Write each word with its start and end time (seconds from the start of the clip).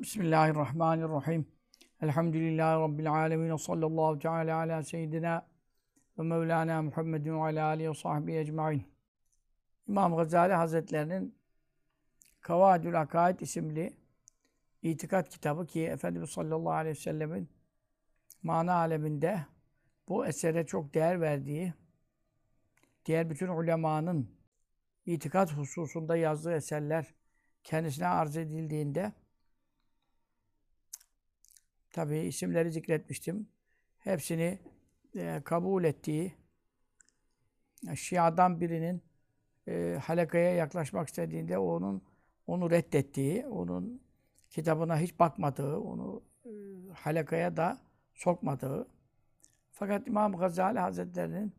Bismillahirrahmanirrahim. 0.00 1.46
Elhamdülillahi 2.02 2.80
Rabbil 2.80 3.12
alemin. 3.12 3.56
Sallallahu 3.56 4.18
teala 4.18 4.56
ala 4.56 4.82
seyyidina 4.82 5.46
ve 6.18 6.22
mevlana 6.22 6.82
Muhammedin 6.82 7.32
ve 7.32 7.42
ala 7.42 7.66
alihi 7.66 7.90
ve 7.90 7.94
sahbihi 7.94 8.38
ecmain. 8.38 8.84
İmam 9.88 10.16
Gazali 10.16 10.52
Hazretlerinin 10.52 11.38
Kavadül 12.40 13.00
Akaid 13.00 13.40
isimli 13.40 13.96
itikat 14.82 15.28
kitabı 15.28 15.66
ki 15.66 15.86
Efendimiz 15.86 16.30
sallallahu 16.30 16.72
aleyhi 16.72 16.96
ve 16.96 17.00
sellemin 17.00 17.48
mana 18.42 18.74
aleminde 18.74 19.46
bu 20.08 20.26
esere 20.26 20.66
çok 20.66 20.94
değer 20.94 21.20
verdiği, 21.20 21.74
diğer 23.06 23.30
bütün 23.30 23.48
ulemanın 23.48 24.30
itikat 25.06 25.52
hususunda 25.52 26.16
yazdığı 26.16 26.52
eserler 26.52 27.14
kendisine 27.64 28.06
arz 28.06 28.36
edildiğinde 28.36 29.12
tabi 31.96 32.18
isimleri 32.18 32.70
zikretmiştim. 32.70 33.48
Hepsini 33.98 34.58
e, 35.14 35.40
kabul 35.44 35.84
ettiği 35.84 36.34
Şia'dan 37.94 38.60
birinin 38.60 39.02
e, 39.68 39.98
halakaya 40.02 40.54
yaklaşmak 40.54 41.08
istediğinde 41.08 41.58
onun 41.58 42.02
onu 42.46 42.70
reddettiği, 42.70 43.46
onun 43.46 44.02
kitabına 44.50 44.98
hiç 44.98 45.18
bakmadığı, 45.18 45.76
onu 45.78 46.22
e, 46.44 46.50
halakaya 46.94 47.56
da 47.56 47.78
sokmadığı. 48.14 48.88
Fakat 49.72 50.06
İmam 50.06 50.32
Gazali 50.32 50.78
Hazretleri'nin 50.78 51.52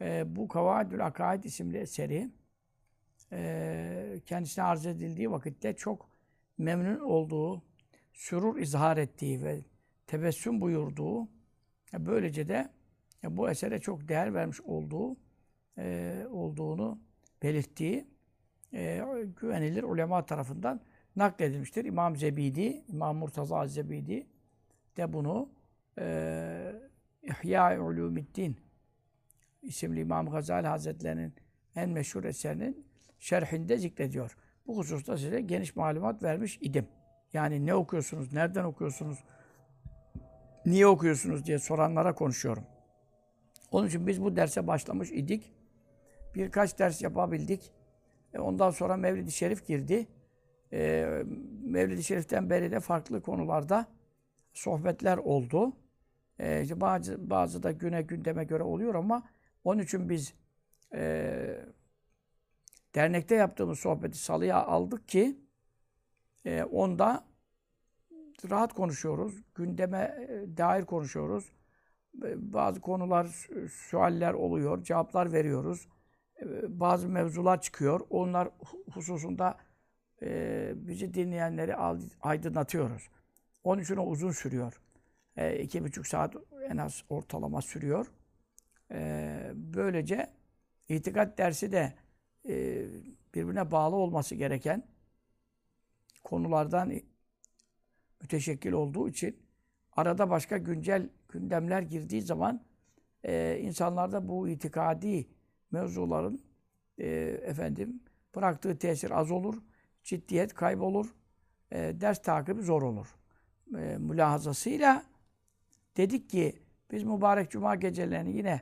e, 0.00 0.36
bu 0.36 0.48
Kavadül 0.48 1.06
Akaid 1.06 1.44
isimli 1.44 1.78
eseri 1.78 2.30
e, 3.32 4.20
kendisine 4.26 4.64
arz 4.64 4.86
edildiği 4.86 5.30
vakitte 5.30 5.76
çok 5.76 6.08
memnun 6.58 7.00
olduğu, 7.00 7.62
sürur 8.18 8.58
izhar 8.58 8.96
ettiği 8.96 9.42
ve 9.42 9.64
tebessüm 10.06 10.60
buyurduğu, 10.60 11.22
e, 11.94 12.06
böylece 12.06 12.48
de 12.48 12.68
e, 13.24 13.36
bu 13.36 13.50
esere 13.50 13.78
çok 13.80 14.08
değer 14.08 14.34
vermiş 14.34 14.60
olduğu 14.60 15.16
e, 15.78 16.26
olduğunu 16.30 17.00
belirttiği 17.42 18.08
güvenilir 19.40 19.82
ulema 19.82 20.26
tarafından 20.26 20.80
nakledilmiştir. 21.16 21.84
İmam 21.84 22.16
Zebidi, 22.16 22.84
İmam 22.88 23.16
Murtaza 23.16 23.66
Zebidi 23.66 24.26
de 24.96 25.12
bunu 25.12 25.50
e, 25.98 26.72
İhya-i 27.22 27.80
Ulumiddin 27.80 28.56
isimli 29.62 30.00
İmam 30.00 30.30
Gazali 30.30 30.66
Hazretlerinin 30.66 31.34
en 31.76 31.90
meşhur 31.90 32.24
eserinin 32.24 32.86
şerhinde 33.18 33.78
zikrediyor. 33.78 34.36
Bu 34.66 34.78
hususta 34.78 35.18
size 35.18 35.40
geniş 35.40 35.76
malumat 35.76 36.22
vermiş 36.22 36.58
idim. 36.60 36.86
Yani 37.32 37.66
ne 37.66 37.74
okuyorsunuz, 37.74 38.32
nereden 38.32 38.64
okuyorsunuz, 38.64 39.18
niye 40.66 40.86
okuyorsunuz 40.86 41.44
diye 41.44 41.58
soranlara 41.58 42.14
konuşuyorum. 42.14 42.64
Onun 43.70 43.86
için 43.86 44.06
biz 44.06 44.22
bu 44.22 44.36
derse 44.36 44.66
başlamış 44.66 45.10
idik. 45.10 45.52
Birkaç 46.34 46.78
ders 46.78 47.02
yapabildik. 47.02 47.72
E 48.34 48.38
ondan 48.38 48.70
sonra 48.70 48.96
Mevlid-i 48.96 49.32
Şerif 49.32 49.66
girdi. 49.66 50.06
E, 50.72 51.08
Mevlid-i 51.62 52.04
Şerif'ten 52.04 52.50
beri 52.50 52.70
de 52.70 52.80
farklı 52.80 53.22
konularda 53.22 53.86
sohbetler 54.52 55.18
oldu. 55.18 55.72
E, 56.38 56.62
işte 56.62 56.80
bazı, 56.80 57.30
bazı 57.30 57.62
da 57.62 57.72
güne 57.72 58.02
gündeme 58.02 58.44
göre 58.44 58.62
oluyor 58.62 58.94
ama 58.94 59.22
onun 59.64 59.82
için 59.82 60.08
biz 60.08 60.34
e, 60.94 61.64
dernekte 62.94 63.34
yaptığımız 63.34 63.78
sohbeti 63.78 64.18
salıya 64.18 64.64
aldık 64.64 65.08
ki 65.08 65.36
e, 66.44 66.62
onda 66.62 67.24
rahat 68.50 68.72
konuşuyoruz. 68.72 69.34
Gündeme 69.54 70.26
e, 70.28 70.56
dair 70.56 70.84
konuşuyoruz. 70.84 71.52
E, 72.24 72.52
bazı 72.52 72.80
konular, 72.80 73.48
sualler 73.70 74.34
oluyor. 74.34 74.82
Cevaplar 74.84 75.32
veriyoruz. 75.32 75.88
E, 76.40 76.80
bazı 76.80 77.08
mevzular 77.08 77.60
çıkıyor. 77.60 78.00
Onlar 78.10 78.48
hususunda 78.92 79.56
e, 80.22 80.72
bizi 80.76 81.14
dinleyenleri 81.14 81.76
aydınlatıyoruz. 82.22 83.08
Onun 83.64 83.82
için 83.82 83.96
o 83.96 84.04
uzun 84.06 84.30
sürüyor. 84.30 84.80
E, 85.36 85.58
iki 85.58 85.84
buçuk 85.84 86.06
saat 86.06 86.34
en 86.68 86.76
az 86.76 87.04
ortalama 87.08 87.62
sürüyor. 87.62 88.06
E, 88.90 89.50
böylece 89.54 90.30
itikat 90.88 91.38
dersi 91.38 91.72
de 91.72 91.92
e, 92.48 92.86
birbirine 93.34 93.70
bağlı 93.70 93.96
olması 93.96 94.34
gereken 94.34 94.82
konulardan 96.28 96.92
müteşekkil 98.22 98.72
olduğu 98.72 99.08
için 99.08 99.36
arada 99.92 100.30
başka 100.30 100.58
güncel 100.58 101.08
gündemler 101.28 101.82
girdiği 101.82 102.22
zaman 102.22 102.64
e, 103.24 103.58
insanlarda 103.62 104.28
bu 104.28 104.48
itikadi 104.48 105.26
mevzuların 105.70 106.40
e, 106.98 107.06
efendim 107.44 108.02
bıraktığı 108.36 108.78
tesir 108.78 109.10
az 109.10 109.30
olur, 109.30 109.62
ciddiyet 110.04 110.54
kaybolur, 110.54 111.14
e, 111.72 112.00
ders 112.00 112.22
takibi 112.22 112.62
zor 112.62 112.82
olur. 112.82 113.16
E, 113.78 113.96
mülahazasıyla 113.98 115.02
dedik 115.96 116.30
ki 116.30 116.62
biz 116.90 117.02
mübarek 117.02 117.50
cuma 117.50 117.74
gecelerini 117.74 118.36
yine 118.36 118.60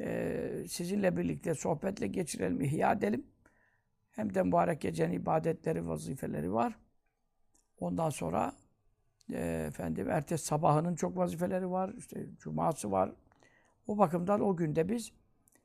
e, 0.00 0.64
sizinle 0.68 1.16
birlikte 1.16 1.54
sohbetle 1.54 2.06
geçirelim, 2.06 2.60
ihya 2.60 2.92
edelim. 2.92 3.26
Hem 4.10 4.34
de 4.34 4.42
mübarek 4.42 4.80
gecenin 4.80 5.12
ibadetleri, 5.12 5.88
vazifeleri 5.88 6.52
var. 6.52 6.78
Ondan 7.82 8.10
sonra 8.10 8.52
e, 9.32 9.64
efendim 9.68 10.10
ertesi 10.10 10.44
sabahının 10.44 10.94
çok 10.94 11.16
vazifeleri 11.16 11.70
var. 11.70 11.94
İşte 11.98 12.26
cuması 12.38 12.92
var. 12.92 13.12
O 13.86 13.98
bakımdan 13.98 14.40
o 14.40 14.56
günde 14.56 14.88
biz 14.88 15.12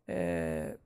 e, 0.09 0.77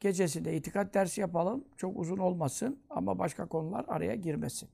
gecesinde 0.00 0.56
itikat 0.56 0.94
dersi 0.94 1.20
yapalım. 1.20 1.64
Çok 1.76 1.98
uzun 1.98 2.18
olmasın 2.18 2.80
ama 2.90 3.18
başka 3.18 3.46
konular 3.46 3.84
araya 3.88 4.14
girmesin. 4.14 4.68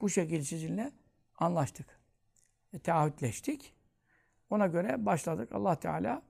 Bu 0.00 0.08
şekilde 0.08 0.42
sizinle 0.42 0.92
anlaştık. 1.38 2.00
E, 2.72 2.78
taahhütleştik. 2.78 3.74
Ona 4.50 4.66
göre 4.66 5.06
başladık. 5.06 5.52
Allah 5.52 5.74
Teala 5.74 6.22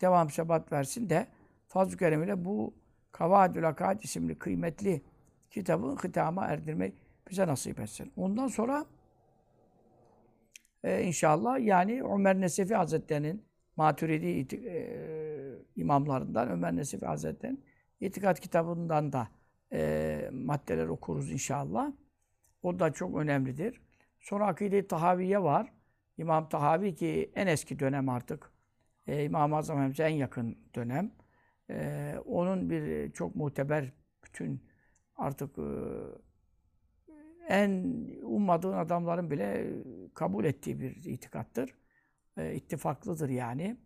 devam 0.00 0.30
sebat 0.30 0.72
versin 0.72 1.10
de 1.10 1.26
fazl-ı 1.68 2.44
bu 2.44 2.74
Kavadül 3.12 3.68
Akad 3.68 4.02
isimli 4.02 4.38
kıymetli 4.38 5.02
kitabı 5.50 5.96
hitama 6.04 6.46
erdirmeyi 6.46 6.94
bize 7.30 7.46
nasip 7.46 7.80
etsin. 7.80 8.12
Ondan 8.16 8.48
sonra 8.48 8.86
e, 10.84 11.02
inşallah 11.02 11.60
yani 11.60 12.02
Ömer 12.02 12.40
Nesefi 12.40 12.74
Hazretleri'nin 12.74 13.44
Maturidi 13.76 14.56
e, 14.56 14.82
imamlarından 15.76 16.50
Ömer 16.50 16.76
Nesefi 16.76 17.06
Hazretleri'nin 17.06 17.64
itikat 18.00 18.40
kitabından 18.40 19.12
da 19.12 19.28
e, 19.72 20.30
maddeler 20.32 20.86
okuruz 20.86 21.32
inşallah. 21.32 21.92
O 22.62 22.78
da 22.78 22.92
çok 22.92 23.16
önemlidir. 23.16 23.80
Sonra 24.20 24.46
Akide-i 24.46 24.86
Tahaviye 24.86 25.42
var. 25.42 25.72
İmam 26.18 26.48
Tahavi 26.48 26.94
ki 26.94 27.32
en 27.34 27.46
eski 27.46 27.78
dönem 27.78 28.08
artık. 28.08 28.52
E, 29.06 29.24
İmam-ı 29.24 29.56
Azam 29.56 29.78
Hemze 29.78 30.04
en 30.04 30.14
yakın 30.14 30.58
dönem. 30.74 31.12
E, 31.70 32.14
onun 32.26 32.70
bir 32.70 33.12
çok 33.12 33.36
muteber 33.36 33.92
bütün 34.24 34.64
artık 35.16 35.58
e, 35.58 35.68
en 37.52 38.04
ummadığın 38.22 38.72
adamların 38.72 39.30
bile 39.30 39.70
kabul 40.14 40.44
ettiği 40.44 40.80
bir 40.80 41.04
itikattır. 41.04 41.74
E, 42.36 42.54
ittifaklıdır 42.54 43.28
yani. 43.28 43.76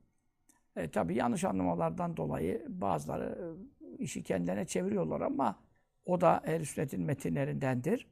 E, 0.77 0.91
tabii 0.91 1.15
yanlış 1.15 1.45
anlamalardan 1.45 2.17
dolayı 2.17 2.67
bazıları 2.69 3.57
e, 3.81 3.97
işi 3.99 4.23
kendilerine 4.23 4.67
çeviriyorlar 4.67 5.21
ama 5.21 5.63
o 6.05 6.21
da 6.21 6.43
ehl 6.47 6.65
sünnetin 6.65 7.03
metinlerindendir. 7.03 8.07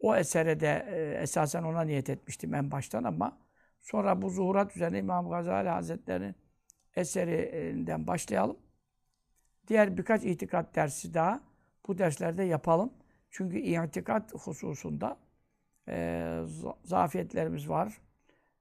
O 0.00 0.16
esere 0.16 0.60
de 0.60 0.86
e, 0.90 1.22
esasen 1.22 1.62
ona 1.62 1.82
niyet 1.82 2.10
etmiştim 2.10 2.54
en 2.54 2.70
baştan 2.70 3.04
ama 3.04 3.38
sonra 3.80 4.22
bu 4.22 4.30
zuhurat 4.30 4.76
üzerine 4.76 4.98
İmam 4.98 5.30
Gazali 5.30 5.68
Hazretleri'nin 5.68 6.34
eserinden 6.96 8.06
başlayalım. 8.06 8.56
Diğer 9.68 9.96
birkaç 9.98 10.24
itikat 10.24 10.76
dersi 10.76 11.14
daha 11.14 11.40
bu 11.86 11.98
derslerde 11.98 12.42
yapalım. 12.42 12.99
Çünkü 13.30 13.58
itikat 13.58 14.34
hususunda 14.34 15.16
e, 15.88 16.40
zafiyetlerimiz 16.84 17.68
var, 17.68 18.00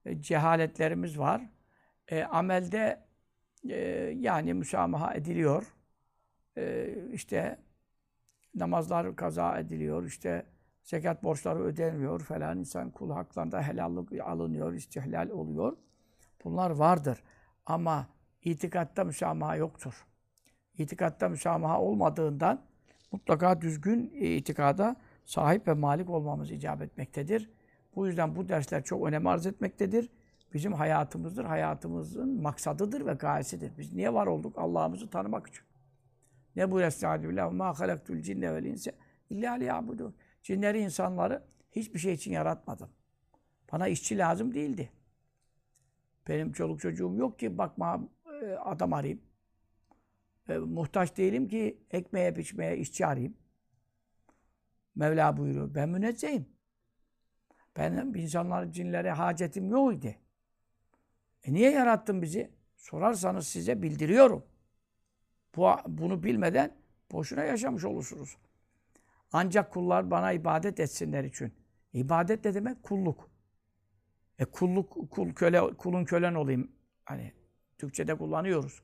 e, 0.05 0.21
cehaletlerimiz 0.21 1.19
var. 1.19 1.49
E, 2.07 2.23
amelde 2.23 2.99
e, 3.69 3.75
yani 4.19 4.53
müsamaha 4.53 5.13
ediliyor. 5.13 5.73
E, 6.57 6.95
işte 7.13 7.59
namazlar 8.55 9.15
kaza 9.15 9.59
ediliyor, 9.59 10.05
işte 10.05 10.45
zekat 10.83 11.23
borçları 11.23 11.59
ödenmiyor 11.59 12.19
falan. 12.19 12.57
insan 12.57 12.91
kul 12.91 13.11
haklarında 13.11 13.61
helallik 13.61 14.21
alınıyor, 14.21 14.73
istihlal 14.73 15.29
oluyor. 15.29 15.77
Bunlar 16.43 16.71
vardır. 16.71 17.23
Ama 17.65 18.07
itikatta 18.43 19.03
müsamaha 19.03 19.55
yoktur. 19.55 20.05
İtikatta 20.77 21.29
müsamaha 21.29 21.81
olmadığından 21.81 22.68
mutlaka 23.11 23.61
düzgün 23.61 24.09
itikada 24.09 24.95
sahip 25.25 25.67
ve 25.67 25.73
malik 25.73 26.09
olmamız 26.09 26.51
icap 26.51 26.81
etmektedir. 26.81 27.49
Bu 27.95 28.07
yüzden 28.07 28.35
bu 28.35 28.49
dersler 28.49 28.83
çok 28.83 29.07
önem 29.07 29.27
arz 29.27 29.45
etmektedir. 29.45 30.09
Bizim 30.53 30.73
hayatımızdır, 30.73 31.45
hayatımızın 31.45 32.41
maksadıdır 32.41 33.05
ve 33.05 33.13
gayesidir. 33.13 33.77
Biz 33.77 33.93
niye 33.93 34.13
var 34.13 34.27
olduk? 34.27 34.57
Allah'ımızı 34.57 35.09
tanımak 35.09 35.47
için. 35.47 35.63
Ne 36.55 36.71
bu 36.71 36.81
estaizu 36.81 37.29
billah 37.29 37.51
ma 37.51 37.79
halaktul 37.79 38.21
cinne 38.21 38.53
vel 38.53 38.63
inse 38.63 38.91
illa 39.29 39.53
liyabudun. 39.53 40.15
Cinleri, 40.43 40.79
insanları 40.79 41.43
hiçbir 41.71 41.99
şey 41.99 42.13
için 42.13 42.31
yaratmadım. 42.31 42.89
Bana 43.71 43.87
işçi 43.87 44.17
lazım 44.17 44.53
değildi. 44.53 44.89
Benim 46.27 46.51
çoluk 46.51 46.79
çocuğum 46.79 47.15
yok 47.15 47.39
ki 47.39 47.57
bakma 47.57 47.99
e, 48.41 48.45
adam 48.53 48.93
arayayım. 48.93 49.21
E, 50.49 50.57
muhtaç 50.57 51.17
değilim 51.17 51.47
ki 51.47 51.83
ekmeğe 51.91 52.35
biçmeye 52.35 52.77
işçi 52.77 53.05
arayayım. 53.05 53.37
Mevla 54.95 55.37
buyuruyor. 55.37 55.75
Ben 55.75 55.89
münezzehim. 55.89 56.49
Ben 57.77 58.13
insanların 58.15 58.71
cinlere 58.71 59.11
hacetim 59.11 59.69
yok 59.69 59.93
idi. 59.93 60.19
E 61.43 61.53
niye 61.53 61.71
yarattın 61.71 62.21
bizi? 62.21 62.51
Sorarsanız 62.75 63.47
size 63.47 63.81
bildiriyorum. 63.81 64.45
Bu, 65.55 65.69
bunu 65.87 66.23
bilmeden 66.23 66.77
boşuna 67.11 67.43
yaşamış 67.43 67.85
olursunuz. 67.85 68.37
Ancak 69.31 69.73
kullar 69.73 70.11
bana 70.11 70.31
ibadet 70.31 70.79
etsinler 70.79 71.23
için. 71.23 71.53
İbadet 71.93 72.45
ne 72.45 72.53
demek? 72.53 72.83
Kulluk. 72.83 73.29
E 74.39 74.45
kulluk, 74.45 75.11
kul, 75.11 75.33
köle, 75.33 75.77
kulun 75.77 76.05
kölen 76.05 76.33
olayım. 76.33 76.71
Hani 77.05 77.33
Türkçe'de 77.77 78.15
kullanıyoruz. 78.17 78.83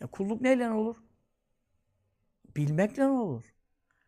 E 0.00 0.06
kulluk 0.06 0.40
neyle 0.40 0.70
olur? 0.70 0.96
Bilmekle 2.56 3.06
olur? 3.06 3.44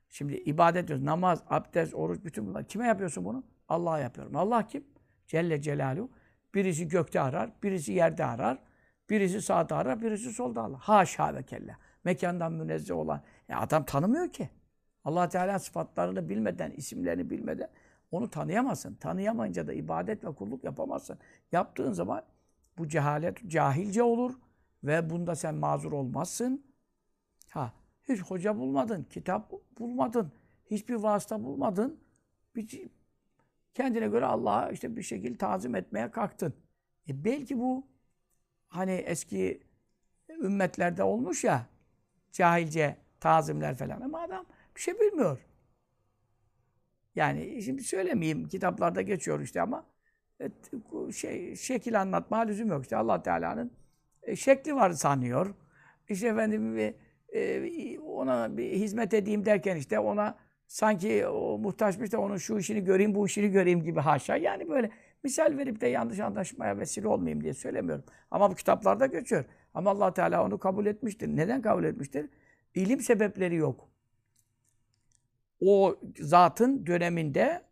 Şimdi 0.09 0.35
ibadet 0.35 0.89
diyoruz. 0.89 1.05
Namaz, 1.05 1.43
abdest, 1.51 1.95
oruç, 1.95 2.25
bütün 2.25 2.47
bunlar. 2.47 2.65
Kime 2.65 2.87
yapıyorsun 2.87 3.25
bunu? 3.25 3.45
Allah'a 3.69 3.99
yapıyorum. 3.99 4.37
Allah 4.37 4.67
kim? 4.67 4.85
Celle 5.27 5.63
Celaluhu. 5.63 6.11
Birisi 6.55 6.89
gökte 6.89 7.21
arar, 7.21 7.51
birisi 7.63 7.93
yerde 7.93 8.25
arar, 8.25 8.59
birisi 9.11 9.43
sağda 9.43 9.77
arar, 9.77 10.03
birisi 10.03 10.33
solda 10.33 10.63
arar. 10.63 10.79
Haşa 10.79 11.35
ve 11.35 11.43
kella. 11.43 11.77
Mekandan 12.05 12.53
münezzeh 12.53 12.97
olan. 12.97 13.23
Ya 13.49 13.61
adam 13.61 13.85
tanımıyor 13.85 14.33
ki. 14.33 14.51
allah 15.05 15.29
Teala 15.29 15.59
sıfatlarını 15.59 16.29
bilmeden, 16.29 16.71
isimlerini 16.71 17.31
bilmeden 17.31 17.71
onu 18.11 18.31
tanıyamazsın. 18.31 18.95
Tanıyamayınca 18.95 19.67
da 19.67 19.73
ibadet 19.73 20.25
ve 20.25 20.35
kulluk 20.35 20.65
yapamazsın. 20.65 21.19
Yaptığın 21.53 21.93
zaman 21.93 22.23
bu 22.79 22.89
cehalet 22.89 23.49
cahilce 23.49 24.03
olur 24.03 24.35
ve 24.85 25.11
bunda 25.11 25.35
sen 25.35 25.55
mazur 25.55 25.93
olmazsın. 25.93 26.65
Ha, 27.51 27.73
hiç 28.09 28.21
hoca 28.21 28.59
bulmadın, 28.59 29.07
kitap 29.11 29.53
bulmadın, 29.79 30.33
hiçbir 30.67 30.95
vasıta 30.95 31.45
bulmadın. 31.45 32.01
Bir, 32.57 32.89
kendine 33.75 34.09
göre 34.09 34.27
Allah'a 34.27 34.71
işte 34.71 34.97
bir 34.97 35.03
şekilde 35.03 35.39
tazim 35.39 35.75
etmeye 35.75 36.11
kalktın. 36.11 36.55
E 37.09 37.25
belki 37.25 37.59
bu 37.59 37.87
hani 38.69 38.93
eski 38.93 39.63
ümmetlerde 40.29 41.03
olmuş 41.03 41.45
ya 41.45 41.67
cahilce 42.33 42.97
tazimler 43.21 43.75
falan 43.75 44.01
ama 44.01 44.21
adam 44.21 44.47
bir 44.77 44.81
şey 44.81 45.01
bilmiyor. 45.01 45.39
Yani 47.15 47.63
şimdi 47.63 47.83
söylemeyeyim 47.85 48.49
kitaplarda 48.49 49.03
geçiyor 49.03 49.41
işte 49.41 49.63
ama 49.63 49.87
şey 51.13 51.57
şekil 51.57 52.01
anlatma 52.01 52.39
lüzum 52.39 52.69
yok. 52.69 52.83
İşte 52.83 52.97
Allah 52.97 53.23
Teala'nın 53.23 53.73
e, 54.23 54.37
şekli 54.37 54.75
var 54.75 54.91
sanıyor. 54.91 55.55
İşte 56.09 56.29
efendim 56.29 56.77
bir, 56.77 56.95
e, 57.35 57.99
ona 58.01 58.57
bir 58.57 58.73
hizmet 58.73 59.15
edeyim 59.15 59.45
derken 59.45 59.77
işte 59.77 59.99
ona 59.99 60.39
sanki 60.67 61.27
o 61.27 61.59
muhtaçmış 61.59 62.13
da 62.13 62.21
onun 62.21 62.37
şu 62.37 62.59
işini 62.59 62.85
göreyim, 62.85 63.15
bu 63.15 63.27
işini 63.27 63.51
göreyim 63.51 63.83
gibi 63.83 64.01
haşa. 64.01 64.37
Yani 64.37 64.69
böyle 64.69 64.91
misal 65.23 65.57
verip 65.59 65.81
de 65.81 65.87
yanlış 65.87 66.21
anlaşmaya 66.21 66.79
vesile 66.79 67.09
olmayayım 67.09 67.43
diye 67.43 67.55
söylemiyorum. 67.55 68.05
Ama 68.31 68.51
bu 68.51 68.55
kitaplarda 68.55 69.07
geçiyor. 69.07 69.45
Ama 69.75 69.91
allah 69.91 70.15
Teala 70.15 70.45
onu 70.45 70.59
kabul 70.59 70.87
etmiştir. 70.87 71.29
Neden 71.29 71.63
kabul 71.63 71.85
etmiştir? 71.85 72.31
İlim 72.75 73.01
sebepleri 73.01 73.57
yok. 73.57 73.89
O 75.61 75.97
zatın 76.19 76.87
döneminde 76.87 77.63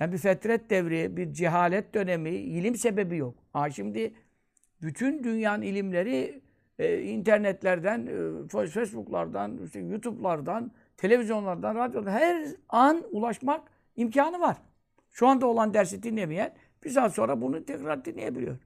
yani 0.00 0.12
bir 0.12 0.18
fetret 0.18 0.70
devri, 0.70 1.16
bir 1.16 1.32
cehalet 1.32 1.94
dönemi, 1.94 2.30
ilim 2.30 2.76
sebebi 2.76 3.16
yok. 3.16 3.34
Ha 3.52 3.70
şimdi 3.70 4.14
bütün 4.82 5.24
dünyanın 5.24 5.62
ilimleri 5.62 6.42
e, 6.78 7.02
internetlerden, 7.02 8.06
e, 8.06 8.68
Facebook'lardan, 8.68 9.58
işte 9.64 9.80
YouTube'lardan, 9.80 10.72
televizyonlardan, 10.96 11.74
radyodan 11.74 12.10
her 12.10 12.46
an 12.68 13.04
ulaşmak 13.10 13.70
imkanı 13.96 14.40
var. 14.40 14.56
Şu 15.10 15.28
anda 15.28 15.46
olan 15.46 15.74
dersi 15.74 16.02
dinlemeyen 16.02 16.54
bir 16.84 16.90
saat 16.90 17.14
sonra 17.14 17.40
bunu 17.40 17.64
tekrar 17.64 18.04
dinleyebiliyor. 18.04 18.58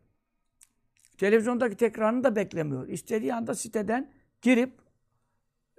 Televizyondaki 1.19 1.77
tekrarını 1.77 2.25
da 2.25 2.37
beklemiyor. 2.37 2.89
İstediği 2.89 3.35
anda 3.35 3.55
siteden 3.55 4.13
girip 4.43 4.73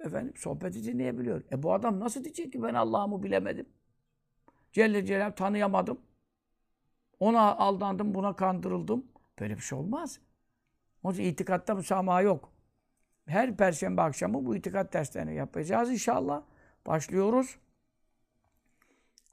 efendim 0.00 0.32
sohbeti 0.36 0.84
dinleyebiliyor. 0.84 1.42
E 1.52 1.62
bu 1.62 1.72
adam 1.72 2.00
nasıl 2.00 2.24
diyecek 2.24 2.52
ki 2.52 2.62
ben 2.62 2.74
Allah'ımı 2.74 3.22
bilemedim? 3.22 3.66
Celle 4.72 5.06
Celal 5.06 5.30
tanıyamadım. 5.30 6.00
Ona 7.20 7.56
aldandım, 7.56 8.14
buna 8.14 8.36
kandırıldım. 8.36 9.09
Böyle 9.40 9.56
bir 9.56 9.62
şey 9.62 9.78
olmaz. 9.78 10.20
Onun 11.02 11.14
için 11.14 11.24
itikatta 11.24 11.74
müsamaha 11.74 12.22
yok. 12.22 12.52
Her 13.26 13.56
perşembe 13.56 14.02
akşamı 14.02 14.46
bu 14.46 14.56
itikat 14.56 14.92
derslerini 14.92 15.34
yapacağız 15.34 15.90
inşallah. 15.90 16.42
Başlıyoruz. 16.86 17.58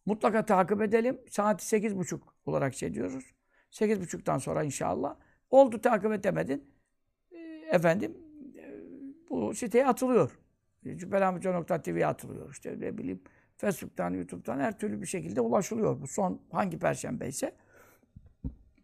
Mutlaka 0.06 0.46
takip 0.46 0.82
edelim. 0.82 1.22
Saati 1.30 1.68
sekiz 1.68 1.98
buçuk 1.98 2.36
olarak 2.46 2.74
şey 2.74 2.94
diyoruz. 2.94 3.34
Sekiz 3.72 4.02
buçuktan 4.02 4.38
sonra 4.38 4.64
inşallah. 4.64 5.16
Oldu 5.50 5.82
takip 5.82 6.12
edemedin. 6.12 6.72
E, 7.32 7.38
efendim 7.72 8.18
e, 8.58 8.64
bu 9.30 9.54
siteye 9.54 9.88
atılıyor. 9.88 10.40
Cübbelamico.tv'ye 10.84 12.08
atılıyor. 12.08 12.52
İşte 12.52 12.80
ne 12.80 12.98
bileyim 12.98 13.22
Facebook'tan, 13.58 14.14
YouTube'dan 14.14 14.60
her 14.60 14.80
türlü 14.80 15.02
bir 15.02 15.08
şekilde 15.08 15.42
ulaşılıyor. 15.42 16.02
Bu 16.02 16.08
son 16.08 16.42
hangi 16.52 16.80
perşembe 16.80 17.28
ise. 17.28 17.56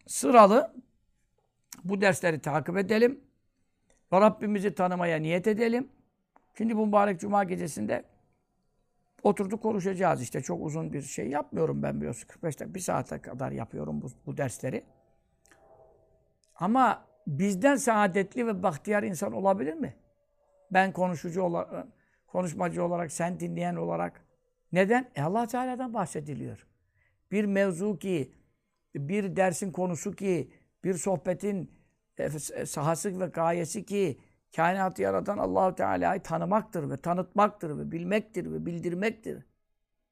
Sıralı 0.08 0.74
bu 1.84 2.02
dersleri 2.02 2.40
takip 2.40 2.78
edelim. 2.78 3.22
Ve 4.14 4.22
Rabbimizi 4.22 4.76
tanımaya 4.76 5.18
niyet 5.18 5.48
edelim. 5.48 5.90
Şimdi 6.58 6.78
bu 6.78 6.88
mübarek 6.88 7.20
cuma 7.20 7.44
gecesinde 7.44 8.04
oturduk 9.24 9.62
konuşacağız 9.62 10.22
işte. 10.22 10.42
Çok 10.42 10.66
uzun 10.66 10.94
bir 10.94 11.02
şey 11.02 11.30
yapmıyorum 11.30 11.84
ben 11.84 11.98
biliyorsun. 11.98 12.28
45 12.28 12.60
dakika, 12.60 12.76
bir 12.76 12.80
saate 12.80 13.22
kadar 13.22 13.52
yapıyorum 13.52 14.02
bu, 14.02 14.08
bu 14.26 14.38
dersleri. 14.38 14.84
Ama 16.56 17.06
bizden 17.28 17.76
saadetli 17.76 18.48
ve 18.48 18.64
bahtiyar 18.64 19.04
insan 19.04 19.34
olabilir 19.34 19.74
mi? 19.74 19.96
Ben 20.72 20.92
konuşucu 20.92 21.42
olarak, 21.42 21.88
konuşmacı 22.28 22.84
olarak, 22.84 23.12
sen 23.12 23.40
dinleyen 23.40 23.76
olarak. 23.76 24.26
Neden? 24.72 25.10
E 25.16 25.22
Allah 25.22 25.48
Teala'dan 25.48 25.94
bahsediliyor. 25.94 26.68
Bir 27.32 27.46
mevzu 27.46 28.00
ki, 28.00 28.32
bir 28.96 29.36
dersin 29.36 29.72
konusu 29.72 30.12
ki, 30.12 30.52
bir 30.84 30.94
sohbetin 30.94 31.72
e, 32.18 32.24
e, 32.24 32.66
sahası 32.66 33.20
ve 33.20 33.26
gayesi 33.26 33.86
ki 33.86 34.20
kainatı 34.56 35.02
yaratan 35.02 35.38
Allahu 35.38 35.76
Teala'yı 35.76 36.22
tanımaktır 36.22 36.90
ve 36.90 36.98
tanıtmaktır 36.98 37.78
ve 37.78 37.92
bilmektir 37.92 38.52
ve 38.52 38.66
bildirmektir. 38.66 39.46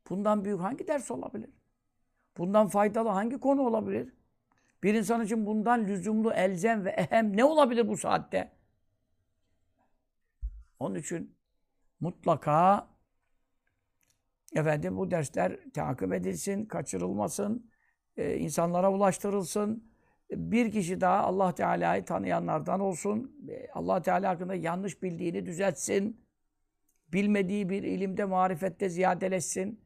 Bundan 0.10 0.46
büyük 0.46 0.60
hangi 0.60 0.88
ders 0.88 1.12
olabilir? 1.12 1.50
Bundan 2.38 2.68
faydalı 2.68 3.10
hangi 3.10 3.40
konu 3.40 3.62
olabilir? 3.62 4.14
Bir 4.84 4.94
insan 4.94 5.26
için 5.26 5.46
bundan 5.46 5.88
lüzumlu, 5.88 6.34
elzem 6.34 6.86
ve 6.86 6.90
ehem 6.90 7.38
ne 7.38 7.46
olabilir 7.46 7.88
bu 7.88 7.98
saatte? 7.98 8.52
Onun 10.80 10.96
için 10.96 11.38
mutlaka 12.00 12.88
efendim 14.56 14.98
bu 14.98 15.12
dersler 15.12 15.60
takip 15.74 16.14
edilsin, 16.14 16.66
kaçırılmasın, 16.66 17.72
e, 18.18 18.38
insanlara 18.38 18.92
ulaştırılsın 18.92 19.91
bir 20.32 20.72
kişi 20.72 21.02
daha 21.02 21.18
Allah 21.18 21.56
Teala'yı 21.56 22.06
tanıyanlardan 22.06 22.80
olsun. 22.80 23.48
Allah 23.74 24.02
Teala 24.02 24.30
hakkında 24.30 24.56
yanlış 24.56 25.04
bildiğini 25.04 25.46
düzeltsin. 25.46 26.22
Bilmediği 27.14 27.70
bir 27.70 27.84
ilimde, 27.84 28.26
marifette 28.26 28.90
ziyadeleşsin. 28.90 29.80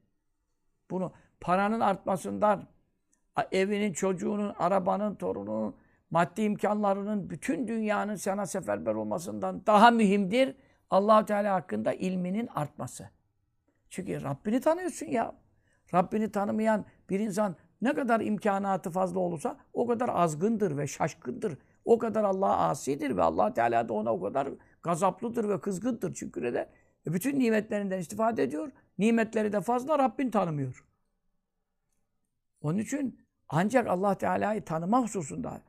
Bunu 0.90 1.14
paranın 1.42 1.80
artmasından, 1.80 2.68
evinin, 3.52 3.94
çocuğunun, 3.94 4.54
arabanın, 4.58 5.16
torununun, 5.16 5.76
maddi 6.10 6.42
imkanlarının, 6.42 7.30
bütün 7.30 7.68
dünyanın 7.68 8.16
sana 8.16 8.46
seferber 8.46 8.94
olmasından 8.94 9.66
daha 9.66 9.92
mühimdir 9.92 10.56
allah 10.90 11.26
Teala 11.26 11.54
hakkında 11.54 11.94
ilminin 11.94 12.48
artması. 12.48 13.10
Çünkü 13.90 14.24
Rabbini 14.24 14.62
tanıyorsun 14.62 15.06
ya. 15.06 15.36
Rabbini 15.94 16.32
tanımayan 16.32 16.86
bir 17.10 17.20
insan 17.20 17.56
ne 17.82 17.94
kadar 17.94 18.22
imkanatı 18.22 18.90
fazla 18.90 19.20
olursa 19.20 19.58
o 19.74 19.88
kadar 19.88 20.10
azgındır 20.10 20.78
ve 20.78 20.88
şaşkındır. 20.88 21.58
O 21.86 21.98
kadar 21.98 22.24
Allah'a 22.24 22.70
asidir 22.70 23.18
ve 23.18 23.24
allah 23.24 23.54
Teala 23.54 23.90
da 23.90 23.94
ona 23.94 24.14
o 24.14 24.22
kadar 24.22 24.50
gazaplıdır 24.84 25.50
ve 25.50 25.62
kızgındır. 25.62 26.14
Çünkü 26.14 26.42
neden? 26.42 26.70
E 27.08 27.14
bütün 27.14 27.40
nimetlerinden 27.40 28.00
istifade 28.00 28.44
ediyor. 28.44 28.72
nimetleri 28.98 29.54
de 29.54 29.62
fazla, 29.62 30.00
Rabbin 30.00 30.30
tanımıyor. 30.32 30.86
Onun 32.62 32.78
için 32.78 33.20
ancak 33.50 33.88
Allah 33.88 34.18
Teala'yı 34.18 34.66
tanıma 34.66 35.02
hususunda 35.02 35.62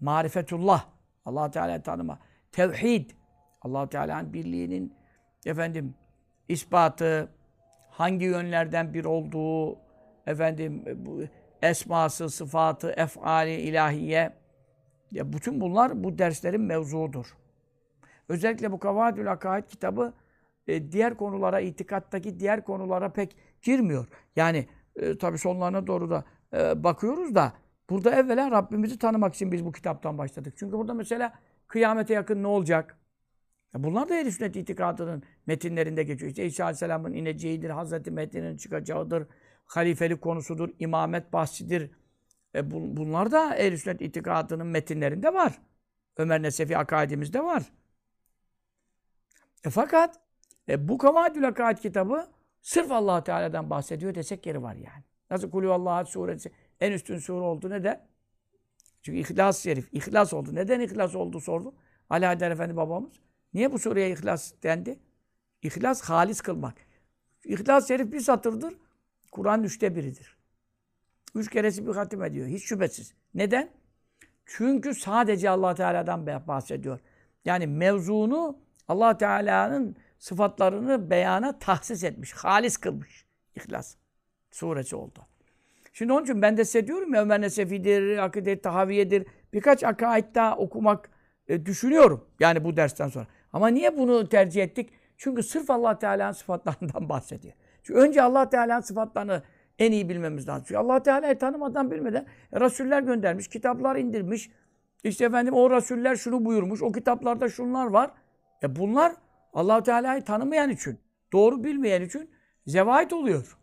marifetullah, 0.00 0.86
Allah 1.24 1.50
Teala'yı 1.50 1.82
tanıma, 1.82 2.18
tevhid, 2.52 3.10
Allah 3.62 3.88
Teala'nın 3.88 4.32
birliğinin 4.32 4.94
efendim 5.46 5.94
ispatı, 6.48 7.28
hangi 7.90 8.24
yönlerden 8.24 8.94
bir 8.94 9.04
olduğu, 9.04 9.78
efendim 10.26 10.84
bu 10.96 11.22
esması, 11.62 12.30
sıfatı, 12.30 12.90
efali, 12.90 13.54
ilahiye 13.54 14.32
ya 15.10 15.32
bütün 15.32 15.60
bunlar 15.60 16.04
bu 16.04 16.18
derslerin 16.18 16.60
mevzuudur. 16.60 17.36
Özellikle 18.28 18.72
bu 18.72 18.78
Kavadül 18.78 19.32
Akaid 19.32 19.64
kitabı 19.64 20.12
e, 20.66 20.92
diğer 20.92 21.16
konulara, 21.16 21.60
itikattaki 21.60 22.40
diğer 22.40 22.64
konulara 22.64 23.12
pek 23.12 23.36
girmiyor. 23.62 24.06
Yani 24.36 24.66
e, 24.96 25.18
tabii 25.18 25.38
sonlarına 25.38 25.86
doğru 25.86 26.10
da 26.10 26.24
e, 26.54 26.84
bakıyoruz 26.84 27.34
da 27.34 27.52
burada 27.90 28.10
evvela 28.10 28.50
Rabbimizi 28.50 28.98
tanımak 28.98 29.34
için 29.34 29.52
biz 29.52 29.64
bu 29.64 29.72
kitaptan 29.72 30.18
başladık. 30.18 30.54
Çünkü 30.56 30.78
burada 30.78 30.94
mesela 30.94 31.32
kıyamete 31.68 32.14
yakın 32.14 32.42
ne 32.42 32.46
olacak? 32.46 32.98
Ya 33.74 33.82
bunlar 33.82 34.08
da 34.08 34.16
Ehl-i 34.16 34.32
Sünnet 34.32 34.56
itikadının 34.56 35.22
metinlerinde 35.46 36.02
geçiyor. 36.02 36.30
İşte 36.30 36.44
İsa 36.44 36.64
Aleyhisselam'ın 36.64 37.12
ineceğidir, 37.12 37.70
Hazreti 37.70 38.10
Mehdi'nin 38.10 38.56
çıkacağıdır, 38.56 39.26
halifelik 39.76 40.20
konusudur, 40.20 40.70
imamet 40.78 41.32
bahsidir. 41.32 41.90
E 42.54 42.70
bu, 42.70 42.96
bunlar 42.96 43.32
da 43.32 43.56
Ehl-i 43.56 43.78
Sünnet 43.78 44.02
itikadının 44.02 44.66
metinlerinde 44.66 45.34
var. 45.34 45.58
Ömer 46.16 46.42
Nesefi 46.42 46.78
akaidimizde 46.78 47.44
var. 47.44 47.62
E 49.64 49.70
fakat 49.70 50.20
e, 50.68 50.88
bu 50.88 50.98
Kavadül 50.98 51.48
Akaid 51.48 51.78
kitabı 51.78 52.26
sırf 52.62 52.90
allah 52.90 53.24
Teala'dan 53.24 53.70
bahsediyor 53.70 54.14
desek 54.14 54.46
yeri 54.46 54.62
var 54.62 54.74
yani. 54.74 55.04
Nasıl 55.30 55.50
Kulü 55.50 55.70
Allah'a 55.70 56.04
suresi 56.04 56.52
en 56.80 56.92
üstün 56.92 57.18
sure 57.18 57.40
oldu 57.40 57.70
ne 57.70 57.84
de? 57.84 58.00
Çünkü 59.02 59.18
İhlas 59.18 59.62
Şerif, 59.62 59.88
İhlas 59.92 60.32
oldu. 60.32 60.54
Neden 60.54 60.80
İhlas 60.80 61.14
oldu 61.14 61.40
sordu. 61.40 61.74
Ali 62.10 62.26
Haydar 62.26 62.50
Efendi 62.50 62.76
babamız. 62.76 63.12
Niye 63.54 63.72
bu 63.72 63.78
sureye 63.78 64.10
İhlas 64.10 64.52
dendi? 64.62 64.98
İhlas 65.62 66.02
halis 66.02 66.40
kılmak. 66.40 66.74
İhlas 67.44 67.88
Şerif 67.88 68.12
bir 68.12 68.20
satırdır. 68.20 68.74
Kur'an 69.32 69.62
üçte 69.62 69.96
biridir. 69.96 70.36
Üç 71.34 71.50
keresi 71.50 71.86
bir 71.86 71.94
hatim 71.94 72.24
ediyor. 72.24 72.46
Hiç 72.46 72.64
şüphesiz. 72.64 73.14
Neden? 73.34 73.70
Çünkü 74.46 74.94
sadece 74.94 75.50
allah 75.50 75.74
Teala'dan 75.74 76.26
bahsediyor. 76.26 77.00
Yani 77.44 77.66
mevzunu 77.66 78.58
allah 78.88 79.18
Teala'nın 79.18 79.96
sıfatlarını 80.18 81.10
beyana 81.10 81.58
tahsis 81.58 82.04
etmiş. 82.04 82.32
Halis 82.32 82.76
kılmış. 82.76 83.26
İhlas 83.56 83.94
suresi 84.50 84.96
oldu. 84.96 85.26
Şimdi 85.92 86.12
onun 86.12 86.22
için 86.22 86.42
ben 86.42 86.56
de 86.56 86.64
size 86.64 86.86
diyorum 86.86 87.14
ya 87.14 87.22
Ömer 87.22 87.40
Nesefi'dir, 87.40 88.18
Akide 88.18 88.60
Tahaviye'dir. 88.60 89.26
Birkaç 89.52 89.84
akaid 89.84 90.34
daha 90.34 90.56
okumak 90.56 91.10
e, 91.48 91.66
düşünüyorum. 91.66 92.24
Yani 92.40 92.64
bu 92.64 92.76
dersten 92.76 93.08
sonra. 93.08 93.26
Ama 93.52 93.68
niye 93.68 93.98
bunu 93.98 94.28
tercih 94.28 94.62
ettik? 94.62 94.90
Çünkü 95.16 95.42
sırf 95.42 95.70
allah 95.70 95.98
Teala'nın 95.98 96.32
sıfatlarından 96.32 97.08
bahsediyor. 97.08 97.54
Çünkü 97.82 98.00
önce 98.00 98.22
allah 98.22 98.50
Teala'nın 98.50 98.80
sıfatlarını 98.80 99.42
en 99.78 99.92
iyi 99.92 100.08
bilmemiz 100.08 100.48
lazım. 100.48 100.64
Çünkü 100.68 100.78
allah 100.78 101.02
Teala'yı 101.02 101.38
tanımadan 101.38 101.90
bilmeden 101.90 102.26
e, 102.52 102.60
Resuller 102.60 103.02
göndermiş, 103.02 103.48
kitaplar 103.48 103.96
indirmiş. 103.96 104.50
İşte 105.04 105.24
efendim 105.24 105.54
o 105.54 105.70
Resuller 105.70 106.16
şunu 106.16 106.44
buyurmuş, 106.44 106.82
o 106.82 106.92
kitaplarda 106.92 107.48
şunlar 107.48 107.86
var. 107.86 108.10
E 108.62 108.76
bunlar 108.76 109.12
allah 109.52 109.82
Teala'yı 109.82 110.22
tanımayan 110.22 110.70
için, 110.70 110.98
doğru 111.32 111.64
bilmeyen 111.64 112.02
için 112.02 112.30
zevait 112.66 113.12
oluyor. 113.12 113.58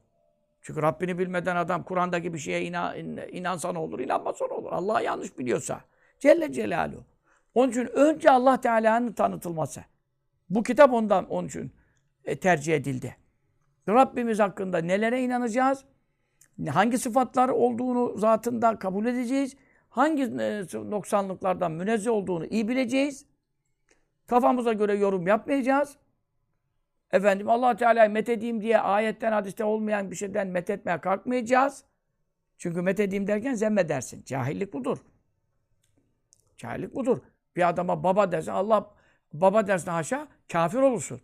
Çünkü 0.61 0.81
Rabbini 0.81 1.19
bilmeden 1.19 1.55
adam 1.55 1.83
Kur'an'daki 1.83 2.33
bir 2.33 2.39
şeye 2.39 2.61
inan, 2.61 2.97
inansa 3.31 3.71
ne 3.71 3.79
olur, 3.79 3.99
inanmasa 3.99 4.47
ne 4.47 4.53
olur. 4.53 4.71
Allah'ı 4.71 5.03
yanlış 5.03 5.37
biliyorsa. 5.37 5.81
Celle 6.19 6.53
Celaluhu. 6.53 7.03
Onun 7.55 7.69
için 7.69 7.85
önce 7.85 8.31
Allah 8.31 8.61
Teala'nın 8.61 9.11
tanıtılması. 9.11 9.81
Bu 10.49 10.63
kitap 10.63 10.93
ondan 10.93 11.29
onun 11.29 11.47
için 11.47 11.71
e, 12.25 12.39
tercih 12.39 12.75
edildi. 12.75 13.15
Rabbimiz 13.93 14.39
hakkında 14.39 14.77
nelere 14.77 15.21
inanacağız? 15.21 15.85
Hangi 16.69 16.97
sıfatlar 16.97 17.49
olduğunu 17.49 18.17
zatında 18.17 18.79
kabul 18.79 19.05
edeceğiz? 19.05 19.55
Hangi 19.89 20.23
e, 20.23 20.63
noksanlıklardan 20.73 21.71
münezzeh 21.71 22.11
olduğunu 22.11 22.45
iyi 22.45 22.67
bileceğiz? 22.67 23.25
Kafamıza 24.27 24.73
göre 24.73 24.97
yorum 24.97 25.27
yapmayacağız. 25.27 25.97
Efendim 27.11 27.49
allah 27.49 27.75
Teala'yı 27.75 28.09
methedeyim 28.09 28.61
diye 28.61 28.79
ayetten, 28.79 29.31
hadiste 29.31 29.63
olmayan 29.63 30.11
bir 30.11 30.15
şeyden 30.15 30.47
methetmeye 30.47 31.01
kalkmayacağız. 31.01 31.83
Çünkü 32.57 32.81
methedeyim 32.81 33.27
derken 33.27 33.53
zemmedersin. 33.53 34.23
Cahillik 34.23 34.73
budur. 34.73 34.97
Cahillik 36.57 36.95
budur. 36.95 37.17
Bir 37.55 37.69
adama 37.69 38.03
baba 38.03 38.31
dersin, 38.31 38.51
Allah 38.51 38.91
baba 39.33 39.67
dersin 39.67 39.91
haşa, 39.91 40.27
kafir 40.51 40.77
olursun. 40.77 41.21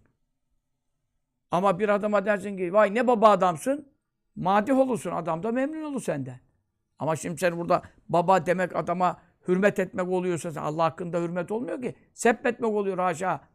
Ama 1.55 1.79
bir 1.79 1.89
adama 1.89 2.25
dersin 2.25 2.57
ki, 2.57 2.73
vay 2.73 2.95
ne 2.95 3.07
baba 3.07 3.29
adamsın, 3.29 3.87
madih 4.35 4.77
olursun. 4.77 5.11
Adam 5.11 5.43
da 5.43 5.51
memnun 5.51 5.83
olur 5.83 6.01
senden. 6.01 6.39
Ama 6.99 7.15
şimdi 7.15 7.37
sen 7.37 7.57
burada 7.57 7.81
baba 8.09 8.45
demek 8.45 8.75
adama 8.75 9.21
hürmet 9.47 9.79
etmek 9.79 10.07
oluyorsa, 10.07 10.61
Allah 10.61 10.83
hakkında 10.83 11.21
hürmet 11.21 11.51
olmuyor 11.51 11.81
ki. 11.81 11.95
Seppetmek 12.13 12.71
oluyor 12.71 12.97
haşa. 12.97 13.47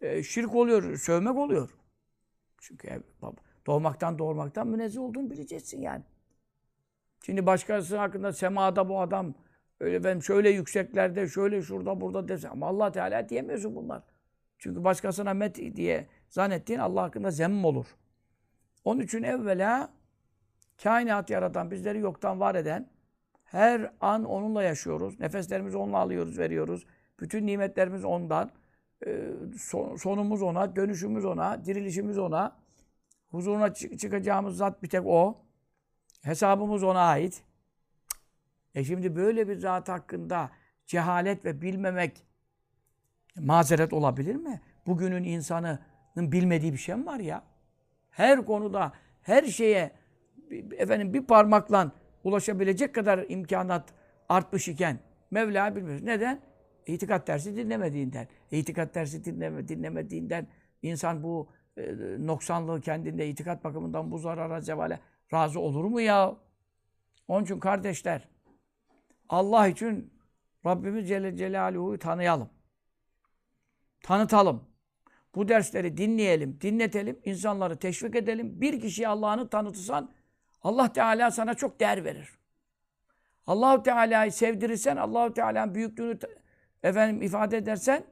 E, 0.00 0.22
şirk 0.22 0.54
oluyor, 0.54 0.96
sövmek 0.96 1.36
oluyor. 1.36 1.70
Çünkü 2.58 3.02
baba, 3.22 3.36
doğmaktan 3.66 4.18
doğurmaktan 4.18 4.66
münezzeh 4.66 5.00
olduğunu 5.00 5.30
bileceksin 5.30 5.82
yani. 5.82 6.02
Şimdi 7.26 7.46
başkası 7.46 7.98
hakkında 7.98 8.32
semada 8.32 8.88
bu 8.88 9.00
adam 9.00 9.34
öyle 9.80 10.04
ben 10.04 10.18
şöyle 10.18 10.50
yükseklerde, 10.50 11.28
şöyle 11.28 11.62
şurada 11.62 12.00
burada 12.00 12.28
dese 12.28 12.48
ama 12.48 12.66
Allah 12.66 12.92
Teala 12.92 13.28
diyemiyorsun 13.28 13.76
bunlar. 13.76 14.02
Çünkü 14.58 14.84
başkasına 14.84 15.34
met 15.34 15.56
diye 15.76 16.06
zannettiğin 16.30 16.78
Allah 16.78 17.02
hakkında 17.02 17.30
zemm 17.30 17.64
olur. 17.64 17.86
Onun 18.84 19.00
için 19.00 19.22
evvela 19.22 19.90
kainat 20.82 21.30
yaratan, 21.30 21.70
bizleri 21.70 21.98
yoktan 21.98 22.40
var 22.40 22.54
eden, 22.54 22.90
her 23.44 23.92
an 24.00 24.24
onunla 24.24 24.62
yaşıyoruz. 24.62 25.20
Nefeslerimizi 25.20 25.76
onunla 25.76 25.98
alıyoruz, 25.98 26.38
veriyoruz. 26.38 26.86
Bütün 27.20 27.46
nimetlerimiz 27.46 28.04
ondan. 28.04 28.50
Ee, 29.06 29.30
sonumuz 29.98 30.42
ona, 30.42 30.76
dönüşümüz 30.76 31.24
ona, 31.24 31.64
dirilişimiz 31.64 32.18
ona. 32.18 32.56
Huzuruna 33.30 33.74
çıkacağımız 33.74 34.56
zat 34.56 34.82
bir 34.82 34.88
tek 34.88 35.06
o. 35.06 35.38
Hesabımız 36.22 36.82
ona 36.82 37.00
ait. 37.00 37.42
E 38.74 38.84
şimdi 38.84 39.16
böyle 39.16 39.48
bir 39.48 39.56
zat 39.56 39.88
hakkında 39.88 40.50
cehalet 40.86 41.44
ve 41.44 41.62
bilmemek 41.62 42.24
mazeret 43.36 43.92
olabilir 43.92 44.36
mi? 44.36 44.60
Bugünün 44.86 45.24
insanının 45.24 45.78
bilmediği 46.32 46.72
bir 46.72 46.78
şey 46.78 46.94
mi 46.94 47.06
var 47.06 47.20
ya? 47.20 47.42
Her 48.10 48.46
konuda, 48.46 48.92
her 49.22 49.44
şeye 49.44 49.90
efendim 50.78 51.14
bir 51.14 51.26
parmakla 51.26 51.92
ulaşabilecek 52.24 52.94
kadar 52.94 53.24
imkanat 53.28 53.94
artmış 54.28 54.68
iken 54.68 54.98
Mevla 55.30 55.76
bilmiyoruz. 55.76 56.02
Neden? 56.02 56.40
İtikat 56.86 57.26
dersi 57.26 57.56
dinlemediğinden. 57.56 58.28
İtikat 58.50 58.94
dersi 58.94 59.24
dinleme, 59.24 59.68
dinlemediğinden 59.68 60.46
insan 60.82 61.22
bu 61.22 61.48
e, 61.76 61.82
noksanlığı 62.18 62.80
kendinde 62.80 63.28
itikat 63.28 63.64
bakımından 63.64 64.10
bu 64.10 64.18
zarara 64.18 64.60
cevale 64.60 65.00
razı 65.32 65.60
olur 65.60 65.84
mu 65.84 66.00
ya? 66.00 66.36
Onun 67.28 67.44
için 67.44 67.60
kardeşler 67.60 68.28
Allah 69.28 69.66
için 69.66 70.12
Rabbimiz 70.66 71.08
Celle 71.08 71.36
Celaluhu'yu 71.36 71.98
tanıyalım. 71.98 72.50
Tanıtalım. 74.02 74.69
Bu 75.34 75.48
dersleri 75.48 75.96
dinleyelim, 75.96 76.58
dinletelim, 76.60 77.18
insanları 77.24 77.76
teşvik 77.76 78.16
edelim. 78.16 78.60
Bir 78.60 78.80
kişiye 78.80 79.08
Allah'ını 79.08 79.48
tanıtırsan 79.48 80.10
Allah 80.62 80.92
Teala 80.92 81.30
sana 81.30 81.54
çok 81.54 81.80
değer 81.80 82.04
verir. 82.04 82.38
Allahu 83.46 83.82
Teala'yı 83.82 84.32
sevdirirsen, 84.32 84.96
Allahu 84.96 85.34
Teala'nın 85.34 85.74
büyüklüğünü 85.74 86.18
efendim 86.82 87.22
ifade 87.22 87.56
edersen, 87.56 88.04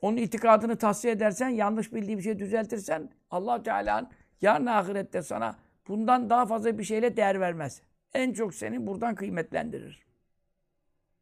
onun 0.00 0.16
itikadını 0.16 0.76
tahsiye 0.78 1.12
edersen, 1.12 1.48
yanlış 1.48 1.92
bildiği 1.92 2.18
bir 2.18 2.22
şey 2.22 2.38
düzeltirsen 2.38 3.10
allah 3.30 3.62
Teala'nın 3.62 4.08
yarın 4.40 4.66
ahirette 4.66 5.22
sana 5.22 5.56
bundan 5.88 6.30
daha 6.30 6.46
fazla 6.46 6.78
bir 6.78 6.84
şeyle 6.84 7.16
değer 7.16 7.40
vermez. 7.40 7.82
En 8.14 8.32
çok 8.32 8.54
seni 8.54 8.86
buradan 8.86 9.14
kıymetlendirir. 9.14 10.06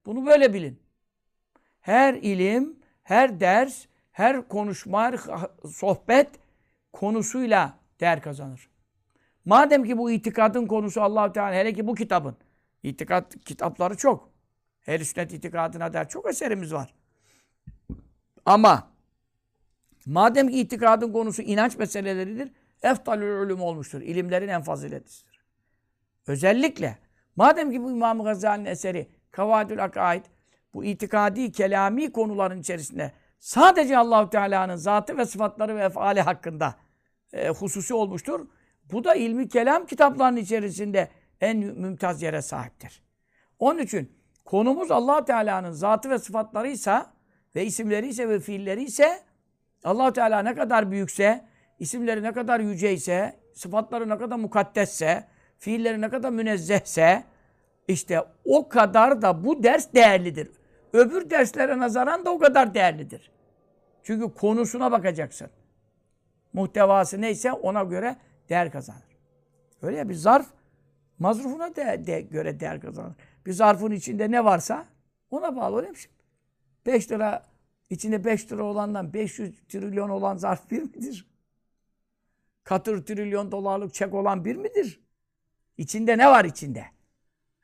Bunu 0.07 0.26
böyle 0.26 0.54
bilin. 0.54 0.81
Her 1.81 2.14
ilim, 2.14 2.78
her 3.02 3.40
ders, 3.40 3.87
her 4.14 4.49
konuşma, 4.49 5.02
her 5.02 5.18
sohbet 5.71 6.28
konusuyla 6.92 7.78
değer 8.00 8.23
kazanır. 8.23 8.68
Madem 9.44 9.85
ki 9.85 9.99
bu 9.99 10.11
itikadın 10.11 10.66
konusu 10.66 11.02
allah 11.02 11.33
Teala 11.33 11.54
hele 11.54 11.73
ki 11.73 11.87
bu 11.87 11.94
kitabın. 11.94 12.37
itikat 12.83 13.44
kitapları 13.44 13.97
çok. 13.97 14.30
Her 14.80 14.99
sünnet 14.99 15.33
itikadına 15.33 15.92
der 15.92 16.09
çok 16.09 16.28
eserimiz 16.28 16.73
var. 16.73 16.94
Ama 18.47 18.90
madem 20.06 20.49
ki 20.49 20.61
itikadın 20.61 21.12
konusu 21.12 21.42
inanç 21.42 21.78
meseleleridir, 21.78 22.52
eftalül 22.83 23.47
ulum 23.47 23.61
olmuştur. 23.61 24.00
İlimlerin 24.00 24.49
en 24.49 24.62
faziletlisidir. 24.62 25.40
Özellikle 26.26 26.99
madem 27.37 27.71
ki 27.71 27.83
bu 27.83 27.90
İmam 27.90 28.23
Gazali'nin 28.23 28.64
eseri 28.64 29.09
Kavadül 29.30 29.85
Akaid 29.85 30.25
bu 30.75 30.85
itikadi, 30.85 31.52
kelami 31.52 32.12
konuların 32.12 32.61
içerisinde 32.61 33.12
sadece 33.45 33.99
Allahu 33.99 34.31
Teala'nın 34.31 34.77
zatı 34.77 35.19
ve 35.19 35.27
sıfatları 35.27 35.77
ve 35.77 35.85
efali 35.85 36.21
hakkında 36.21 36.75
e, 37.33 37.49
hususi 37.49 37.95
olmuştur. 37.95 38.47
Bu 38.93 39.05
da 39.05 39.15
ilmi 39.15 39.49
kelam 39.49 39.87
kitaplarının 39.87 40.37
içerisinde 40.37 41.09
en 41.41 41.57
mümtaz 41.57 42.23
yere 42.23 42.43
sahiptir. 42.43 43.03
Onun 43.59 43.79
için 43.79 44.13
konumuz 44.45 44.91
allah 44.91 45.25
Teala'nın 45.25 45.71
zatı 45.71 46.11
ve 46.11 46.19
sıfatlarıysa 46.19 47.13
ve 47.57 47.65
isimleri 47.67 48.09
ise 48.09 48.29
ve 48.29 48.41
fiilleri 48.41 48.83
ise 48.83 49.23
allah 49.85 50.13
Teala 50.13 50.43
ne 50.43 50.55
kadar 50.55 50.91
büyükse, 50.91 51.45
isimleri 51.79 52.23
ne 52.23 52.33
kadar 52.33 52.61
yüceyse, 52.61 53.41
sıfatları 53.55 54.09
ne 54.09 54.19
kadar 54.19 54.37
mukaddesse, 54.37 55.25
fiilleri 55.59 56.01
ne 56.01 56.09
kadar 56.09 56.31
münezzehse 56.31 57.25
işte 57.89 58.25
o 58.45 58.69
kadar 58.69 59.23
da 59.23 59.45
bu 59.45 59.63
ders 59.63 59.95
değerlidir. 59.95 60.51
Öbür 60.93 61.31
derslere 61.31 61.79
nazaran 61.79 62.25
da 62.25 62.31
o 62.31 62.39
kadar 62.39 62.75
değerlidir. 62.75 63.34
Çünkü 64.04 64.34
konusuna 64.34 64.92
bakacaksın. 64.92 65.50
Muhtevası 66.52 67.20
neyse 67.20 67.52
ona 67.52 67.82
göre 67.82 68.16
değer 68.49 68.73
kazanır. 68.73 69.02
Öyle 69.82 69.96
ya 69.96 70.08
bir 70.08 70.14
zarf 70.14 70.46
mazrufuna 71.18 71.76
de, 71.76 72.06
de 72.06 72.20
göre 72.20 72.61
değer 72.61 72.80
kazanır. 72.80 73.14
Bir 73.46 73.52
zarfın 73.52 73.90
içinde 73.90 74.30
ne 74.30 74.44
varsa 74.44 74.87
ona 75.30 75.56
bağlı 75.56 75.76
öyle 75.76 75.90
mi? 75.90 75.96
5 76.87 77.11
lira 77.11 77.42
içinde 77.90 78.25
5 78.25 78.52
lira 78.52 78.64
olandan 78.64 79.12
500 79.12 79.66
trilyon 79.68 80.08
olan 80.08 80.37
zarf 80.37 80.70
bir 80.70 80.82
midir? 80.82 81.26
Katır 82.64 83.06
trilyon 83.06 83.52
dolarlık 83.52 83.94
çek 83.94 84.14
olan 84.14 84.44
bir 84.44 84.56
midir? 84.56 85.00
İçinde 85.78 86.18
ne 86.18 86.26
var 86.26 86.44
içinde? 86.44 86.84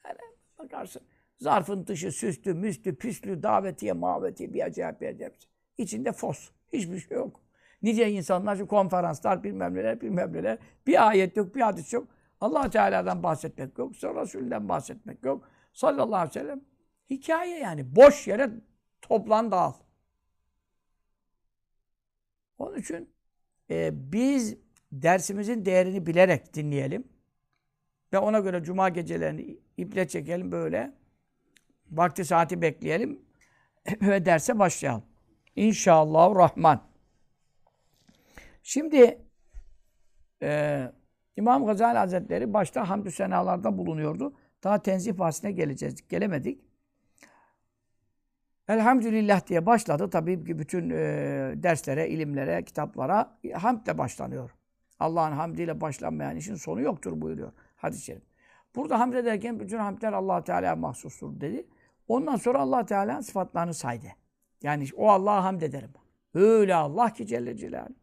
Yani 0.05 0.19
bakarsın 0.59 1.03
zarfın 1.39 1.87
dışı 1.87 2.13
süslü, 2.13 2.55
müslü, 2.55 2.97
püslü, 2.97 3.43
davetiye, 3.43 3.93
mavetiye 3.93 4.55
bir 4.55 4.65
acayip 4.65 5.01
bir 5.01 5.09
acayip. 5.09 5.50
İçinde 5.81 6.13
fos. 6.13 6.51
Hiçbir 6.73 6.99
şey 6.99 7.17
yok. 7.17 7.41
Nice 7.83 8.11
insanlar 8.11 8.57
şu 8.57 8.67
konferanslar 8.67 9.45
bilmem 9.45 9.75
neler 9.75 10.01
bilmem 10.01 10.33
neler. 10.33 10.59
Bir 10.87 11.09
ayet 11.09 11.37
yok, 11.37 11.55
bir 11.55 11.61
hadis 11.61 11.93
yok. 11.93 12.09
allah 12.41 12.71
Teala'dan 12.71 13.23
bahsetmek 13.23 13.79
yok. 13.79 13.97
Sonra 13.97 14.23
Resulü'nden 14.23 14.69
bahsetmek 14.69 15.25
yok. 15.25 15.49
Sallallahu 15.73 16.17
aleyhi 16.17 16.29
ve 16.29 16.41
sellem. 16.41 16.61
Hikaye 17.11 17.59
yani. 17.59 17.97
Boş 17.97 18.29
yere 18.29 18.51
toplan 19.03 19.51
dağıl. 19.51 19.73
Onun 22.59 22.79
için 22.79 23.13
e, 23.71 23.91
biz 24.13 24.57
dersimizin 24.93 25.65
değerini 25.65 26.07
bilerek 26.07 26.55
dinleyelim. 26.55 27.09
Ve 28.13 28.19
ona 28.19 28.39
göre 28.39 28.63
cuma 28.63 28.89
gecelerini 28.89 29.59
iple 29.77 30.09
çekelim 30.09 30.53
böyle. 30.53 30.93
Vakti 31.91 32.25
saati 32.25 32.63
bekleyelim. 32.63 33.23
Ve 34.03 34.25
derse 34.25 34.59
başlayalım. 34.59 35.10
İnşallah 35.61 36.35
Rahman. 36.35 36.81
Şimdi 38.63 39.19
e, 40.43 40.93
İmam 41.37 41.67
Gazali 41.67 41.99
Hazretleri 41.99 42.55
başta 42.55 42.89
hamdü 42.89 43.11
senalarda 43.11 43.79
bulunuyordu. 43.79 44.35
Daha 44.65 44.83
tenzih 44.83 45.19
bahsine 45.19 45.53
geleceğiz. 45.53 46.09
Gelemedik. 46.09 46.65
Elhamdülillah 48.69 49.47
diye 49.47 49.67
başladı. 49.67 50.11
Tabii 50.11 50.45
ki 50.45 50.59
bütün 50.59 50.91
e, 50.91 50.97
derslere, 51.57 52.09
ilimlere, 52.09 52.65
kitaplara 52.65 53.39
hamdle 53.55 53.99
başlanıyor. 53.99 54.51
Allah'ın 55.01 55.33
hamdiyle 55.33 55.81
başlanmayan 55.81 56.37
işin 56.37 56.55
sonu 56.55 56.81
yoktur 56.81 57.21
buyuruyor 57.21 57.53
hadis-i 57.77 58.05
şerif. 58.05 58.23
Burada 58.77 59.01
hamd 59.01 59.15
ederken 59.15 59.61
bütün 59.61 59.79
hamdler 59.79 60.13
allah 60.13 60.45
Teala'ya 60.45 60.77
mahsustur 60.77 61.41
dedi. 61.41 61.67
Ondan 62.09 62.37
sonra 62.37 62.59
allah 62.59 62.87
Teala'nın 62.87 63.21
sıfatlarını 63.21 63.75
saydı. 63.75 64.07
Yani 64.63 64.87
o 64.97 65.09
Allah'a 65.09 65.45
hamd 65.45 65.63
ederim. 65.63 65.91
Öyle 66.35 66.75
Allah 66.75 67.13
ki 67.13 67.27
Celle 67.27 67.57
Celaluhu. 67.57 67.95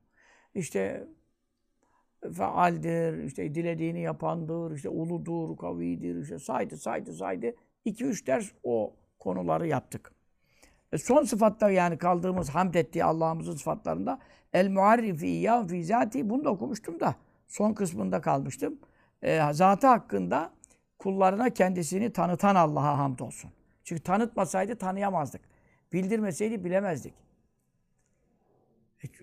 İşte 0.56 1.08
faaldir, 2.34 3.24
işte 3.24 3.56
dilediğini 3.56 4.02
yapandır, 4.02 4.76
işte 4.76 4.89
uludur, 4.89 5.58
kavidir, 5.58 6.22
işte 6.22 6.39
saydı, 6.39 6.78
saydı, 6.78 7.13
saydı. 7.13 7.56
İki 7.86 8.06
üç 8.06 8.28
ders 8.28 8.52
o 8.63 8.96
konuları 9.20 9.67
yaptık. 9.67 10.12
E 10.91 10.98
son 10.98 11.24
sıfatta 11.24 11.70
yani 11.70 11.98
kaldığımız 11.98 12.50
hamd 12.50 12.74
ettiği 12.74 13.04
Allah'ımızın 13.04 13.56
sıfatlarında 13.56 14.20
el 14.54 14.70
muarrifi 14.70 15.28
ya 15.28 15.67
fi 15.67 15.86
zati 15.86 16.30
bunu 16.30 16.46
da 16.46 16.50
okumuştum 16.50 17.00
da 17.00 17.15
son 17.48 17.74
kısmında 17.74 18.22
kalmıştım. 18.22 18.80
E, 19.22 19.54
zatı 19.54 19.88
hakkında 19.88 20.54
kullarına 21.00 21.50
kendisini 21.50 22.13
tanıtan 22.13 22.56
Allah'a 22.56 22.98
hamd 22.98 23.20
olsun. 23.20 23.52
Çünkü 23.84 24.04
tanıtmasaydı 24.04 24.76
tanıyamazdık. 24.76 25.41
Bildirmeseydi 25.93 26.63
bilemezdik. 26.63 27.13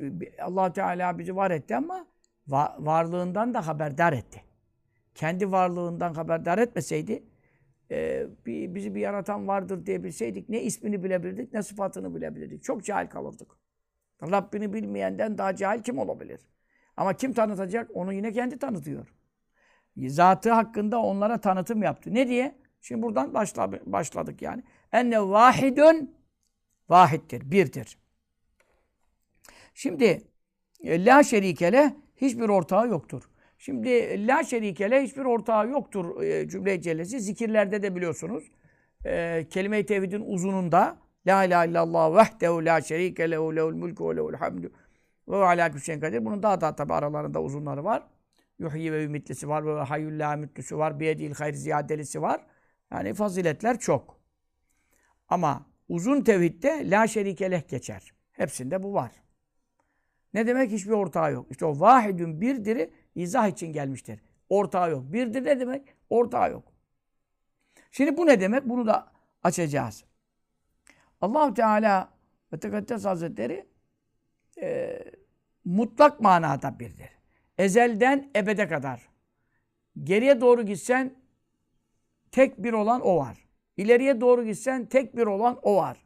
E, 0.00 0.42
allah 0.42 0.72
Teala 0.72 1.18
bizi 1.18 1.36
var 1.36 1.50
etti 1.50 1.76
ama 1.76 2.06
varlığından 2.78 3.54
da 3.54 3.66
haberdar 3.66 4.12
etti. 4.12 4.42
Kendi 5.14 5.52
varlığından 5.52 6.14
haberdar 6.14 6.58
etmeseydi 6.58 7.22
e, 7.90 8.26
bizi 8.46 8.94
bir 8.94 9.00
yaratan 9.00 9.48
vardır 9.48 9.86
diye 9.86 10.04
bilseydik 10.04 10.48
ne 10.48 10.62
ismini 10.62 11.04
bilebilirdik 11.04 11.52
ne 11.52 11.62
sıfatını 11.62 12.14
bilebilirdik. 12.14 12.62
Çok 12.62 12.84
cahil 12.84 13.08
kalırdık. 13.08 13.58
Rabbini 14.22 14.72
bilmeyenden 14.72 15.38
daha 15.38 15.56
cahil 15.56 15.82
kim 15.82 15.98
olabilir? 15.98 16.40
Ama 16.96 17.14
kim 17.14 17.32
tanıtacak? 17.32 17.90
Onu 17.94 18.12
yine 18.12 18.32
kendi 18.32 18.58
tanıtıyor. 18.58 19.14
Zatı 19.96 20.52
hakkında 20.52 20.98
onlara 21.02 21.40
tanıtım 21.40 21.82
yaptı. 21.82 22.14
Ne 22.14 22.28
diye? 22.28 22.58
Şimdi 22.80 23.02
buradan 23.02 23.34
başladık 23.86 24.42
yani. 24.42 24.62
Enne 24.92 25.20
vahidun 25.20 26.13
vahittir, 26.88 27.50
birdir. 27.50 27.98
Şimdi 29.74 30.22
e, 30.82 31.04
la 31.04 31.22
şerikele 31.22 31.96
hiçbir 32.16 32.48
ortağı 32.48 32.88
yoktur. 32.88 33.22
Şimdi 33.58 33.90
la 34.26 34.44
şerikele 34.44 35.02
hiçbir 35.02 35.24
ortağı 35.24 35.68
yoktur 35.68 36.22
e, 36.22 36.48
cümle 36.48 36.80
cellesi. 36.82 37.20
Zikirlerde 37.20 37.82
de 37.82 37.96
biliyorsunuz. 37.96 38.44
E, 39.04 39.46
kelime-i 39.50 39.86
tevhidin 39.86 40.20
uzununda 40.26 40.98
La 41.26 41.44
ilahe 41.44 41.68
illallah 41.68 42.16
vehdehu 42.16 42.64
la 42.64 42.80
şerike 42.80 43.30
lehu 43.30 43.56
lehul 43.56 43.74
mulku 43.74 44.10
ve 44.10 44.16
lehul 44.16 44.34
hamdu 44.34 44.72
ve 45.28 45.36
ala 45.36 45.70
külli 45.72 46.00
kadir. 46.00 46.24
Bunun 46.24 46.42
daha 46.42 46.60
da 46.60 46.76
tabi 46.76 46.94
aralarında 46.94 47.42
uzunları 47.42 47.84
var. 47.84 48.02
Yuhyi 48.58 48.92
ve 48.92 49.04
ümitlisi 49.04 49.48
var 49.48 49.66
ve 49.66 49.80
hayyul 49.80 50.18
la 50.18 50.36
mütlüsü 50.36 50.78
var. 50.78 51.00
Biyedil 51.00 51.34
hayr 51.34 51.54
ziyadelisi 51.54 52.22
var. 52.22 52.46
Yani 52.92 53.14
faziletler 53.14 53.78
çok. 53.78 54.18
Ama 55.28 55.66
uzun 55.88 56.20
tevhidde 56.20 56.90
la 56.90 57.06
şerike 57.06 57.50
leh 57.50 57.68
geçer. 57.68 58.12
Hepsinde 58.32 58.82
bu 58.82 58.94
var. 58.94 59.12
Ne 60.34 60.46
demek? 60.46 60.70
Hiçbir 60.70 60.90
ortağı 60.90 61.32
yok. 61.32 61.46
İşte 61.50 61.64
o 61.64 61.80
vahidün 61.80 62.40
birdiri 62.40 62.90
izah 63.14 63.48
için 63.48 63.72
gelmiştir. 63.72 64.20
Ortağı 64.48 64.90
yok. 64.90 65.12
Birdir 65.12 65.44
ne 65.44 65.60
demek? 65.60 65.94
Ortağı 66.10 66.50
yok. 66.50 66.72
Şimdi 67.90 68.16
bu 68.16 68.26
ne 68.26 68.40
demek? 68.40 68.68
Bunu 68.68 68.86
da 68.86 69.12
açacağız. 69.42 70.04
allah 71.20 71.54
Teala 71.54 72.08
ve 72.52 72.60
Tekaddes 72.60 73.04
Hazretleri 73.04 73.66
e, 74.62 74.98
mutlak 75.64 76.20
manada 76.20 76.78
birdir. 76.78 77.08
Ezelden 77.58 78.30
ebede 78.36 78.68
kadar. 78.68 79.08
Geriye 80.02 80.40
doğru 80.40 80.62
gitsen 80.62 81.14
tek 82.32 82.62
bir 82.62 82.72
olan 82.72 83.00
o 83.00 83.16
var. 83.16 83.43
İleriye 83.76 84.20
doğru 84.20 84.44
gitsen 84.44 84.86
tek 84.86 85.16
bir 85.16 85.26
olan 85.26 85.58
o 85.62 85.76
var. 85.76 86.04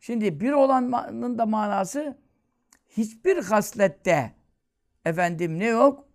Şimdi 0.00 0.40
bir 0.40 0.52
olanın 0.52 1.38
da 1.38 1.46
manası 1.46 2.18
hiçbir 2.88 3.36
haslette 3.36 4.34
efendim 5.04 5.58
ne 5.58 5.66
yok? 5.66 6.08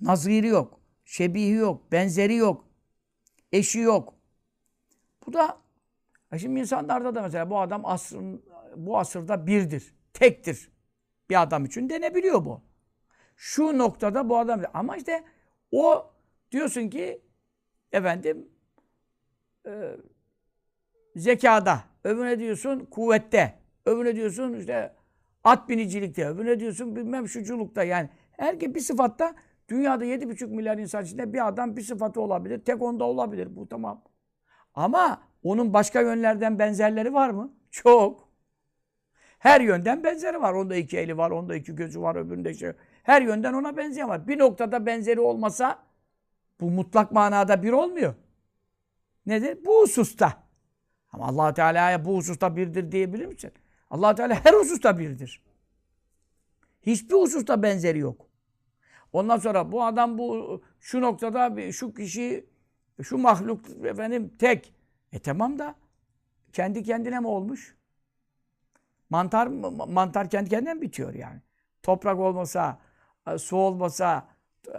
Naziri 0.00 0.46
yok. 0.46 0.80
Şebihi 1.04 1.50
yok. 1.50 1.92
Benzeri 1.92 2.34
yok. 2.34 2.64
Eşi 3.52 3.78
yok. 3.78 4.14
Bu 5.26 5.32
da 5.32 5.58
şimdi 6.38 6.60
insanlarda 6.60 7.14
da 7.14 7.22
mesela 7.22 7.50
bu 7.50 7.60
adam 7.60 7.86
asrın 7.86 8.42
bu 8.76 8.98
asırda 8.98 9.46
birdir. 9.46 9.94
Tektir. 10.12 10.70
Bir 11.30 11.42
adam 11.42 11.64
için 11.64 11.88
denebiliyor 11.88 12.44
bu. 12.44 12.60
Şu 13.36 13.78
noktada 13.78 14.28
bu 14.28 14.38
adam 14.38 14.62
ama 14.74 14.96
işte 14.96 15.24
o 15.72 16.10
diyorsun 16.50 16.90
ki 16.90 17.22
efendim 17.92 18.48
e, 19.68 19.96
zekada, 21.16 21.80
öbürüne 22.04 22.38
diyorsun 22.38 22.84
kuvvette, 22.90 23.54
öbürüne 23.86 24.16
diyorsun 24.16 24.52
işte 24.52 24.92
at 25.44 25.68
binicilikte, 25.68 26.28
öbürüne 26.28 26.60
diyorsun 26.60 26.96
bilmem 26.96 27.28
şuculukta 27.28 27.84
yani. 27.84 28.08
Herkes 28.32 28.74
bir 28.74 28.80
sıfatta 28.80 29.34
dünyada 29.68 30.04
7,5 30.04 30.46
milyar 30.46 30.78
insan 30.78 31.04
içinde 31.04 31.32
bir 31.32 31.48
adam 31.48 31.76
bir 31.76 31.82
sıfatı 31.82 32.20
olabilir. 32.20 32.64
Tek 32.64 32.82
onda 32.82 33.04
olabilir. 33.04 33.56
Bu 33.56 33.68
tamam. 33.68 34.04
Ama 34.74 35.22
onun 35.42 35.72
başka 35.72 36.00
yönlerden 36.00 36.58
benzerleri 36.58 37.14
var 37.14 37.30
mı? 37.30 37.52
Çok. 37.70 38.28
Her 39.38 39.60
yönden 39.60 40.04
benzeri 40.04 40.40
var. 40.42 40.52
Onda 40.52 40.76
iki 40.76 40.98
eli 40.98 41.16
var, 41.16 41.30
onda 41.30 41.54
iki 41.54 41.74
gözü 41.74 42.00
var, 42.00 42.16
öbüründe 42.16 42.54
şey. 42.54 42.72
Her 43.02 43.22
yönden 43.22 43.52
ona 43.52 43.76
benzeyen 43.76 44.08
var. 44.08 44.28
Bir 44.28 44.38
noktada 44.38 44.86
benzeri 44.86 45.20
olmasa 45.20 45.78
bu 46.60 46.70
mutlak 46.70 47.12
manada 47.12 47.62
bir 47.62 47.72
olmuyor. 47.72 48.14
Nedir? 49.28 49.64
Bu 49.64 49.82
hususta. 49.82 50.42
Ama 51.12 51.26
allah 51.26 51.54
Teala'ya 51.54 52.04
bu 52.04 52.16
hususta 52.16 52.56
birdir 52.56 52.92
diyebilir 52.92 53.26
misin? 53.26 53.52
allah 53.90 54.14
Teala 54.14 54.44
her 54.44 54.52
hususta 54.52 54.98
birdir. 54.98 55.42
Hiçbir 56.82 57.14
hususta 57.14 57.62
benzeri 57.62 57.98
yok. 57.98 58.26
Ondan 59.12 59.36
sonra 59.36 59.72
bu 59.72 59.84
adam 59.84 60.18
bu 60.18 60.62
şu 60.80 61.00
noktada 61.00 61.72
şu 61.72 61.94
kişi 61.94 62.46
şu 63.02 63.18
mahluk 63.18 63.70
efendim 63.84 64.34
tek. 64.38 64.74
E 65.12 65.18
tamam 65.18 65.58
da 65.58 65.74
kendi 66.52 66.82
kendine 66.82 67.20
mi 67.20 67.26
olmuş? 67.26 67.76
Mantar 69.10 69.46
mantar 69.46 70.30
kendi 70.30 70.50
kendine 70.50 70.74
mi 70.74 70.82
bitiyor 70.82 71.14
yani? 71.14 71.40
Toprak 71.82 72.18
olmasa, 72.18 72.78
e, 73.26 73.38
su 73.38 73.56
olmasa, 73.56 74.28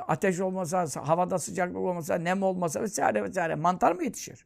ateş 0.07 0.39
olmasa, 0.39 1.07
havada 1.07 1.39
sıcaklık 1.39 1.77
olmasa, 1.77 2.15
nem 2.15 2.43
olmasa 2.43 2.81
vesaire 2.81 3.23
vesaire 3.23 3.55
mantar 3.55 3.91
mı 3.91 4.03
yetişir? 4.03 4.45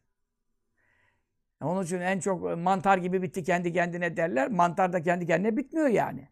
Onun 1.62 1.84
için 1.84 2.00
en 2.00 2.20
çok 2.20 2.58
mantar 2.58 2.98
gibi 2.98 3.22
bitti 3.22 3.44
kendi 3.44 3.74
kendine 3.74 4.18
derler. 4.18 4.52
Mantar 4.52 4.94
da 4.94 5.04
kendi 5.04 5.26
kendine 5.26 5.58
bitmiyor 5.58 5.88
yani. 5.88 6.30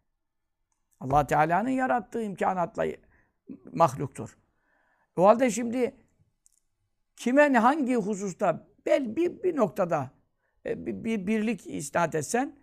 Allah 1.00 1.26
Teala'nın 1.26 1.70
yarattığı 1.70 2.22
imkanatla 2.22 2.86
mahluktur. 3.72 4.38
O 5.16 5.26
halde 5.26 5.50
şimdi 5.50 5.96
kime 7.16 7.58
hangi 7.58 7.94
hususta 7.94 8.66
bel 8.86 9.16
bir, 9.16 9.42
bir 9.42 9.56
noktada 9.56 10.10
e, 10.66 10.86
bir, 10.86 11.04
bir 11.04 11.26
birlik 11.26 11.66
isnat 11.66 12.14
etsen 12.14 12.56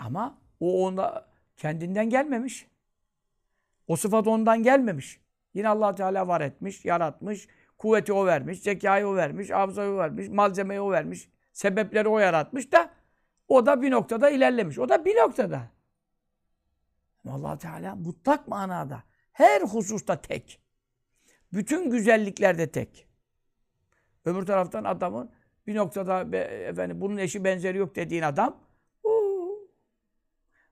ama 0.00 0.38
o 0.60 0.86
onda 0.86 1.28
kendinden 1.56 2.10
gelmemiş. 2.10 2.66
O 3.86 3.96
sıfat 3.96 4.26
ondan 4.26 4.62
gelmemiş. 4.62 5.20
Yine 5.54 5.68
allah 5.68 5.94
Teala 5.94 6.28
var 6.28 6.40
etmiş, 6.40 6.84
yaratmış, 6.84 7.48
kuvveti 7.78 8.12
o 8.12 8.26
vermiş, 8.26 8.62
zekayı 8.62 9.06
o 9.06 9.16
vermiş, 9.16 9.50
hafızayı 9.50 9.90
o 9.90 9.98
vermiş, 9.98 10.28
malzemeyi 10.28 10.80
o 10.80 10.90
vermiş, 10.90 11.28
sebepleri 11.52 12.08
o 12.08 12.18
yaratmış 12.18 12.72
da 12.72 12.90
o 13.48 13.66
da 13.66 13.82
bir 13.82 13.90
noktada 13.90 14.30
ilerlemiş. 14.30 14.78
O 14.78 14.88
da 14.88 15.04
bir 15.04 15.16
noktada. 15.16 15.70
allah 17.28 17.58
Teala 17.58 17.94
mutlak 17.94 18.48
manada 18.48 19.02
her 19.32 19.62
hususta 19.62 20.20
tek. 20.20 20.60
Bütün 21.52 21.90
güzelliklerde 21.90 22.70
tek. 22.70 23.08
Öbür 24.24 24.46
taraftan 24.46 24.84
adamın 24.84 25.30
bir 25.66 25.74
noktada 25.74 26.32
be, 26.32 26.38
efendim 26.38 27.00
bunun 27.00 27.16
eşi 27.16 27.44
benzeri 27.44 27.78
yok 27.78 27.96
dediğin 27.96 28.22
adam 28.22 28.60
uu, 29.04 29.70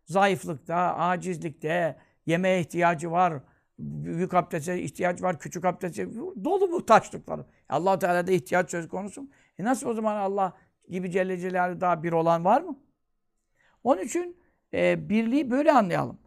zayıflıkta, 0.05 0.97
acizlikte, 0.97 1.99
yemeğe 2.27 2.61
ihtiyacı 2.61 3.11
var, 3.11 3.43
büyük 3.79 4.35
abdeste 4.35 4.83
ihtiyaç 4.83 5.23
var, 5.23 5.39
küçük 5.39 5.65
abdeste 5.65 6.15
dolu 6.45 6.69
muhtaçlıkları. 6.69 7.47
allah 7.69 7.99
Teala'da 7.99 8.33
ihtiyaç 8.33 8.71
söz 8.71 8.89
konusu. 8.89 9.31
E 9.59 9.65
nasıl 9.65 9.89
o 9.89 9.95
zaman 9.95 10.17
Allah 10.17 10.57
gibi 10.89 11.11
Celle 11.11 11.39
Celaluhu 11.39 11.81
daha 11.81 12.03
bir 12.03 12.13
olan 12.13 12.45
var 12.45 12.61
mı? 12.61 12.79
Onun 13.85 14.03
için 14.03 14.37
e, 14.75 15.09
birliği 15.09 15.51
böyle 15.51 15.73
anlayalım. 15.73 16.19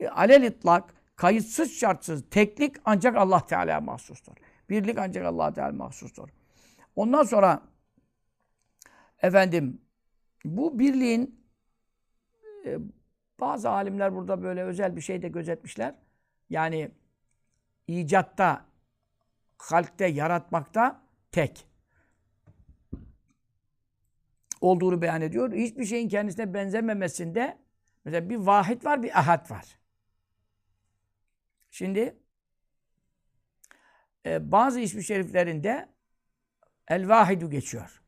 E, 0.00 0.08
alel 0.08 0.42
itlak, 0.42 0.94
kayıtsız 1.16 1.72
şartsız, 1.72 2.24
teklik 2.30 2.76
ancak 2.84 3.16
Allah 3.16 3.46
Teala'ya 3.46 3.80
mahsustur. 3.80 4.32
Birlik 4.70 4.98
ancak 4.98 5.24
Allah 5.26 5.52
Teala 5.52 5.72
mahsustur. 5.72 6.28
Ondan 6.96 7.22
sonra 7.22 7.62
efendim 9.22 9.80
bu 10.44 10.78
birliğin 10.78 11.44
e, 12.66 12.78
bazı 13.40 13.70
alimler 13.70 14.14
burada 14.14 14.42
böyle 14.42 14.62
özel 14.62 14.96
bir 14.96 15.00
şey 15.00 15.22
de 15.22 15.28
gözetmişler. 15.28 15.94
Yani 16.50 16.90
icatta, 17.86 18.66
halkte, 19.58 20.06
yaratmakta 20.06 21.02
tek 21.32 21.66
olduğunu 24.60 25.02
beyan 25.02 25.22
ediyor. 25.22 25.52
Hiçbir 25.52 25.84
şeyin 25.84 26.08
kendisine 26.08 26.54
benzememesinde 26.54 27.58
mesela 28.04 28.30
bir 28.30 28.36
vahid 28.36 28.84
var, 28.84 29.02
bir 29.02 29.18
ahad 29.18 29.50
var. 29.50 29.78
Şimdi 31.70 32.16
e, 34.26 34.52
bazı 34.52 34.80
ismi 34.80 35.04
şeriflerinde 35.04 35.88
El 36.88 37.08
Vahidu 37.08 37.50
geçiyor. 37.50 38.02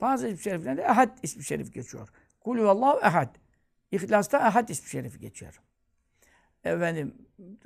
Bazı 0.00 0.28
ismi 0.28 0.42
şeriflerinde 0.42 0.82
Ehad 0.82 1.18
ismi 1.22 1.44
şerif 1.44 1.74
geçiyor. 1.74 2.08
Kulü 2.40 2.68
Allahu 2.68 3.00
Ehad. 3.00 3.36
İhlas'ta 3.92 4.48
Ehad 4.48 4.68
ismi 4.68 4.88
şerifi 4.88 5.18
geçiyor. 5.18 5.60
Efendim, 6.64 7.14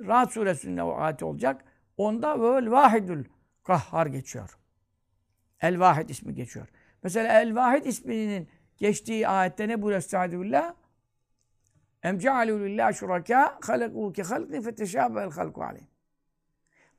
Rahat 0.01 0.31
suresinde 0.31 0.83
o 0.83 0.97
ayet 0.97 1.23
olacak. 1.23 1.65
Onda 1.97 2.41
vel 2.41 2.71
vahidul 2.71 3.23
kahhar 3.63 4.05
geçiyor. 4.05 4.57
El 5.61 5.79
Vahid 5.79 6.09
ismi 6.09 6.33
geçiyor. 6.33 6.67
Mesela 7.03 7.41
El 7.41 7.55
Vahid 7.55 7.85
isminin 7.85 8.49
geçtiği 8.77 9.27
ayette 9.27 9.67
ne 9.67 9.81
buyuruyor 9.81 9.97
Estaizu 9.97 10.41
billah? 10.41 10.73
Em 12.03 12.17
cealû 12.17 12.59
lillâh 12.59 12.93
şurakâ 12.93 13.59
halekû 13.61 14.13
ki 14.13 14.23
halkı 14.23 14.61
feteşâbel 14.61 15.31
halku 15.31 15.63
aleyh. 15.63 15.83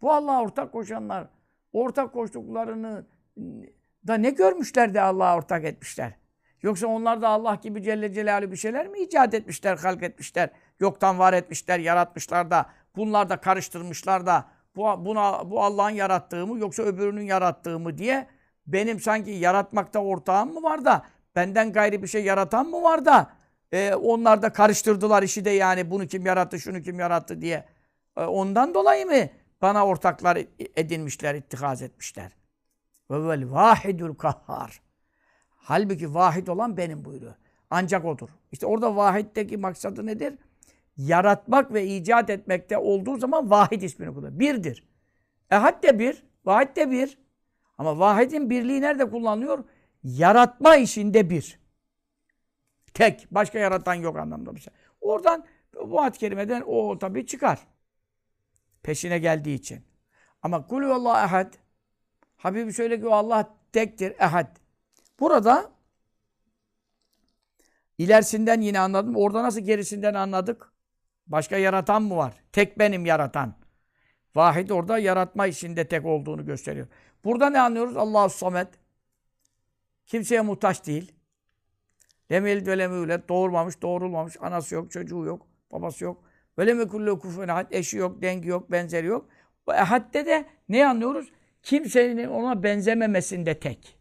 Bu 0.03 0.13
Allah'a 0.13 0.43
ortak 0.43 0.73
koşanlar, 0.73 1.29
ortak 1.73 2.13
koştuklarını 2.13 3.07
da 4.07 4.15
ne 4.15 4.31
görmüşler 4.31 4.95
de 4.95 5.01
Allah'a 5.01 5.37
ortak 5.37 5.65
etmişler? 5.65 6.13
Yoksa 6.63 6.87
onlar 6.87 7.23
da 7.23 7.29
Allah 7.29 7.55
gibi 7.55 7.83
Celle 7.83 8.13
Celaluhu 8.13 8.53
bir 8.53 8.57
şeyler 8.57 8.89
mi 8.89 8.99
icat 8.99 9.35
etmişler, 9.35 9.77
halk 9.77 10.03
etmişler? 10.03 10.51
Yoktan 10.81 11.19
var 11.19 11.33
etmişler, 11.33 11.79
yaratmışlar 11.79 12.51
da 12.51 12.67
bunlar 12.97 13.31
da 13.31 13.37
karıştırmışlar 13.37 14.27
da 14.27 14.45
bu, 14.77 14.83
buna, 15.05 15.51
bu 15.51 15.63
Allah'ın 15.63 15.91
yarattığı 15.91 16.47
mı 16.47 16.59
yoksa 16.59 16.83
öbürünün 16.83 17.23
yarattığı 17.23 17.79
mı 17.79 17.99
diye 17.99 18.27
benim 18.67 19.01
sanki 19.01 19.31
yaratmakta 19.31 19.99
ortağım 19.99 20.55
mı 20.55 20.63
var 20.63 20.85
da 20.85 21.07
benden 21.37 21.73
gayri 21.73 22.03
bir 22.03 22.09
şey 22.09 22.25
yaratan 22.25 22.67
mı 22.67 22.83
var 22.83 23.05
da 23.05 23.31
e, 23.73 23.95
onlar 23.95 24.43
da 24.43 24.53
karıştırdılar 24.53 25.23
işi 25.23 25.45
de 25.45 25.51
yani 25.51 25.91
bunu 25.91 26.07
kim 26.07 26.27
yarattı, 26.27 26.61
şunu 26.61 26.83
kim 26.83 26.99
yarattı 26.99 27.41
diye. 27.41 27.65
E, 28.17 28.21
ondan 28.25 28.75
dolayı 28.75 29.07
mı 29.07 29.29
bana 29.63 29.87
ortaklar 29.87 30.39
edinmişler, 30.77 31.35
ittihaz 31.35 31.83
etmişler? 31.83 32.33
Ve 33.11 33.29
vel 33.29 33.51
vahidul 33.51 34.15
kahhar. 34.15 34.81
Halbuki 35.57 36.15
vahid 36.15 36.47
olan 36.47 36.77
benim 36.77 37.05
buyuruyor. 37.05 37.35
Ancak 37.71 38.05
odur. 38.05 38.29
İşte 38.53 38.67
orada 38.67 38.97
vahiddeki 38.97 39.57
maksadı 39.57 40.07
nedir? 40.07 40.35
Yaratmak 41.01 41.73
ve 41.73 41.87
icat 41.87 42.31
etmekte 42.31 42.79
olduğu 42.79 43.17
zaman 43.17 43.51
vahid 43.51 43.83
ismini 43.83 44.15
kullanıyor. 44.15 44.41
Birdir. 44.41 44.85
Ehad 45.51 45.83
de 45.83 45.99
bir, 45.99 46.23
vahid 46.45 46.77
de 46.77 46.91
bir. 46.91 47.19
Ama 47.79 47.99
vahidin 47.99 48.51
birliği 48.51 48.81
nerede 48.81 49.11
kullanılıyor? 49.11 49.65
Yaratma 50.05 50.77
işinde 50.77 51.31
bir. 51.31 51.61
Tek. 52.95 53.27
Başka 53.31 53.59
yaratan 53.59 53.95
yok 53.95 54.19
anlamda 54.19 54.55
bir 54.55 54.61
şey. 54.61 54.73
Oradan 55.01 55.45
bu 55.87 56.01
ayet 56.01 56.19
kerimeden 56.19 56.63
o 56.67 56.99
tabii 56.99 57.27
çıkar. 57.27 57.59
Peşine 58.83 59.19
geldiği 59.19 59.55
için. 59.55 59.85
Ama 60.43 60.67
kulü 60.67 60.87
Allah 60.87 61.25
ehad. 61.25 61.55
Habibi 62.37 62.73
söyle 62.73 63.01
ki 63.01 63.07
Allah 63.07 63.55
tektir, 63.73 64.15
ehad. 64.19 64.57
Burada 65.21 65.73
ilerisinden 67.99 68.61
yine 68.61 68.81
anladım. 68.81 69.17
Orada 69.17 69.43
nasıl 69.43 69.61
gerisinden 69.61 70.15
anladık? 70.15 70.70
Başka 71.31 71.57
yaratan 71.57 72.03
mı 72.03 72.17
var? 72.17 72.35
Tek 72.53 72.79
benim 72.79 73.07
yaratan. 73.07 73.55
Vahid 74.35 74.71
orada 74.71 74.99
yaratma 74.99 75.47
işinde 75.47 75.89
tek 75.89 76.07
olduğunu 76.07 76.47
gösteriyor. 76.47 76.87
Burada 77.25 77.51
ne 77.51 77.61
anlıyoruz? 77.61 77.97
Allahu 77.97 78.31
Samet. 78.31 78.69
Kimseye 80.07 80.41
muhtaç 80.41 80.87
değil. 80.87 81.13
Lemel 82.33 82.67
ve 82.67 82.79
lemüle 82.79 83.29
doğurmamış, 83.29 83.83
doğurulmamış, 83.83 84.37
anası 84.41 84.75
yok, 84.75 84.91
çocuğu 84.91 85.25
yok, 85.25 85.47
babası 85.73 86.05
yok. 86.05 86.25
Böyle 86.57 86.75
mi 86.75 86.89
kullu 86.89 87.19
kufen 87.19 87.67
eşi 87.71 87.97
yok, 87.97 88.23
dengi 88.23 88.49
yok, 88.49 88.71
benzeri 88.73 89.07
yok. 89.07 89.29
Bu 89.67 89.75
ehadde 89.75 90.27
de 90.27 90.47
ne 90.69 90.87
anlıyoruz? 90.87 91.33
Kimsenin 91.63 92.29
ona 92.29 92.63
benzememesinde 92.63 93.61
tek. 93.61 93.99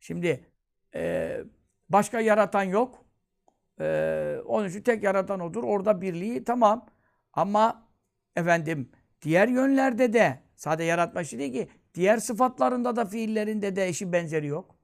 Şimdi 0.00 0.46
e, 0.94 1.36
başka 1.88 2.20
yaratan 2.20 2.62
yok. 2.62 3.04
E, 3.80 4.36
onun 4.46 4.68
için 4.68 4.82
tek 4.82 5.02
yaratan 5.02 5.40
odur. 5.40 5.64
Orada 5.64 6.00
birliği 6.00 6.44
tamam. 6.44 6.86
Ama 7.32 7.86
efendim 8.36 8.90
diğer 9.22 9.48
yönlerde 9.48 10.12
de 10.12 10.38
sadece 10.56 10.84
yaratma 10.88 11.20
işi 11.20 11.38
değil 11.38 11.52
ki 11.52 11.68
diğer 11.94 12.18
sıfatlarında 12.18 12.96
da 12.96 13.04
fiillerinde 13.04 13.76
de 13.76 13.88
eşi 13.88 14.12
benzeri 14.12 14.46
yok. 14.46 14.76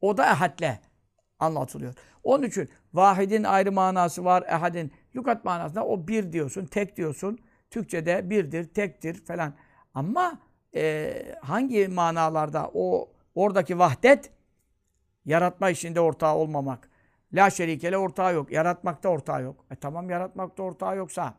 O 0.00 0.16
da 0.16 0.30
ehadle 0.30 0.80
anlatılıyor. 1.38 1.94
Onun 2.22 2.42
için 2.42 2.68
vahidin 2.94 3.44
ayrı 3.44 3.72
manası 3.72 4.24
var. 4.24 4.44
Ehadin 4.48 4.92
lukat 5.16 5.44
manasında 5.44 5.86
o 5.86 6.08
bir 6.08 6.32
diyorsun, 6.32 6.66
tek 6.66 6.96
diyorsun. 6.96 7.38
Türkçe'de 7.70 8.30
birdir, 8.30 8.64
tektir 8.64 9.24
falan. 9.24 9.54
Ama 9.94 10.38
e, 10.74 11.14
hangi 11.42 11.88
manalarda 11.88 12.70
o 12.74 13.08
oradaki 13.34 13.78
vahdet 13.78 14.30
yaratma 15.24 15.70
işinde 15.70 16.00
ortağı 16.00 16.34
olmamak. 16.34 16.87
La 17.32 17.50
şerikele 17.50 17.98
ortağı 17.98 18.34
yok. 18.34 18.52
Yaratmakta 18.52 19.08
ortağı 19.08 19.42
yok. 19.42 19.66
E 19.70 19.76
tamam 19.76 20.10
yaratmakta 20.10 20.62
ortağı 20.62 20.96
yoksa 20.96 21.34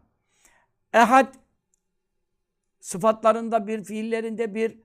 Ehad 0.94 1.34
sıfatlarında 2.80 3.68
bir, 3.68 3.84
fiillerinde 3.84 4.56
bir 4.56 4.80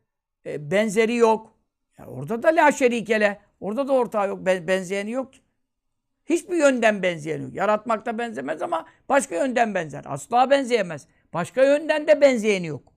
e, 0.47 0.71
benzeri 0.71 1.17
yok. 1.17 1.55
Ya 1.99 2.07
orada 2.07 2.43
da 2.43 2.49
la 2.49 2.73
şerikele. 2.73 3.41
Orada 3.61 3.89
da 3.89 3.93
ortağı 3.93 4.29
yok. 4.29 4.47
Ben, 4.47 4.69
benzeyeni 4.69 5.11
yok. 5.11 5.33
Hiçbir 6.27 6.57
yönden 6.57 7.03
benzeyeni 7.03 7.43
yok. 7.43 7.55
Yaratmakta 7.55 8.19
benzemez 8.19 8.63
ama 8.63 8.87
başka 9.09 9.35
yönden 9.35 9.75
benzer. 9.75 10.05
Asla 10.07 10.51
benzeyemez. 10.51 11.07
Başka 11.35 11.65
yönden 11.65 12.07
de 12.07 12.21
benzeyeni 12.21 12.67
yok. 12.67 12.93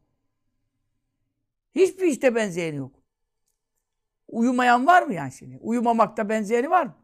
Hiçbir 1.75 2.05
işte 2.05 2.35
benzeyeni 2.35 2.75
yok. 2.75 2.91
Uyumayan 4.27 4.87
var 4.87 5.03
mı 5.03 5.13
yani 5.13 5.31
şimdi? 5.31 5.57
Uyumamakta 5.61 6.29
benzeyeni 6.29 6.69
var 6.69 6.85
mı? 6.85 6.95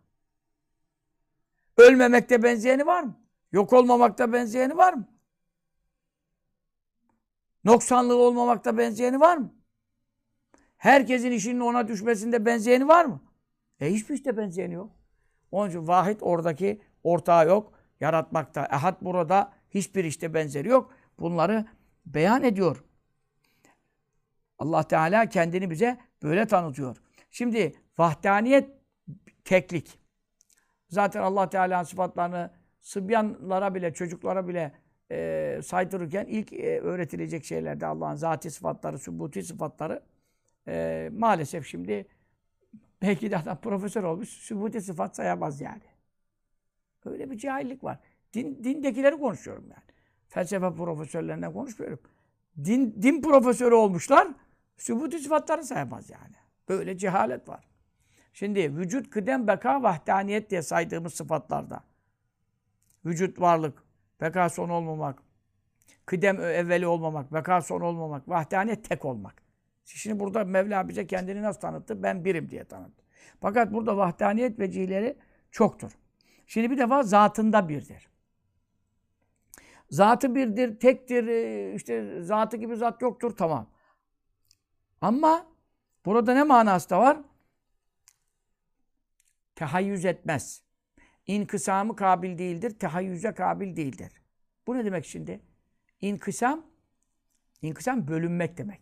Ölmemekte 1.78 2.44
benzeyeni 2.44 2.86
var 2.86 3.04
mı? 3.04 3.20
Yok 3.52 3.74
olmamakta 3.74 4.34
benzeyeni 4.34 4.78
var 4.78 4.94
mı? 4.94 5.08
Noksanlığı 7.64 8.16
olmamakta 8.18 8.78
benzeyeni 8.78 9.20
var 9.20 9.38
mı? 9.38 9.54
Herkesin 10.78 11.32
işinin 11.32 11.60
ona 11.60 11.88
düşmesinde 11.88 12.46
benzeyeni 12.46 12.88
var 12.88 13.06
mı? 13.06 13.22
E 13.80 13.94
hiçbir 13.94 14.16
işte 14.16 14.38
benzeyeni 14.38 14.74
yok. 14.74 14.92
Onun 15.52 15.70
için 15.70 15.88
vahid 15.88 16.18
oradaki 16.22 16.82
ortağı 17.04 17.48
yok. 17.48 17.74
Yaratmakta. 18.00 18.66
Ehad 18.66 19.02
burada 19.02 19.54
hiçbir 19.70 20.04
işte 20.04 20.34
benzeri 20.34 20.68
yok. 20.68 20.94
Bunları 21.20 21.66
beyan 22.06 22.44
ediyor. 22.44 22.84
Allah 24.60 24.84
Teala 24.84 25.30
kendini 25.30 25.70
bize 25.70 25.98
böyle 26.24 26.48
tanıtıyor. 26.48 26.98
Şimdi 27.32 27.76
vahdaniyet 27.98 28.70
teklik. 29.46 30.00
Zaten 30.94 31.22
Allah 31.22 31.50
Teala'nın 31.50 31.84
sıfatlarını 31.84 32.52
sıbyanlara 32.82 33.76
bile, 33.76 33.94
çocuklara 33.94 34.48
bile 34.48 34.72
e, 35.12 35.60
saydırırken 35.64 36.26
ilk 36.26 36.54
e, 36.54 36.80
öğretilecek 36.80 37.46
şeylerde 37.46 37.86
Allah'ın 37.86 38.16
zati 38.16 38.52
sıfatları, 38.52 39.00
sübuti 39.00 39.44
sıfatları 39.44 40.04
e, 40.68 41.10
maalesef 41.14 41.68
şimdi 41.68 42.08
belki 43.02 43.32
de 43.32 43.38
adam 43.38 43.58
profesör 43.58 44.04
olmuş, 44.04 44.30
sübuti 44.30 44.82
sıfat 44.82 45.16
sayamaz 45.16 45.62
yani. 45.62 45.82
Öyle 47.06 47.32
bir 47.32 47.38
cahillik 47.38 47.84
var. 47.84 48.00
Din, 48.34 48.64
dindekileri 48.64 49.18
konuşuyorum 49.18 49.66
yani. 49.70 49.98
Felsefe 50.28 50.74
profesörlerinden 50.74 51.54
konuşmuyorum. 51.54 52.00
Din, 52.66 53.02
din 53.02 53.22
profesörü 53.22 53.76
olmuşlar, 53.76 54.28
sübuti 54.78 55.20
sıfatları 55.20 55.64
sayamaz 55.64 56.10
yani. 56.10 56.36
Böyle 56.70 56.98
cehalet 56.98 57.50
var. 57.50 57.73
Şimdi 58.34 58.78
vücut, 58.78 59.10
kıdem, 59.10 59.48
beka, 59.48 59.84
vahdaniyet 59.84 60.50
diye 60.50 60.62
saydığımız 60.62 61.14
sıfatlarda. 61.14 61.84
Vücut, 63.06 63.42
varlık, 63.42 63.84
beka 64.22 64.50
son 64.50 64.70
olmamak, 64.70 65.20
kıdem 66.06 66.42
evveli 66.42 66.88
olmamak, 66.88 67.34
beka 67.34 67.62
son 67.62 67.82
olmamak, 67.82 68.30
vahdaniyet 68.30 68.90
tek 68.90 69.06
olmak. 69.06 69.44
Şimdi 69.86 70.20
burada 70.20 70.44
Mevla 70.44 70.90
bize 70.90 71.08
kendini 71.08 71.42
nasıl 71.42 71.60
tanıttı? 71.60 72.04
Ben 72.04 72.26
birim 72.26 72.50
diye 72.50 72.64
tanıttı. 72.64 73.04
Fakat 73.42 73.74
burada 73.74 73.98
vahdaniyet 73.98 74.60
vecileri 74.60 75.18
çoktur. 75.52 75.92
Şimdi 76.48 76.72
bir 76.72 76.78
defa 76.78 77.04
zatında 77.04 77.70
birdir. 77.70 78.10
Zatı 79.90 80.36
birdir, 80.36 80.80
tektir, 80.80 81.24
işte 81.74 82.22
zatı 82.22 82.58
gibi 82.58 82.76
zat 82.76 83.02
yoktur, 83.02 83.36
tamam. 83.38 83.70
Ama 85.02 85.46
burada 86.06 86.34
ne 86.34 86.44
manası 86.44 86.90
da 86.90 87.00
var? 87.00 87.18
Tehayyüz 89.56 90.06
etmez. 90.06 90.64
İnkısamı 91.28 91.96
kabil 91.96 92.38
değildir, 92.38 92.80
tehayyüze 92.80 93.34
kabil 93.34 93.76
değildir. 93.76 94.12
Bu 94.68 94.78
ne 94.78 94.86
demek 94.86 95.06
şimdi? 95.06 95.42
İnkısam, 96.02 96.66
inkısam 97.62 98.08
bölünmek 98.08 98.58
demek. 98.58 98.82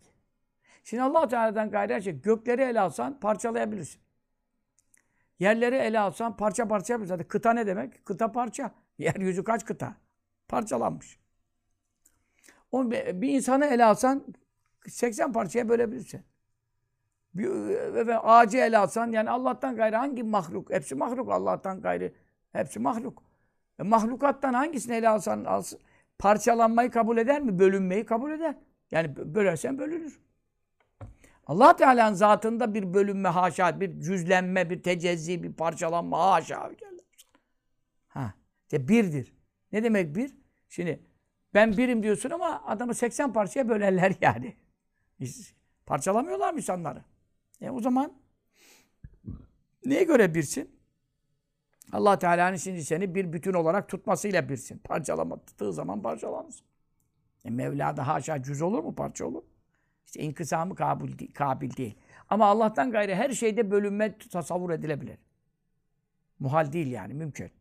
Şimdi 0.83 1.03
allah 1.03 1.27
Teala'dan 1.27 1.71
gayrı 1.71 1.93
her 1.93 2.01
şey, 2.01 2.21
gökleri 2.21 2.61
ele 2.61 2.79
alsan 2.79 3.19
parçalayabilirsin. 3.19 4.01
Yerleri 5.39 5.75
ele 5.75 5.99
alsan 5.99 6.37
parça 6.37 6.67
parça 6.67 6.93
yapabilirsin. 6.93 7.15
Zaten 7.15 7.27
kıta 7.27 7.53
ne 7.53 7.67
demek? 7.67 8.05
Kıta 8.05 8.31
parça. 8.31 8.71
Yeryüzü 8.97 9.43
kaç 9.43 9.65
kıta? 9.65 9.95
Parçalanmış. 10.47 11.19
Bir 12.73 13.29
insanı 13.29 13.65
ele 13.65 13.85
alsan 13.85 14.33
80 14.87 15.33
parçaya 15.33 15.69
bölebilirsin. 15.69 16.25
Bir, 17.33 17.69
efendim, 17.69 18.17
ağacı 18.23 18.57
ele 18.57 18.77
alsan 18.77 19.11
yani 19.11 19.29
Allah'tan 19.29 19.75
gayrı 19.75 19.95
hangi 19.95 20.23
mahluk? 20.23 20.69
Hepsi 20.69 20.95
mahluk 20.95 21.31
Allah'tan 21.31 21.81
gayrı. 21.81 22.13
Hepsi 22.51 22.79
mahluk. 22.79 23.23
E, 23.79 23.83
mahlukattan 23.83 24.53
hangisini 24.53 24.95
ele 24.95 25.09
alsan 25.09 25.45
alsın. 25.45 25.79
Parçalanmayı 26.19 26.91
kabul 26.91 27.17
eder 27.17 27.41
mi? 27.41 27.59
Bölünmeyi 27.59 28.05
kabul 28.05 28.31
eder. 28.31 28.55
Yani 28.91 29.15
bölersen 29.35 29.79
bölünür. 29.79 30.19
Allah 31.47 31.75
Teala'nın 31.75 32.15
zatında 32.15 32.73
bir 32.73 32.93
bölünme 32.93 33.29
haşa, 33.29 33.79
bir 33.79 33.99
cüzlenme, 33.99 34.69
bir 34.69 34.83
tecezzi, 34.83 35.43
bir 35.43 35.53
parçalanma 35.53 36.31
haşa. 36.31 36.71
Ha, 38.07 38.33
işte 38.63 38.87
birdir. 38.87 39.33
Ne 39.71 39.83
demek 39.83 40.15
bir? 40.15 40.31
Şimdi 40.69 41.03
ben 41.53 41.77
birim 41.77 42.03
diyorsun 42.03 42.29
ama 42.29 42.63
adamı 42.65 42.95
80 42.95 43.33
parçaya 43.33 43.69
bölerler 43.69 44.13
yani. 44.21 44.55
Parçalamıyorlar 45.85 46.53
mı 46.53 46.59
insanları? 46.59 47.03
E 47.61 47.69
o 47.69 47.79
zaman 47.79 48.13
neye 49.85 50.03
göre 50.03 50.33
birsin? 50.35 50.81
Allah 51.91 52.19
Teala'nın 52.19 52.55
şimdi 52.55 52.83
seni 52.83 53.15
bir 53.15 53.33
bütün 53.33 53.53
olarak 53.53 53.89
tutmasıyla 53.89 54.49
birsin. 54.49 54.77
Parçalamadığı 54.77 55.73
zaman 55.73 56.01
parçalanırsın. 56.01 56.65
E 57.45 57.49
Mevla'da 57.49 58.07
haşa 58.07 58.43
cüz 58.43 58.61
olur 58.61 58.83
mu? 58.83 58.95
Parça 58.95 59.25
olur. 59.25 59.43
İşte 60.05 60.21
inkısamı 60.21 60.75
kabil, 60.75 61.33
kabil 61.33 61.75
değil. 61.77 61.97
Ama 62.29 62.45
Allah'tan 62.45 62.91
gayrı 62.91 63.15
her 63.15 63.29
şeyde 63.29 63.71
bölünme 63.71 64.17
tasavvur 64.17 64.69
edilebilir. 64.69 65.17
Muhal 66.39 66.73
değil 66.73 66.87
yani, 66.87 67.13
mümkün. 67.13 67.51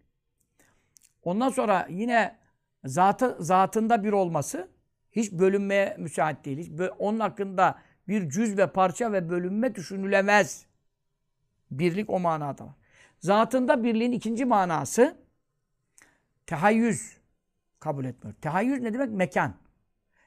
Ondan 1.23 1.49
sonra 1.49 1.87
yine 1.91 2.39
zatı, 2.85 3.37
zatında 3.41 4.05
bir 4.05 4.13
olması 4.13 4.69
hiç 5.13 5.33
bölünmeye 5.33 5.97
müsait 5.99 6.45
değil. 6.45 6.59
Hiç 6.59 6.91
onun 6.99 7.21
hakkında 7.21 7.79
bir 8.11 8.29
cüz 8.29 8.59
ve 8.59 8.67
parça 8.67 9.13
ve 9.13 9.31
bölünme 9.31 9.75
düşünülemez. 9.75 10.67
Birlik 11.71 12.11
o 12.11 12.21
manada 12.21 12.65
var. 12.65 12.75
Zatında 13.21 13.85
birliğin 13.85 14.13
ikinci 14.13 14.45
manası 14.45 15.17
tehayyüz 16.47 17.17
kabul 17.81 18.05
etmiyor. 18.05 18.37
Tehayyüz 18.41 18.81
ne 18.81 18.95
demek? 18.95 19.11
Mekan. 19.11 19.55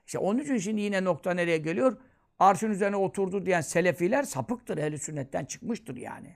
İşte 0.06 0.18
onun 0.18 0.40
için 0.40 0.58
şimdi 0.58 0.82
yine 0.82 1.04
nokta 1.04 1.34
nereye 1.34 1.58
geliyor? 1.58 1.98
Arşın 2.40 2.72
üzerine 2.72 2.96
oturdu 2.96 3.46
diyen 3.46 3.62
selefiler 3.62 4.24
sapıktır. 4.24 4.78
Ehl-i 4.78 5.00
sünnetten 5.00 5.46
çıkmıştır 5.46 5.96
yani. 5.98 6.36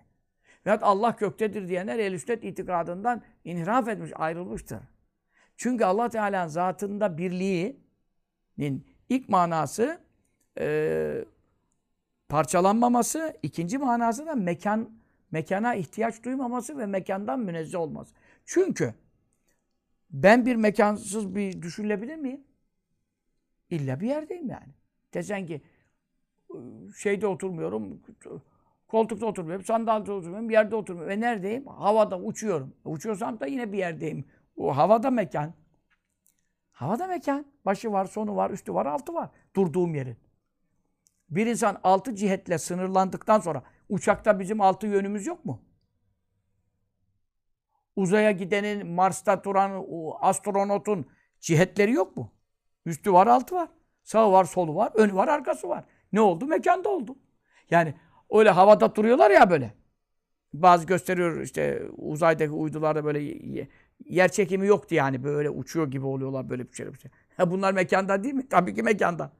Veyahut 0.65 0.83
Allah 0.83 1.15
göktedir 1.19 1.67
diyenler 1.67 1.99
ehl-i 1.99 2.19
sünnet 2.19 2.43
itikadından 2.43 3.21
inhiraf 3.45 3.87
etmiş, 3.87 4.11
ayrılmıştır. 4.15 4.79
Çünkü 5.57 5.85
Allah 5.85 6.09
Teala'nın 6.09 6.47
zatında 6.47 7.17
birliğinin 7.17 8.87
ilk 9.09 9.29
manası 9.29 10.01
e, 10.59 11.25
parçalanmaması, 12.29 13.37
ikinci 13.43 13.77
manası 13.77 14.25
da 14.25 14.35
mekan 14.35 14.97
mekana 15.31 15.75
ihtiyaç 15.75 16.23
duymaması 16.23 16.77
ve 16.77 16.85
mekandan 16.85 17.39
münezzeh 17.39 17.79
olması. 17.79 18.15
Çünkü 18.45 18.93
ben 20.09 20.45
bir 20.45 20.55
mekansız 20.55 21.35
bir 21.35 21.61
düşünülebilir 21.61 22.15
miyim? 22.15 22.43
İlla 23.69 23.99
bir 23.99 24.07
yerdeyim 24.07 24.49
yani. 24.49 24.73
Desen 25.13 25.45
ki 25.45 25.61
şeyde 26.97 27.27
oturmuyorum, 27.27 28.01
koltukta 28.87 29.25
oturmuyorum, 29.25 29.65
sandalyede 29.65 30.11
oturmuyorum, 30.11 30.49
yerde 30.49 30.75
oturmuyorum. 30.75 31.11
Ve 31.11 31.19
neredeyim? 31.19 31.67
Havada 31.67 32.19
uçuyorum. 32.19 32.73
Uçuyorsam 32.85 33.39
da 33.39 33.45
yine 33.45 33.71
bir 33.71 33.77
yerdeyim. 33.77 34.25
O 34.55 34.77
havada 34.77 35.11
mekan. 35.11 35.53
Havada 36.71 37.07
mekan. 37.07 37.45
Başı 37.65 37.91
var, 37.91 38.05
sonu 38.05 38.35
var, 38.35 38.49
üstü 38.49 38.73
var, 38.73 38.85
altı 38.85 39.13
var. 39.13 39.29
Durduğum 39.55 39.95
yerin. 39.95 40.17
Bir 41.29 41.45
insan 41.45 41.79
altı 41.83 42.15
cihetle 42.15 42.57
sınırlandıktan 42.57 43.39
sonra 43.39 43.63
uçakta 43.89 44.39
bizim 44.39 44.61
altı 44.61 44.87
yönümüz 44.87 45.25
yok 45.25 45.45
mu? 45.45 45.61
Uzaya 47.95 48.31
gidenin, 48.31 48.87
Mars'ta 48.87 49.43
duran 49.43 49.85
astronotun 50.21 51.07
cihetleri 51.39 51.91
yok 51.91 52.17
mu? 52.17 52.31
Üstü 52.85 53.13
var, 53.13 53.27
altı 53.27 53.55
var. 53.55 53.69
Sağı 54.03 54.31
var, 54.31 54.45
solu 54.45 54.75
var, 54.75 54.91
önü 54.95 55.15
var, 55.15 55.27
arkası 55.27 55.69
var. 55.69 55.83
Ne 56.13 56.21
oldu? 56.21 56.45
Mekanda 56.45 56.89
oldu. 56.89 57.15
Yani 57.69 57.93
öyle 58.31 58.49
havada 58.49 58.95
duruyorlar 58.95 59.31
ya 59.31 59.49
böyle. 59.49 59.73
Bazı 60.53 60.87
gösteriyor 60.87 61.41
işte 61.41 61.83
uzaydaki 61.97 62.51
uydularda 62.51 63.05
böyle 63.05 63.37
yer 64.05 64.31
çekimi 64.31 64.67
yoktu 64.67 64.95
yani 64.95 65.23
böyle 65.23 65.49
uçuyor 65.49 65.91
gibi 65.91 66.05
oluyorlar 66.05 66.49
böyle 66.49 66.69
bir 66.69 66.73
şey. 66.73 66.93
Bir 66.93 66.99
şey. 66.99 67.11
Bunlar 67.39 67.73
mekanda 67.73 68.23
değil 68.23 68.35
mi? 68.35 68.49
Tabii 68.49 68.75
ki 68.75 68.83
mekanda. 68.83 69.31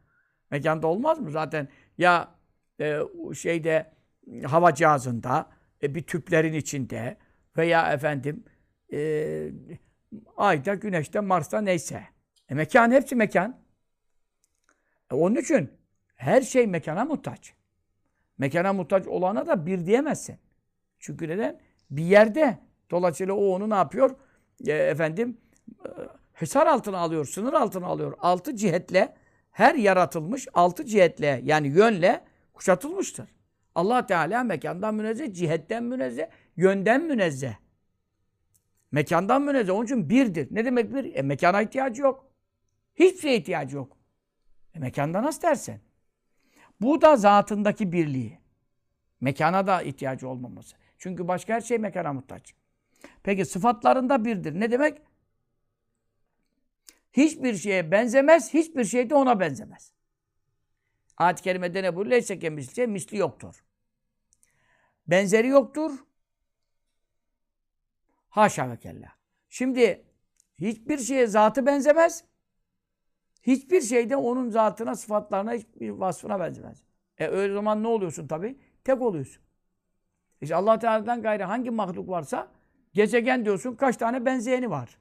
Mekanda 0.51 0.87
olmaz 0.87 1.19
mı? 1.19 1.31
Zaten 1.31 1.67
ya 1.97 2.35
e, 2.79 2.99
şeyde 3.35 3.91
hava 4.45 4.73
cihazında 4.73 5.49
e, 5.83 5.95
bir 5.95 6.03
tüplerin 6.03 6.53
içinde 6.53 7.17
veya 7.57 7.93
efendim 7.93 8.43
e, 8.93 9.51
ayda, 10.37 10.73
güneşte, 10.73 11.19
Mars'ta 11.19 11.61
neyse. 11.61 12.03
E 12.49 12.53
mekan 12.53 12.91
hepsi 12.91 13.15
mekan. 13.15 13.59
E 15.11 15.15
onun 15.15 15.35
için 15.35 15.71
her 16.15 16.41
şey 16.41 16.67
mekana 16.67 17.05
muhtaç. 17.05 17.53
Mekana 18.37 18.73
muhtaç 18.73 19.07
olana 19.07 19.47
da 19.47 19.65
bir 19.65 19.85
diyemezsin. 19.85 20.37
Çünkü 20.99 21.27
neden? 21.27 21.59
Bir 21.91 22.03
yerde. 22.03 22.57
Dolayısıyla 22.91 23.33
o 23.33 23.45
onu 23.45 23.69
ne 23.69 23.75
yapıyor? 23.75 24.15
E, 24.67 24.71
efendim 24.71 25.37
e, 25.85 25.89
hesar 26.33 26.67
altına 26.67 26.97
alıyor, 26.97 27.25
sınır 27.25 27.53
altına 27.53 27.87
alıyor. 27.87 28.13
Altı 28.19 28.55
cihetle 28.55 29.15
her 29.57 29.75
yaratılmış 29.75 30.47
altı 30.53 30.85
cihetle 30.85 31.41
yani 31.43 31.67
yönle 31.67 32.23
kuşatılmıştır. 32.53 33.29
Allah 33.75 34.05
Teala 34.05 34.43
mekandan 34.43 34.95
münezzeh, 34.95 35.33
cihetten 35.33 35.83
münezzeh, 35.83 36.25
yönden 36.57 37.03
münezzeh. 37.03 37.53
Mekandan 38.91 39.41
münezzeh. 39.41 39.73
Onun 39.73 39.85
için 39.85 40.09
birdir. 40.09 40.47
Ne 40.51 40.65
demek 40.65 40.93
bir? 40.93 41.15
E, 41.15 41.21
mekana 41.21 41.61
ihtiyacı 41.61 42.01
yok. 42.01 42.31
Hiçbir 42.95 43.19
şeye 43.19 43.37
ihtiyacı 43.37 43.75
yok. 43.75 43.97
E, 44.75 44.79
mekanda 44.79 45.23
nasıl 45.23 45.41
dersen? 45.41 45.79
Bu 46.81 47.01
da 47.01 47.15
zatındaki 47.15 47.91
birliği. 47.91 48.39
Mekana 49.21 49.67
da 49.67 49.81
ihtiyacı 49.81 50.29
olmaması. 50.29 50.75
Çünkü 50.97 51.27
başka 51.27 51.53
her 51.53 51.61
şey 51.61 51.77
mekana 51.77 52.13
muhtaç. 52.13 52.53
Peki 53.23 53.45
sıfatlarında 53.45 54.25
birdir. 54.25 54.59
Ne 54.59 54.71
demek? 54.71 55.01
Hiçbir 57.17 57.55
şeye 57.55 57.91
benzemez, 57.91 58.53
hiçbir 58.53 58.85
şey 58.85 59.09
de 59.09 59.15
ona 59.15 59.39
benzemez. 59.39 59.93
Ayet-i 61.17 61.43
kerimede 61.43 61.83
ne 61.83 61.95
buyuruyor? 61.95 62.11
Leyse 62.11 62.39
kemisli, 62.39 62.87
misli 62.87 63.17
yoktur. 63.17 63.65
Benzeri 65.07 65.47
yoktur. 65.47 65.91
Haşa 68.29 68.69
ve 68.71 68.77
kella. 68.77 69.07
Şimdi 69.49 70.05
hiçbir 70.59 70.97
şeye 70.97 71.27
zatı 71.27 71.65
benzemez. 71.65 72.23
Hiçbir 73.41 73.81
şey 73.81 74.09
de 74.09 74.15
onun 74.15 74.49
zatına, 74.49 74.95
sıfatlarına, 74.95 75.53
hiçbir 75.53 75.89
vasfına 75.89 76.39
benzemez. 76.39 76.83
E 77.17 77.27
öyle 77.27 77.53
zaman 77.53 77.83
ne 77.83 77.87
oluyorsun 77.87 78.27
tabi? 78.27 78.59
Tek 78.83 79.01
oluyorsun. 79.01 79.43
İşte 80.41 80.55
allah 80.55 80.79
Teala'dan 80.79 81.21
gayrı 81.21 81.43
hangi 81.43 81.71
mahluk 81.71 82.09
varsa 82.09 82.51
gezegen 82.93 83.45
diyorsun 83.45 83.75
kaç 83.75 83.97
tane 83.97 84.25
benzeyeni 84.25 84.69
var. 84.69 84.97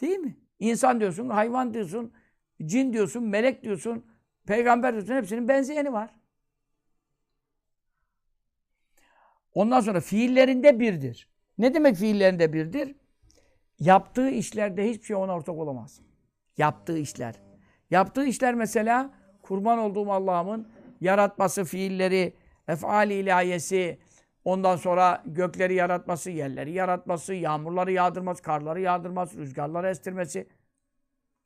Değil 0.00 0.18
mi? 0.18 0.36
İnsan 0.58 1.00
diyorsun, 1.00 1.28
hayvan 1.28 1.74
diyorsun, 1.74 2.12
cin 2.64 2.92
diyorsun, 2.92 3.22
melek 3.22 3.62
diyorsun, 3.62 4.06
peygamber 4.46 4.92
diyorsun 4.92 5.14
hepsinin 5.14 5.48
benzeyeni 5.48 5.92
var. 5.92 6.14
Ondan 9.54 9.80
sonra 9.80 10.00
fiillerinde 10.00 10.80
birdir. 10.80 11.28
Ne 11.58 11.74
demek 11.74 11.96
fiillerinde 11.96 12.52
birdir? 12.52 12.94
Yaptığı 13.80 14.30
işlerde 14.30 14.90
hiçbir 14.90 15.04
şey 15.04 15.16
ona 15.16 15.34
ortak 15.34 15.54
olamaz. 15.54 16.00
Yaptığı 16.56 16.98
işler. 16.98 17.34
Yaptığı 17.90 18.24
işler 18.24 18.54
mesela 18.54 19.10
kurban 19.42 19.78
olduğum 19.78 20.12
Allah'ımın 20.12 20.68
yaratması, 21.00 21.64
fiilleri, 21.64 22.34
efali 22.68 23.14
ilahiyesi, 23.14 23.98
ondan 24.48 24.76
sonra 24.76 25.22
gökleri 25.26 25.74
yaratması, 25.74 26.30
yerleri 26.30 26.72
yaratması, 26.72 27.34
yağmurları 27.34 27.92
yağdırması, 27.92 28.42
karları 28.42 28.80
yağdırması, 28.80 29.38
rüzgarları 29.38 29.88
estirmesi. 29.88 30.46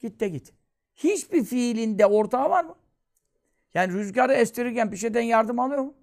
Git 0.00 0.20
de 0.20 0.28
git. 0.28 0.52
Hiçbir 0.96 1.44
fiilinde 1.44 2.06
ortağı 2.06 2.50
var 2.50 2.64
mı? 2.64 2.74
Yani 3.74 3.92
rüzgarı 3.92 4.32
estirirken 4.32 4.92
bir 4.92 4.96
şeyden 4.96 5.20
yardım 5.20 5.58
alıyor 5.58 5.82
mu? 5.82 5.94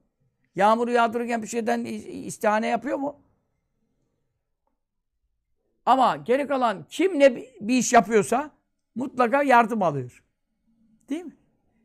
Yağmuru 0.55 0.91
yağdırırken 0.91 1.41
bir 1.41 1.47
şeyden 1.47 1.85
istihane 1.85 2.67
yapıyor 2.67 2.97
mu? 2.97 3.19
Ama 5.85 6.17
geri 6.17 6.47
kalan 6.47 6.85
kim 6.89 7.19
ne 7.19 7.35
bir 7.35 7.77
iş 7.77 7.93
yapıyorsa 7.93 8.51
mutlaka 8.95 9.43
yardım 9.43 9.83
alıyor. 9.83 10.23
Değil 11.09 11.25
mi? 11.25 11.35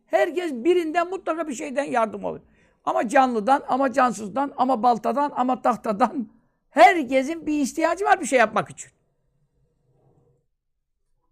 Herkes 0.07 0.53
birinden 0.53 1.11
mutlaka 1.11 1.49
bir 1.49 1.55
şeyden 1.55 1.85
yardım 1.85 2.25
alıyor. 2.25 2.45
Ama 2.85 3.09
canlıdan, 3.09 3.65
ama 3.69 3.93
cansızdan, 3.93 4.53
ama 4.57 4.83
baltadan, 4.83 5.33
ama 5.37 5.63
tahtadan 5.63 6.31
herkesin 6.71 7.47
bir 7.47 7.61
ihtiyacı 7.61 8.05
var 8.05 8.21
bir 8.21 8.27
şey 8.27 8.39
yapmak 8.39 8.71
için. 8.71 8.91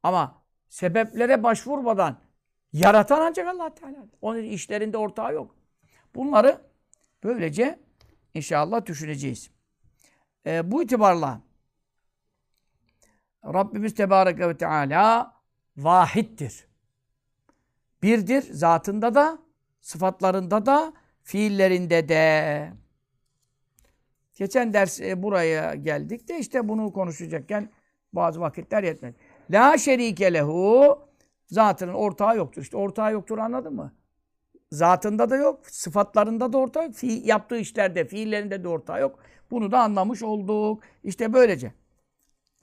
Ama 0.02 0.42
sebeplere 0.68 1.42
başvurmadan 1.42 2.16
yaratan 2.72 3.20
ancak 3.20 3.48
Allah 3.48 3.74
Teala. 3.74 4.06
Onun 4.20 4.42
işlerinde 4.42 4.96
ortağı 4.96 5.34
yok. 5.34 5.56
Bunları 6.14 6.60
böylece 7.24 7.78
inşallah 8.34 8.86
düşüneceğiz. 8.86 9.50
Ee, 10.46 10.70
bu 10.70 10.82
itibarla 10.82 11.40
Rabbimiz 13.44 13.94
Tebareke 13.94 14.48
ve 14.48 14.56
Teala 14.56 15.34
vahittir. 15.76 16.66
Birdir 18.02 18.42
zatında 18.42 19.14
da, 19.14 19.38
sıfatlarında 19.80 20.66
da, 20.66 20.92
fiillerinde 21.24 22.08
de. 22.08 22.72
Geçen 24.34 24.72
ders 24.72 25.00
e, 25.00 25.22
buraya 25.22 25.74
geldik 25.74 26.28
de 26.28 26.38
işte 26.38 26.68
bunu 26.68 26.92
konuşacakken 26.92 27.70
bazı 28.12 28.40
vakitler 28.40 28.82
yetmedi. 28.82 29.16
La 29.50 29.78
şerike 29.78 30.32
lehu 30.32 30.98
zatının 31.46 31.94
ortağı 31.94 32.36
yoktur. 32.36 32.62
İşte 32.62 32.76
ortağı 32.76 33.12
yoktur 33.12 33.38
anladın 33.38 33.74
mı? 33.74 33.92
Zatında 34.70 35.30
da 35.30 35.36
yok, 35.36 35.66
sıfatlarında 35.66 36.52
da 36.52 36.58
ortağı 36.58 36.84
yok, 36.84 36.94
fi, 36.94 37.06
yaptığı 37.06 37.58
işlerde, 37.58 38.04
fiillerinde 38.04 38.64
de 38.64 38.68
ortağı 38.68 39.00
yok. 39.00 39.18
Bunu 39.50 39.72
da 39.72 39.80
anlamış 39.80 40.22
olduk. 40.22 40.82
İşte 41.04 41.32
böylece. 41.32 41.72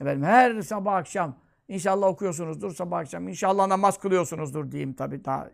Efendim 0.00 0.24
her 0.24 0.62
sabah 0.62 0.94
akşam 0.94 1.36
inşallah 1.68 2.06
okuyorsunuzdur 2.06 2.74
sabah 2.74 2.98
akşam. 2.98 3.28
İnşallah 3.28 3.66
namaz 3.66 3.98
kılıyorsunuzdur 3.98 4.70
diyeyim 4.70 4.92
tabii 4.92 5.24
daha 5.24 5.50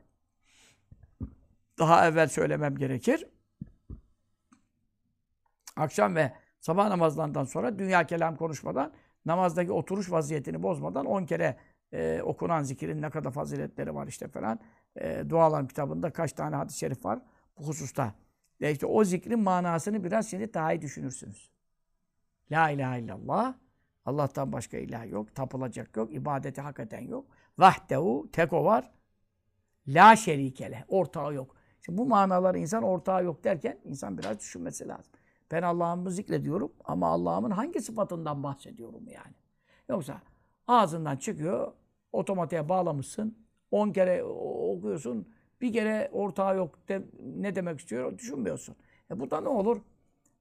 daha 1.79 2.09
evvel 2.09 2.29
söylemem 2.29 2.77
gerekir. 2.77 3.27
Akşam 5.77 6.15
ve 6.15 6.33
sabah 6.61 6.89
namazlarından 6.89 7.45
sonra 7.45 7.79
dünya 7.79 8.07
kelam 8.07 8.37
konuşmadan 8.37 8.93
namazdaki 9.27 9.73
oturuş 9.73 10.11
vaziyetini 10.11 10.62
bozmadan 10.62 11.07
10 11.07 11.25
kere 11.25 11.57
e, 11.93 12.23
okunan 12.23 12.62
zikrin 12.62 13.03
ne 13.03 13.11
kadar 13.11 13.31
faziletleri 13.31 13.95
var 13.95 14.07
işte 14.07 14.29
falan. 14.29 14.61
E, 14.97 15.31
dualar 15.31 15.69
kitabında 15.69 16.11
kaç 16.11 16.33
tane 16.33 16.57
hadis-i 16.57 16.79
şerif 16.79 17.05
var 17.05 17.19
bu 17.59 17.69
hususta. 17.69 18.15
E 18.61 18.73
işte 18.73 18.87
o 18.87 19.05
zikrin 19.05 19.41
manasını 19.41 20.05
biraz 20.05 20.31
şimdi 20.31 20.55
daha 20.55 20.73
iyi 20.73 20.83
düşünürsünüz. 20.83 21.51
La 22.51 22.71
ilahe 22.71 23.01
illallah. 23.01 23.55
Allah'tan 24.05 24.53
başka 24.53 24.79
ilah 24.79 25.11
yok. 25.11 25.35
Tapılacak 25.35 25.97
yok. 25.97 26.15
ibadeti 26.15 26.61
hak 26.61 26.81
eden 26.81 27.01
yok. 27.01 27.27
Vahdehu. 27.59 28.29
Tek 28.33 28.53
o 28.53 28.65
var. 28.65 28.91
La 29.89 30.17
şerikele. 30.17 30.85
Ortağı 30.89 31.35
yok. 31.35 31.56
Şimdi 31.87 31.99
bu 31.99 32.07
manaları 32.07 32.59
insan 32.59 32.83
ortağı 32.83 33.25
yok 33.25 33.44
derken 33.44 33.79
insan 33.85 34.18
biraz 34.18 34.38
düşünmesi 34.38 34.88
lazım. 34.88 35.12
Ben 35.51 35.62
Allah'ımı 35.62 36.11
zikrediyorum 36.11 36.72
ama 36.85 37.09
Allah'ımın 37.09 37.51
hangi 37.51 37.81
sıfatından 37.81 38.42
bahsediyorum 38.42 39.09
yani? 39.09 39.35
Yoksa 39.88 40.20
ağzından 40.66 41.16
çıkıyor, 41.16 41.72
otomatiğe 42.12 42.68
bağlamışsın, 42.68 43.38
10 43.70 43.92
kere 43.92 44.25
okuyorsun, 44.25 45.29
bir 45.61 45.72
kere 45.72 46.11
ortağı 46.12 46.57
yok 46.57 46.88
de, 46.88 47.03
ne 47.37 47.55
demek 47.55 47.81
istiyor 47.81 48.18
düşünmüyorsun. 48.18 48.77
E 49.11 49.20
bu 49.20 49.31
da 49.31 49.40
ne 49.40 49.49
olur? 49.49 49.81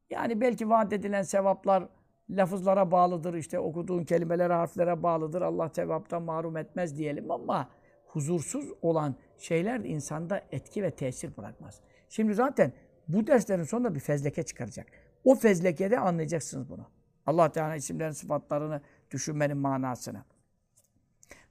Yani 0.09 0.41
belki 0.41 0.69
vaat 0.69 0.93
edilen 0.93 1.23
sevaplar 1.23 1.87
lafızlara 2.29 2.91
bağlıdır, 2.91 3.33
işte 3.33 3.59
okuduğun 3.59 4.03
kelimelere, 4.03 4.53
harflere 4.53 5.03
bağlıdır. 5.03 5.41
Allah 5.41 5.69
sevaptan 5.69 6.23
mahrum 6.23 6.57
etmez 6.57 6.97
diyelim 6.97 7.31
ama 7.31 7.69
huzursuz 8.15 8.65
olan 8.81 9.15
şeyler 9.37 9.79
insanda 9.79 10.41
etki 10.51 10.83
ve 10.83 10.91
tesir 10.91 11.37
bırakmaz. 11.37 11.79
Şimdi 12.09 12.33
zaten 12.33 12.73
bu 13.07 13.27
derslerin 13.27 13.63
sonunda 13.63 13.95
bir 13.95 13.99
fezleke 13.99 14.43
çıkaracak. 14.43 14.87
O 15.23 15.35
fezlekede 15.35 15.99
anlayacaksınız 15.99 16.69
bunu. 16.69 16.87
Allah 17.25 17.51
Teala 17.51 17.75
isimlerin 17.75 18.11
sıfatlarını 18.11 18.81
düşünmenin 19.11 19.57
manasını. 19.57 20.23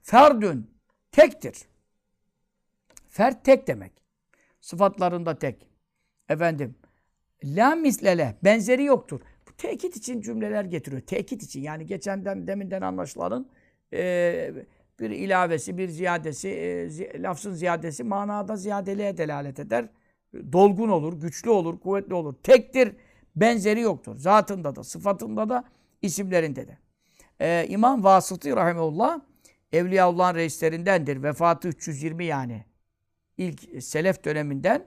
Ferdün 0.02 0.70
tektir. 1.12 1.56
Fert 3.08 3.44
tek 3.44 3.66
demek. 3.66 3.92
Sıfatlarında 4.60 5.38
tek. 5.38 5.68
Efendim 6.28 6.74
la 7.44 7.74
mislele 7.74 8.36
benzeri 8.44 8.84
yoktur. 8.84 9.20
Bu 9.48 9.56
tekit 9.56 9.96
için 9.96 10.20
cümleler 10.20 10.64
getiriyor. 10.64 11.02
Tekit 11.02 11.42
için 11.42 11.60
yani 11.60 11.86
geçenden 11.86 12.46
deminden 12.46 12.82
anlaşılanın 12.82 13.48
e, 13.92 14.52
bir 15.00 15.10
ilavesi, 15.10 15.78
bir 15.78 15.88
ziyadesi, 15.88 16.48
e, 16.48 17.22
lafzın 17.22 17.52
ziyadesi 17.52 18.04
manada 18.04 18.56
ziyadeliğe 18.56 19.16
delalet 19.16 19.58
eder. 19.60 19.88
Dolgun 20.52 20.88
olur, 20.88 21.20
güçlü 21.20 21.50
olur, 21.50 21.80
kuvvetli 21.80 22.14
olur. 22.14 22.34
Tektir, 22.42 22.96
benzeri 23.36 23.80
yoktur. 23.80 24.16
Zatında 24.16 24.76
da, 24.76 24.84
sıfatında 24.84 25.48
da, 25.48 25.64
isimlerinde 26.02 26.68
de. 26.68 26.78
Ee, 27.40 27.66
İmam 27.68 28.04
Vasıtı 28.04 28.56
Rahimeullah, 28.56 29.20
Evliyaullah'ın 29.72 30.34
reislerindendir. 30.34 31.22
Vefatı 31.22 31.68
320 31.68 32.24
yani. 32.24 32.64
İlk 33.38 33.82
selef 33.84 34.24
döneminden. 34.24 34.86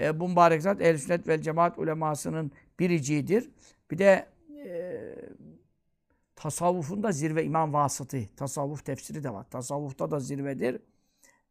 E, 0.00 0.20
bu 0.20 0.28
mübarek 0.28 0.62
zat 0.62 0.80
ehl 0.80 0.96
sünnet 0.96 1.28
vel 1.28 1.42
cemaat 1.42 1.78
ulemasının 1.78 2.52
biriciğidir. 2.80 3.50
Bir 3.90 3.98
de 3.98 4.26
e, 4.66 5.14
tasavvufunda 6.44 7.12
zirve 7.12 7.44
İmam 7.44 7.72
Vasıtı. 7.72 8.36
Tasavvuf 8.36 8.84
tefsiri 8.84 9.24
de 9.24 9.32
var. 9.32 9.46
Tasavvufta 9.50 10.10
da 10.10 10.20
zirvedir. 10.20 10.80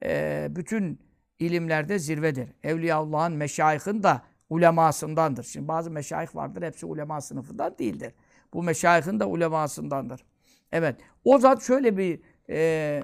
Ee, 0.04 0.48
bütün 0.50 1.00
ilimlerde 1.40 2.00
zirvedir. 2.00 2.50
Evliyaullah'ın, 2.64 3.34
meşayihin 3.34 4.04
da 4.04 4.22
ulemasındandır. 4.50 5.44
Şimdi 5.44 5.68
bazı 5.68 5.92
meşayih 5.92 6.36
vardır. 6.36 6.62
Hepsi 6.62 6.86
ulema 6.86 7.22
sınıfından 7.22 7.78
değildir. 7.78 8.14
Bu 8.54 8.64
meşayihin 8.64 9.20
de 9.20 9.26
ulemasındandır. 9.26 10.26
Evet. 10.72 10.96
O 11.24 11.38
zat 11.38 11.64
şöyle 11.64 11.98
bir 11.98 12.20
e, 12.50 13.04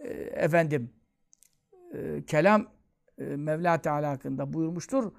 e, 0.00 0.08
efendim 0.18 0.90
e, 1.94 2.24
kelam 2.26 2.66
e, 3.18 3.24
Mevla 3.24 3.78
Teala 3.80 4.10
hakkında 4.10 4.52
buyurmuştur. 4.52 5.12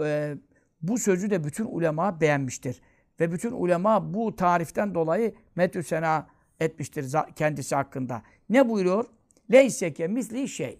E, 0.00 0.34
bu 0.82 0.98
sözü 0.98 1.30
de 1.30 1.44
bütün 1.44 1.64
ulema 1.64 2.20
beğenmiştir. 2.20 2.80
Ve 3.20 3.32
bütün 3.32 3.52
ulema 3.52 4.14
bu 4.14 4.36
tariften 4.36 4.94
dolayı 4.94 5.34
metü 5.56 5.82
sena 5.82 6.26
etmiştir 6.60 7.16
kendisi 7.36 7.74
hakkında. 7.74 8.22
Ne 8.48 8.68
buyuruyor? 8.68 9.04
Leyseke 9.52 10.06
misli 10.06 10.48
şey. 10.48 10.78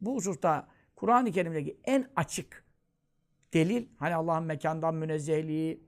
Bu 0.00 0.14
hususta 0.14 0.68
Kur'an-ı 0.96 1.32
Kerim'deki 1.32 1.76
en 1.84 2.06
açık 2.16 2.64
delil, 3.54 3.86
hani 3.98 4.14
Allah'ın 4.14 4.44
mekandan 4.44 4.94
münezzehliği, 4.94 5.80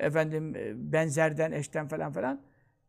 efendim 0.00 0.56
e, 0.56 0.92
benzerden, 0.92 1.52
eşten 1.52 1.88
falan 1.88 2.12
falan 2.12 2.40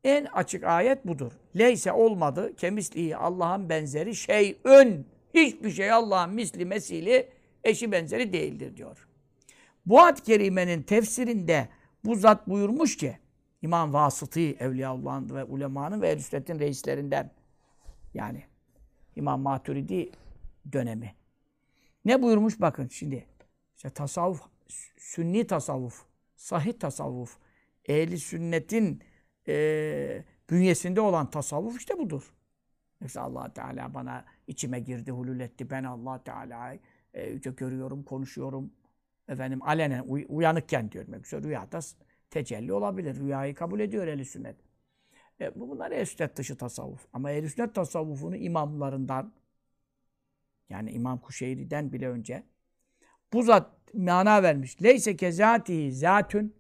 en 0.04 0.26
açık 0.26 0.64
ayet 0.64 1.08
budur. 1.08 1.32
Leyse 1.58 1.92
olmadı 1.92 2.56
kemisliği 2.56 3.18
Allah'ın 3.18 3.70
benzeri 3.70 4.16
şey 4.16 4.58
ön. 4.64 5.06
Hiçbir 5.34 5.72
şey 5.72 5.92
Allah'ın 5.92 6.34
misli 6.34 6.66
mesili 6.66 7.30
eşi 7.64 7.92
benzeri 7.92 8.34
değildir 8.34 8.78
diyor. 8.78 9.08
Bu 9.86 10.02
ad 10.02 10.18
kerimenin 10.18 10.84
tefsirinde 10.84 11.70
bu 12.06 12.16
zat 12.16 12.48
buyurmuş 12.48 12.98
ki 12.98 13.18
İmam 13.62 13.94
Vasıtı 13.94 14.40
Evliyaullah'ın 14.40 15.36
ve 15.36 15.44
ulemanın 15.44 16.02
ve 16.02 16.10
ehl 16.10 16.60
reislerinden 16.60 17.32
yani 18.14 18.44
İmam 19.16 19.42
Maturidi 19.42 20.12
dönemi. 20.72 21.16
Ne 22.06 22.22
buyurmuş 22.22 22.62
bakın 22.62 22.88
şimdi. 22.88 23.26
İşte 23.76 23.90
tasavvuf, 23.90 24.42
sünni 24.98 25.48
tasavvuf, 25.48 26.06
sahih 26.36 26.74
tasavvuf, 26.74 27.38
ehli 27.86 28.20
sünnetin 28.20 29.04
e, 29.48 30.24
bünyesinde 30.50 31.02
olan 31.02 31.32
tasavvuf 31.32 31.80
işte 31.80 31.98
budur. 31.98 32.34
Mesela 33.00 33.26
allah 33.26 33.54
Teala 33.54 33.94
bana 33.94 34.26
içime 34.48 34.80
girdi, 34.80 35.12
hulul 35.12 35.40
etti. 35.40 35.70
Ben 35.70 35.84
allah 35.84 36.24
Teala'yı 36.24 36.80
e, 37.14 37.34
görüyorum, 37.36 38.04
konuşuyorum. 38.04 38.72
Efendim 39.28 39.64
alenen, 39.64 40.04
uy 40.08 40.26
uyanıkken 40.30 40.92
diyorum. 40.92 41.12
Mesela 41.12 41.44
rüyada 41.44 41.80
tecelli 42.30 42.74
olabilir. 42.74 43.20
Rüyayı 43.20 43.56
kabul 43.56 43.80
ediyor 43.80 44.08
ehl 44.08 44.24
sünnet. 44.24 44.56
E, 45.42 45.60
bu 45.60 45.70
bunlar 45.70 45.92
ehl 45.92 46.06
sünnet 46.06 46.38
dışı 46.38 46.58
tasavvuf. 46.58 47.06
Ama 47.14 47.32
ehl 47.32 47.48
sünnet 47.48 47.76
tasavvufunu 47.76 48.36
imamlarından 48.36 49.34
yani 50.70 50.92
İmam 50.92 51.20
Kuşeyri'den 51.20 51.94
bile 51.94 52.10
önce 52.10 52.44
bu 53.34 53.44
zat 53.44 53.94
mana 53.94 54.44
vermiş. 54.44 54.84
Leyse 54.84 55.16
kezatihi 55.16 55.92
zatün 55.92 56.56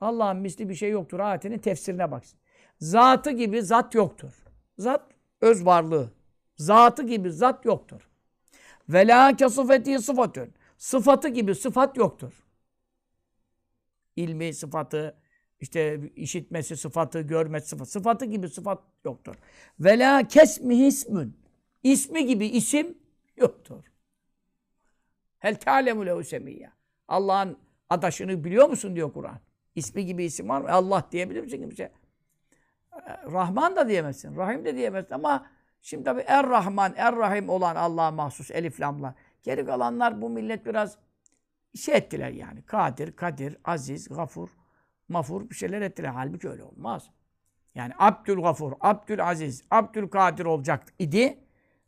Allah'ın 0.00 0.36
misli 0.36 0.68
bir 0.68 0.74
şey 0.74 0.90
yoktur. 0.90 1.20
Ayetinin 1.20 1.58
tefsirine 1.58 2.10
baksın. 2.10 2.38
Zatı 2.80 3.30
gibi 3.30 3.62
zat 3.62 3.94
yoktur. 3.94 4.32
Zat 4.78 5.10
öz 5.40 5.66
varlığı. 5.66 6.12
Zatı 6.56 7.06
gibi 7.06 7.32
zat 7.32 7.64
yoktur. 7.64 8.08
Ve 8.88 9.06
la 9.06 9.36
kesufeti 9.36 9.98
sıfatün. 9.98 10.54
Sıfatı 10.76 11.28
gibi 11.28 11.54
sıfat 11.54 11.96
yoktur. 11.96 12.32
İlmi 14.16 14.54
sıfatı, 14.54 15.16
işte 15.60 16.00
işitmesi 16.16 16.76
sıfatı, 16.76 17.20
görmesi 17.20 17.68
sıfatı. 17.68 17.90
Sıfatı 17.90 18.24
gibi 18.24 18.48
sıfat 18.48 18.82
yoktur. 19.04 19.34
Ve 19.80 19.98
la 19.98 20.28
kesmihi 20.28 20.86
ismün. 20.86 21.36
İsmi 21.82 22.26
gibi 22.26 22.46
isim 22.46 22.98
yoktur. 23.36 23.84
Hel 25.38 25.54
ta'lemu 25.54 26.06
lehu 26.06 26.24
semiyya. 26.24 26.72
Allah'ın 27.08 27.58
adaşını 27.90 28.44
biliyor 28.44 28.68
musun 28.68 28.96
diyor 28.96 29.12
Kur'an. 29.12 29.40
İsmi 29.74 30.06
gibi 30.06 30.24
isim 30.24 30.48
var 30.48 30.60
mı? 30.60 30.70
Allah 30.70 31.08
diyebilir 31.12 31.40
misin 31.40 31.60
kimse? 31.60 31.92
Rahman 33.32 33.76
da 33.76 33.88
diyemezsin. 33.88 34.36
Rahim 34.36 34.64
de 34.64 34.76
diyemezsin 34.76 35.14
ama 35.14 35.46
şimdi 35.82 36.04
tabi 36.04 36.20
Er-Rahman, 36.20 36.94
Er-Rahim 36.96 37.48
olan 37.48 37.76
Allah'a 37.76 38.10
mahsus 38.10 38.50
elif 38.50 38.80
lamla. 38.80 39.14
Geri 39.46 39.66
kalanlar 39.66 40.22
bu 40.22 40.30
millet 40.30 40.66
biraz 40.66 40.98
şey 41.74 41.96
ettiler 41.96 42.30
yani. 42.30 42.62
Kadir, 42.62 43.12
Kadir, 43.12 43.56
Aziz, 43.64 44.08
Gafur, 44.08 44.48
Mafur 45.08 45.50
bir 45.50 45.54
şeyler 45.54 45.80
ettiler. 45.80 46.08
Halbuki 46.08 46.48
öyle 46.48 46.64
olmaz. 46.64 47.10
Yani 47.74 47.92
Abdül 47.98 48.40
Gafur, 48.40 48.72
Abdül 48.80 49.28
Aziz, 49.28 49.64
Abdül 49.70 50.08
Kadir 50.08 50.44
olacak 50.44 50.92
idi. 50.98 51.38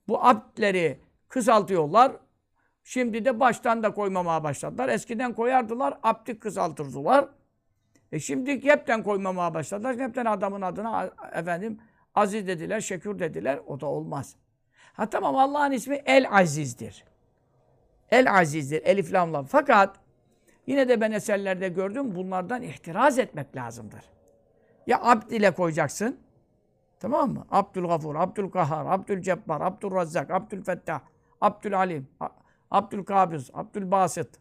Bu 0.09 0.25
abdleri 0.25 1.01
kısaltıyorlar. 1.29 2.13
Şimdi 2.85 3.25
de 3.25 3.41
baştan 3.41 3.83
da 3.83 3.95
koymamaya 3.95 4.45
başladılar. 4.45 4.89
Eskiden 4.89 5.33
koyardılar, 5.33 5.99
abdi 6.03 6.39
kısaltırdılar. 6.39 7.29
E 8.13 8.21
şimdi 8.21 8.65
hepten 8.65 9.03
koymamaya 9.03 9.55
başladılar. 9.55 9.99
Hepten 9.99 10.25
adamın 10.25 10.63
adına 10.63 11.11
efendim 11.33 11.79
aziz 12.15 12.47
dediler, 12.47 12.81
şekür 12.81 13.19
dediler. 13.19 13.61
O 13.67 13.81
da 13.81 13.87
olmaz. 13.87 14.37
Ha 14.93 15.11
tamam 15.11 15.37
Allah'ın 15.37 15.73
ismi 15.73 16.03
El 16.07 16.27
Aziz'dir. 16.31 17.05
El 18.11 18.39
Aziz'dir. 18.39 18.83
Elif 18.85 19.13
lamla. 19.13 19.43
Fakat 19.43 19.97
yine 20.67 20.89
de 20.89 21.01
ben 21.01 21.13
eserlerde 21.13 21.69
gördüm 21.69 22.15
bunlardan 22.15 22.63
ihtiraz 22.63 23.19
etmek 23.19 23.57
lazımdır. 23.57 24.01
Ya 24.87 25.01
abd 25.03 25.31
ile 25.31 25.51
koyacaksın. 25.51 26.21
Tamam 27.01 27.33
mı? 27.33 27.47
Abdülgafur, 27.51 28.15
Abdülkahhar, 28.15 28.87
Abdülcebbar, 28.87 29.61
Abdülrazzak, 29.61 30.31
Abdülfettah, 30.31 31.01
Abdülalim, 31.41 32.09
Abdülkabiz, 32.71 33.51
Abdülbasit. 33.55 34.41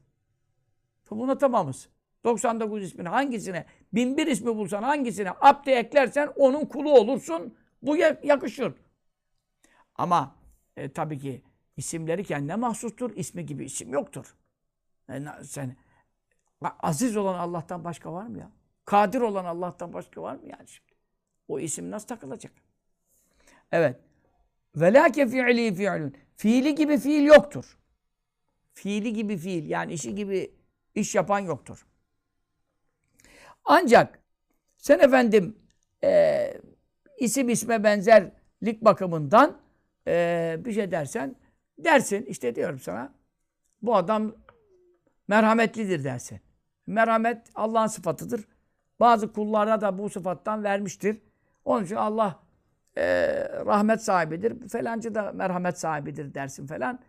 Buna 1.11 1.38
tamamız. 1.38 1.89
99 2.24 2.84
ismini 2.84 3.09
hangisine, 3.09 3.65
bin 3.93 4.18
bir 4.18 4.28
ismi 4.28 4.55
bulsan 4.55 4.84
hangisine 4.84 5.32
abde 5.41 5.74
eklersen 5.74 6.30
onun 6.36 6.65
kulu 6.65 6.91
olursun. 6.91 7.57
Bu 7.82 7.97
yakışır. 7.97 8.74
Ama 9.95 10.36
e, 10.78 10.91
tabii 10.91 11.20
ki 11.20 11.41
isimleri 11.78 12.23
kendine 12.23 12.55
mahsustur. 12.55 13.15
İsmi 13.15 13.45
gibi 13.45 13.65
isim 13.65 13.93
yoktur. 13.93 14.36
Yani 15.07 15.30
e, 15.41 15.43
sen 15.43 15.75
aziz 16.80 17.17
olan 17.17 17.39
Allah'tan 17.39 17.84
başka 17.84 18.13
var 18.13 18.28
mı 18.28 18.39
ya? 18.39 18.51
Kadir 18.86 19.21
olan 19.21 19.45
Allah'tan 19.45 19.93
başka 19.93 20.21
var 20.21 20.36
mı 20.36 20.41
yani 20.45 20.67
şimdi? 20.67 20.91
O 21.47 21.59
isim 21.59 21.91
nasıl 21.91 22.07
takılacak? 22.07 22.51
Evet. 23.71 23.99
Velâke 24.75 25.28
fi'li 25.28 25.75
fi'lun. 25.75 26.13
Fiili 26.36 26.75
gibi 26.75 26.97
fiil 26.97 27.23
yoktur. 27.23 27.78
Fiili 28.73 29.13
gibi 29.13 29.38
fiil 29.38 29.69
yani 29.69 29.93
işi 29.93 30.15
gibi 30.15 30.51
iş 30.95 31.15
yapan 31.15 31.39
yoktur. 31.39 31.86
Ancak 33.65 34.19
sen 34.78 34.99
efendim 34.99 35.55
e, 36.03 36.61
isim 37.19 37.49
isme 37.49 37.84
benzerlik 37.84 38.82
bakımından 38.82 39.61
e, 40.07 40.55
bir 40.59 40.73
şey 40.73 40.91
dersen 40.91 41.36
dersin 41.78 42.25
işte 42.25 42.55
diyorum 42.55 42.80
sana 42.80 43.13
bu 43.82 43.95
adam 43.95 44.36
merhametlidir 45.28 46.03
dersin. 46.03 46.39
Merhamet 46.88 47.38
Allah'ın 47.55 47.88
sıfatıdır. 47.88 48.47
Bazı 48.99 49.34
kullara 49.34 49.82
da 49.82 49.97
bu 49.97 50.09
sıfattan 50.09 50.63
vermiştir. 50.63 51.21
Onun 51.65 51.86
için 51.86 51.95
Allah 51.95 52.39
e, 52.97 53.03
rahmet 53.65 54.03
sahibidir. 54.03 54.69
Felancı 54.69 55.15
da 55.15 55.32
merhamet 55.32 55.80
sahibidir 55.80 56.34
dersin 56.34 56.67
falan. 56.67 56.99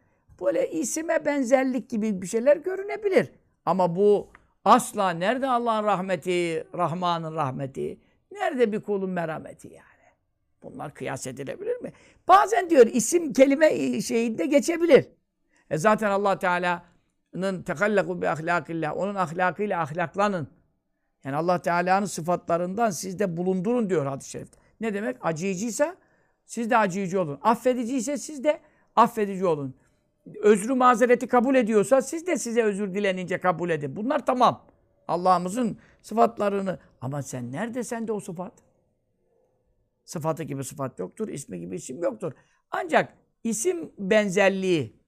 Böyle 0.41 0.71
isime 0.71 1.25
benzerlik 1.25 1.91
gibi 1.91 2.23
bir 2.23 2.27
şeyler 2.27 2.57
görünebilir. 2.57 3.33
Ama 3.67 3.97
bu 3.97 4.29
Asla 4.65 5.11
nerede 5.11 5.47
Allah'ın 5.47 5.85
rahmeti, 5.85 6.67
Rahman'ın 6.75 7.35
rahmeti? 7.35 8.01
Nerede 8.33 8.73
bir 8.73 8.81
kulun 8.81 9.11
merhameti 9.11 9.69
yani? 9.69 10.15
Bunlar 10.63 10.95
kıyas 10.95 11.27
edilebilir? 11.27 11.77
Bazen 12.29 12.71
diyor 12.71 12.87
isim 12.87 13.33
kelime 13.33 14.01
şeyinde 14.01 14.47
geçebilir. 14.47 15.07
E 15.71 15.79
zaten 15.79 16.11
Allah 16.11 16.39
Teala'nın 16.39 17.63
tekallaku 17.63 18.23
bi 18.23 18.29
ahlakillah. 18.29 18.97
Onun 18.97 19.15
ahlakıyla 19.15 19.83
ahlaklanın. 19.83 20.49
Yani 21.25 21.37
Allah 21.37 21.63
Teala'nın 21.63 22.07
sıfatlarından 22.07 22.91
siz 22.91 23.19
de 23.19 23.37
bulundurun 23.37 23.91
diyor 23.91 24.07
hadis-i 24.07 24.31
şerifte. 24.31 24.59
Ne 24.81 24.95
demek? 24.95 25.17
Acıyıcıysa 25.23 25.97
siz 26.45 26.71
de 26.71 26.77
acıyıcı 26.77 27.21
olun. 27.21 27.39
Affediciyse 27.43 28.19
siz 28.19 28.45
de 28.45 28.61
affedici 28.97 29.47
olun 29.47 29.75
özrü 30.43 30.75
mazereti 30.75 31.27
kabul 31.27 31.55
ediyorsa 31.55 32.03
siz 32.03 32.27
de 32.27 32.39
size 32.39 32.63
özür 32.63 32.95
dilenince 32.95 33.39
kabul 33.39 33.71
edin. 33.71 33.97
Bunlar 33.97 34.27
tamam. 34.27 34.67
Allah'ımızın 35.09 35.79
sıfatlarını. 36.03 36.79
Ama 37.01 37.23
sen 37.23 37.53
nerede 37.53 37.85
sende 37.85 38.13
o 38.13 38.21
sıfat? 38.21 38.53
Sıfatı 40.09 40.43
gibi 40.43 40.65
sıfat 40.65 40.99
yoktur. 40.99 41.29
ismi 41.29 41.61
gibi 41.61 41.77
isim 41.77 42.03
yoktur. 42.03 42.33
Ancak 42.71 43.15
isim 43.45 43.93
benzerliği 43.99 45.03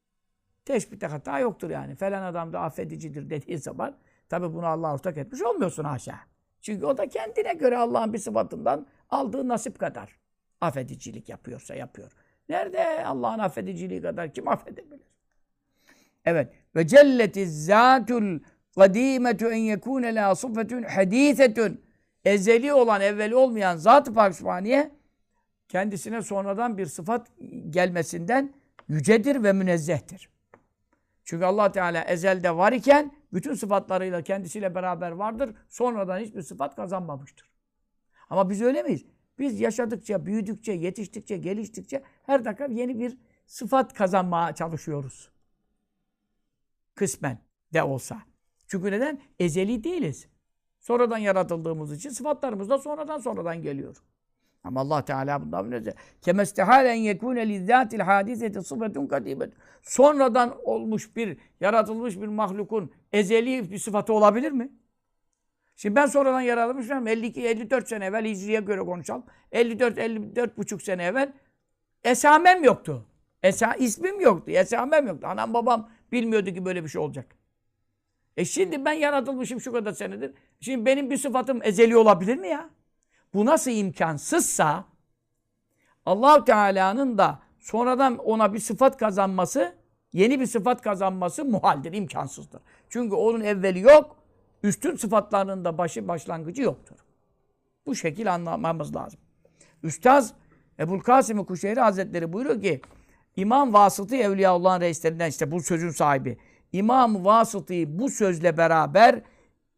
teşbihte 0.65 1.07
hata 1.07 1.39
yoktur 1.39 1.71
yani. 1.71 1.95
Falan 1.95 2.23
adam 2.23 2.53
da 2.53 2.61
affedicidir 2.61 3.31
dediği 3.31 3.59
zaman 3.59 3.97
tabi 4.29 4.55
bunu 4.55 4.67
Allah 4.67 4.95
ortak 4.95 5.19
etmiş 5.19 5.43
olmuyorsun 5.43 5.85
haşa. 5.85 6.21
Çünkü 6.61 6.87
o 6.87 6.99
da 6.99 7.09
kendine 7.09 7.53
göre 7.53 7.77
Allah'ın 7.77 8.13
bir 8.13 8.19
sıfatından 8.19 8.87
aldığı 9.11 9.49
nasip 9.49 9.79
kadar 9.79 10.17
affedicilik 10.61 11.29
yapıyorsa 11.29 11.75
yapıyor. 11.75 12.13
Nerede 12.49 13.05
Allah'ın 13.05 13.39
affediciliği 13.39 14.03
kadar 14.03 14.35
kim 14.35 14.49
affedebilir? 14.49 15.07
Evet. 16.25 16.53
Ve 16.77 16.87
celleti 16.87 17.47
zatul 17.47 18.39
kadimetu 18.75 19.47
en 19.47 19.57
yekune 19.57 20.15
la 20.15 20.35
sıfetun 20.35 20.83
hadisetun. 20.83 21.81
Ezeli 22.25 22.73
olan, 22.73 23.01
evveli 23.01 23.35
olmayan 23.35 23.77
Zat-ı 23.77 24.15
Pak 24.15 24.35
kendisine 25.69 26.23
sonradan 26.23 26.79
bir 26.79 26.87
sıfat 26.87 27.31
gelmesinden 27.71 28.55
yücedir 28.89 29.43
ve 29.43 29.53
münezzehtir. 29.53 30.29
Çünkü 31.25 31.45
Allah 31.45 31.73
Teala 31.73 32.05
ezelde 32.05 32.57
var 32.57 32.73
iken 32.73 33.13
bütün 33.33 33.55
sıfatlarıyla 33.55 34.23
kendisiyle 34.23 34.75
beraber 34.75 35.11
vardır. 35.11 35.55
Sonradan 35.69 36.19
hiçbir 36.19 36.43
sıfat 36.43 36.77
kazanmamıştır. 36.77 37.51
Ama 38.31 38.51
biz 38.51 38.63
öyle 38.63 38.83
miyiz? 38.83 39.05
Biz 39.39 39.61
yaşadıkça, 39.61 40.27
büyüdükçe, 40.27 40.73
yetiştikçe, 40.73 41.37
geliştikçe 41.37 42.03
her 42.27 42.45
dakika 42.45 42.67
yeni 42.67 42.99
bir 42.99 43.19
sıfat 43.47 43.95
kazanmaya 43.95 44.55
çalışıyoruz. 44.55 45.31
Kısmen 46.95 47.39
de 47.73 47.83
olsa. 47.83 48.23
Çünkü 48.67 48.91
neden? 48.91 49.21
Ezeli 49.39 49.85
değiliz. 49.85 50.29
Sonradan 50.81 51.19
yaratıldığımız 51.19 51.93
için 51.93 52.11
sıfatlarımız 52.11 52.71
da 52.71 52.79
sonradan 52.79 53.19
sonradan 53.19 53.63
geliyor. 53.63 53.97
Ama 54.65 54.81
Allah 54.81 55.05
Teala 55.05 55.43
bundan 55.43 55.65
münezzeh. 55.65 55.93
Kemestehalen 56.23 56.95
yekûne 56.95 57.49
lizzâtil 57.49 58.01
hadiseti 58.01 58.63
sıfatun 58.63 59.07
kadîmet. 59.07 59.53
Sonradan 59.83 60.57
olmuş 60.65 61.17
bir, 61.17 61.39
yaratılmış 61.61 62.21
bir 62.21 62.27
mahlukun 62.27 62.93
ezeli 63.13 63.71
bir 63.71 63.79
sıfatı 63.79 64.13
olabilir 64.13 64.53
mi? 64.53 64.73
Şimdi 65.77 65.97
ben 65.97 66.07
sonradan 66.07 66.41
yaratılmışım. 66.41 67.07
52 67.07 67.47
54 67.47 67.89
sene 67.89 68.05
evvel 68.05 68.25
Hicri'ye 68.25 68.61
göre 68.61 68.81
konuşalım. 68.81 69.25
54 69.53 69.99
54 69.99 70.59
buçuk 70.59 70.83
sene 70.83 71.05
evvel 71.05 71.33
esamem 72.05 72.65
yoktu. 72.65 73.07
Esa 73.43 73.75
ismim 73.75 74.21
yoktu. 74.21 74.51
Esamem 74.51 75.07
yoktu. 75.07 75.27
Anam 75.27 75.55
babam 75.55 75.91
bilmiyordu 76.13 76.51
ki 76.51 76.65
böyle 76.65 76.85
bir 76.85 76.89
şey 76.89 77.01
olacak. 77.01 77.40
E 78.41 78.45
şimdi 78.45 78.85
ben 78.85 78.93
yaratılmışım 78.93 79.61
şu 79.61 79.73
kadar 79.73 79.93
senedir. 79.93 80.33
Şimdi 80.61 80.87
benim 80.87 81.11
bir 81.11 81.17
sıfatım 81.17 81.63
ezeli 81.63 81.97
olabilir 81.97 82.37
mi 82.37 82.49
ya? 82.49 82.71
Bu 83.35 83.47
nasıl 83.47 83.71
imkansızsa 83.71 84.85
allah 86.07 86.45
Teala'nın 86.45 87.19
da 87.19 87.39
sonradan 87.59 88.19
ona 88.19 88.55
bir 88.55 88.59
sıfat 88.59 88.97
kazanması, 88.97 89.75
yeni 90.13 90.41
bir 90.41 90.47
sıfat 90.47 90.83
kazanması 90.83 91.45
muhaldir, 91.45 91.93
imkansızdır. 91.93 92.61
Çünkü 92.89 93.15
onun 93.15 93.41
evveli 93.41 93.81
yok, 93.81 94.17
üstün 94.63 94.97
sıfatlarının 94.97 95.65
da 95.65 95.79
başı 95.79 96.09
başlangıcı 96.09 96.63
yoktur. 96.63 96.97
Bu 97.87 97.95
şekil 97.95 98.35
anlamamız 98.35 98.97
lazım. 98.97 99.21
Üstaz 99.83 100.35
Ebul 100.79 101.01
Kasım 101.01 101.45
Kuşehri 101.45 101.81
Hazretleri 101.81 102.33
buyuruyor 102.33 102.63
ki 102.63 102.81
İmam 103.37 103.73
Vasıtı 103.73 104.17
Evliyaullah'ın 104.17 104.81
reislerinden 104.81 105.29
işte 105.29 105.51
bu 105.51 105.61
sözün 105.61 105.91
sahibi. 105.91 106.39
İmam 106.73 107.25
Vasıtı'yı 107.25 107.99
bu 107.99 108.11
sözle 108.11 108.57
beraber 108.57 109.23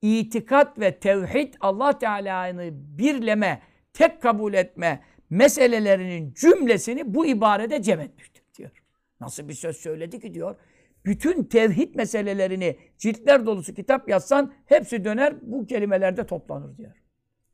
itikat 0.02 0.78
ve 0.80 0.98
tevhid 0.98 1.54
Allah 1.60 1.98
Teala'nı 1.98 2.70
birleme, 2.72 3.62
tek 3.92 4.22
kabul 4.22 4.54
etme 4.54 5.02
meselelerinin 5.30 6.34
cümlesini 6.34 7.14
bu 7.14 7.26
ibarede 7.26 7.82
cem 7.82 8.00
etmiştir 8.00 8.42
diyor. 8.58 8.70
Nasıl 9.20 9.48
bir 9.48 9.54
söz 9.54 9.76
söyledi 9.76 10.20
ki 10.20 10.34
diyor. 10.34 10.56
Bütün 11.04 11.44
tevhid 11.44 11.94
meselelerini 11.94 12.78
ciltler 12.98 13.46
dolusu 13.46 13.74
kitap 13.74 14.08
yazsan 14.08 14.52
hepsi 14.66 15.04
döner 15.04 15.34
bu 15.42 15.66
kelimelerde 15.66 16.26
toplanır 16.26 16.76
diyor. 16.76 16.92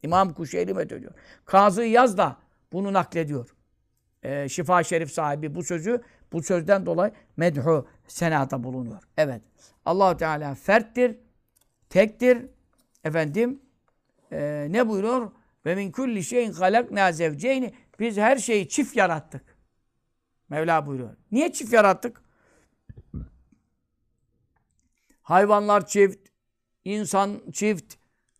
İmam 0.03 0.34
Kuşeyri 0.34 0.89
diyor. 0.89 1.12
Kazı 1.45 1.84
Yaz 1.84 2.18
da 2.18 2.36
bunu 2.72 2.93
naklediyor. 2.93 3.57
Ee, 4.22 4.48
Şifa 4.48 4.82
Şerif 4.82 5.10
sahibi 5.10 5.54
bu 5.54 5.62
sözü 5.62 6.02
bu 6.32 6.42
sözden 6.42 6.86
dolayı 6.86 7.12
medhu 7.36 7.88
senata 8.08 8.64
bulunuyor. 8.64 9.02
Evet. 9.16 9.42
Allahu 9.84 10.16
Teala 10.16 10.54
ferttir 10.54 11.16
tektir. 11.90 12.46
Efendim 13.04 13.62
e, 14.32 14.66
ne 14.70 14.88
buyuruyor? 14.88 15.30
Ve 15.66 15.74
min 15.74 15.92
kulli 15.92 16.24
şeyin 16.24 16.52
halakna 16.52 17.12
zevceyni. 17.12 17.74
Biz 18.00 18.16
her 18.16 18.36
şeyi 18.36 18.68
çift 18.68 18.96
yarattık. 18.96 19.56
Mevla 20.48 20.86
buyuruyor. 20.86 21.16
Niye 21.32 21.52
çift 21.52 21.72
yarattık? 21.72 22.22
Hayvanlar 25.22 25.86
çift, 25.86 26.28
insan 26.84 27.40
çift, 27.52 27.94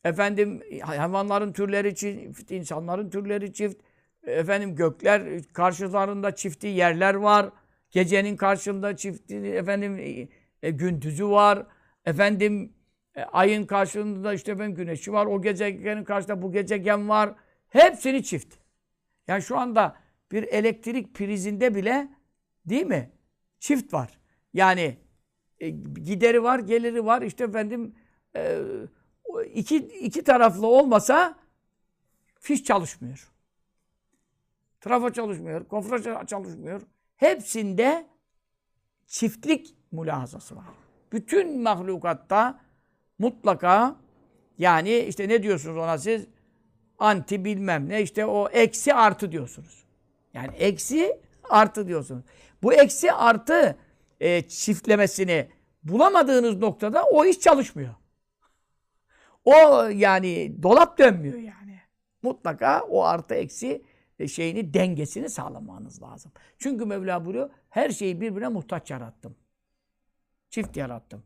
efendim 0.05 0.63
hayvanların 0.83 1.53
türleri 1.53 1.95
çift, 1.95 2.51
insanların 2.51 3.11
türleri 3.11 3.53
çift, 3.53 3.83
efendim 4.29 4.77
gökler 4.77 5.43
karşılarında 5.53 6.35
çifti 6.35 6.67
yerler 6.67 7.15
var, 7.15 7.51
gecenin 7.91 8.37
karşılığında 8.37 8.97
çifti 8.97 9.37
efendim 9.37 9.99
e, 10.63 10.71
gündüzü 10.71 11.29
var, 11.29 11.67
efendim 12.05 12.73
e, 13.15 13.23
ayın 13.23 13.67
karşılığında 13.67 14.35
işte 14.35 14.59
ben 14.59 14.75
güneşi 14.75 15.13
var. 15.13 15.27
O 15.27 15.43
gezegenin 15.43 16.05
karşısında 16.05 16.43
bu 16.43 16.53
gezegen 16.53 17.09
var. 17.09 17.35
Hepsini 17.69 18.25
çift. 18.25 18.55
Yani 19.29 19.43
şu 19.43 19.59
anda 19.59 19.97
bir 20.33 20.43
elektrik 20.43 21.15
prizinde 21.15 21.75
bile 21.75 22.09
değil 22.67 22.87
mi? 22.87 23.11
Çift 23.61 23.95
var. 23.95 24.19
Yani 24.55 24.97
e, 25.61 25.71
gideri 25.71 26.43
var, 26.43 26.59
geliri 26.59 27.05
var. 27.05 27.23
İşte 27.23 27.45
efendim 27.45 27.95
e, 28.37 28.59
iki, 29.55 29.77
iki 29.77 30.25
taraflı 30.25 30.67
olmasa 30.67 31.39
fiş 32.41 32.65
çalışmıyor. 32.65 33.33
Trafo 34.89 35.11
çalışmıyor, 35.11 35.65
kofra 35.65 36.27
çalışmıyor. 36.27 36.81
Hepsinde 37.17 38.07
çiftlik 39.07 39.75
mülahazası 39.93 40.57
var. 40.57 40.65
Bütün 41.13 41.63
mahlukatta 41.63 42.61
mutlaka 43.19 43.97
yani 44.59 44.99
işte 44.99 45.29
ne 45.29 45.43
diyorsunuz 45.43 45.77
ona 45.77 45.99
siz? 45.99 46.27
Anti 46.99 47.45
bilmem 47.45 47.89
ne 47.89 48.03
işte 48.03 48.27
o 48.27 48.49
eksi 48.49 48.95
artı 48.95 49.33
diyorsunuz. 49.33 49.85
Yani 50.35 50.57
eksi 50.57 51.21
artı 51.51 51.89
diyorsunuz. 51.89 52.25
Bu 52.63 52.73
eksi 52.73 53.13
artı 53.13 53.79
e, 54.21 54.43
çiftlemesini 54.43 55.49
bulamadığınız 55.83 56.57
noktada 56.57 57.05
o 57.05 57.25
iş 57.25 57.41
çalışmıyor. 57.41 57.95
O 59.45 59.85
yani 59.85 60.63
dolap 60.63 60.99
dönmüyor 60.99 61.39
yani. 61.39 61.81
Mutlaka 62.23 62.83
o 62.83 63.05
artı 63.05 63.35
eksi 63.35 63.83
şeyini 64.27 64.75
dengesini 64.75 65.31
sağlamanız 65.31 66.03
lazım. 66.03 66.33
Çünkü 66.59 66.85
Mevla 66.85 67.25
buyuruyor 67.25 67.51
her 67.71 67.91
şeyi 67.91 68.21
birbirine 68.21 68.49
muhtaç 68.49 68.91
yarattım. 68.91 69.37
Çift 70.51 70.77
yarattım. 70.77 71.23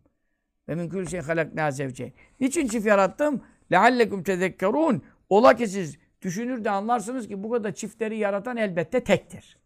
Ve 0.69 0.75
min 0.75 0.89
kulli 0.89 1.11
şeyin 1.11 1.25
halakna 1.25 1.71
zevceyn. 1.71 2.13
Niçin 2.41 2.69
çift 2.69 2.87
yarattım? 2.87 3.43
Leallekum 3.73 4.23
tezekkerun. 4.23 5.03
Ola 5.29 5.57
ki 5.57 5.69
siz 5.69 5.99
düşünür 6.23 6.65
de 6.65 6.71
anlarsınız 6.71 7.29
ki 7.29 7.43
bu 7.43 7.51
kadar 7.51 7.73
çiftleri 7.73 8.19
yaratan 8.19 8.57
elbette 8.57 9.05
tektir. 9.05 9.59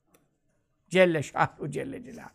Celle 0.89 1.23
şahru 1.23 1.71
celle 1.71 2.03
celal. 2.03 2.29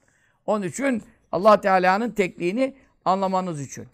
Onun 0.45 0.65
için 0.65 1.03
Allah 1.31 1.61
Teala'nın 1.61 2.11
tekliğini 2.11 2.75
anlamanız 3.05 3.61
için. 3.61 3.87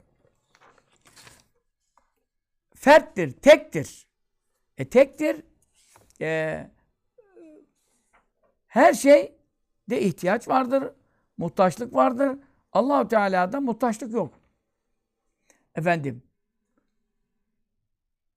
Ferttir, 2.75 3.31
tektir. 3.31 4.07
E 4.77 4.89
tektir. 4.89 5.43
E, 6.21 6.69
her 8.67 8.93
şey 8.93 9.35
de 9.89 10.01
ihtiyaç 10.01 10.47
vardır. 10.47 10.83
Muhtaçlık 11.37 11.93
vardır. 11.93 12.39
Allahu 12.73 13.07
Teala'da 13.07 13.61
muhtaçlık 13.61 14.13
yok. 14.13 14.33
Efendim. 15.75 16.23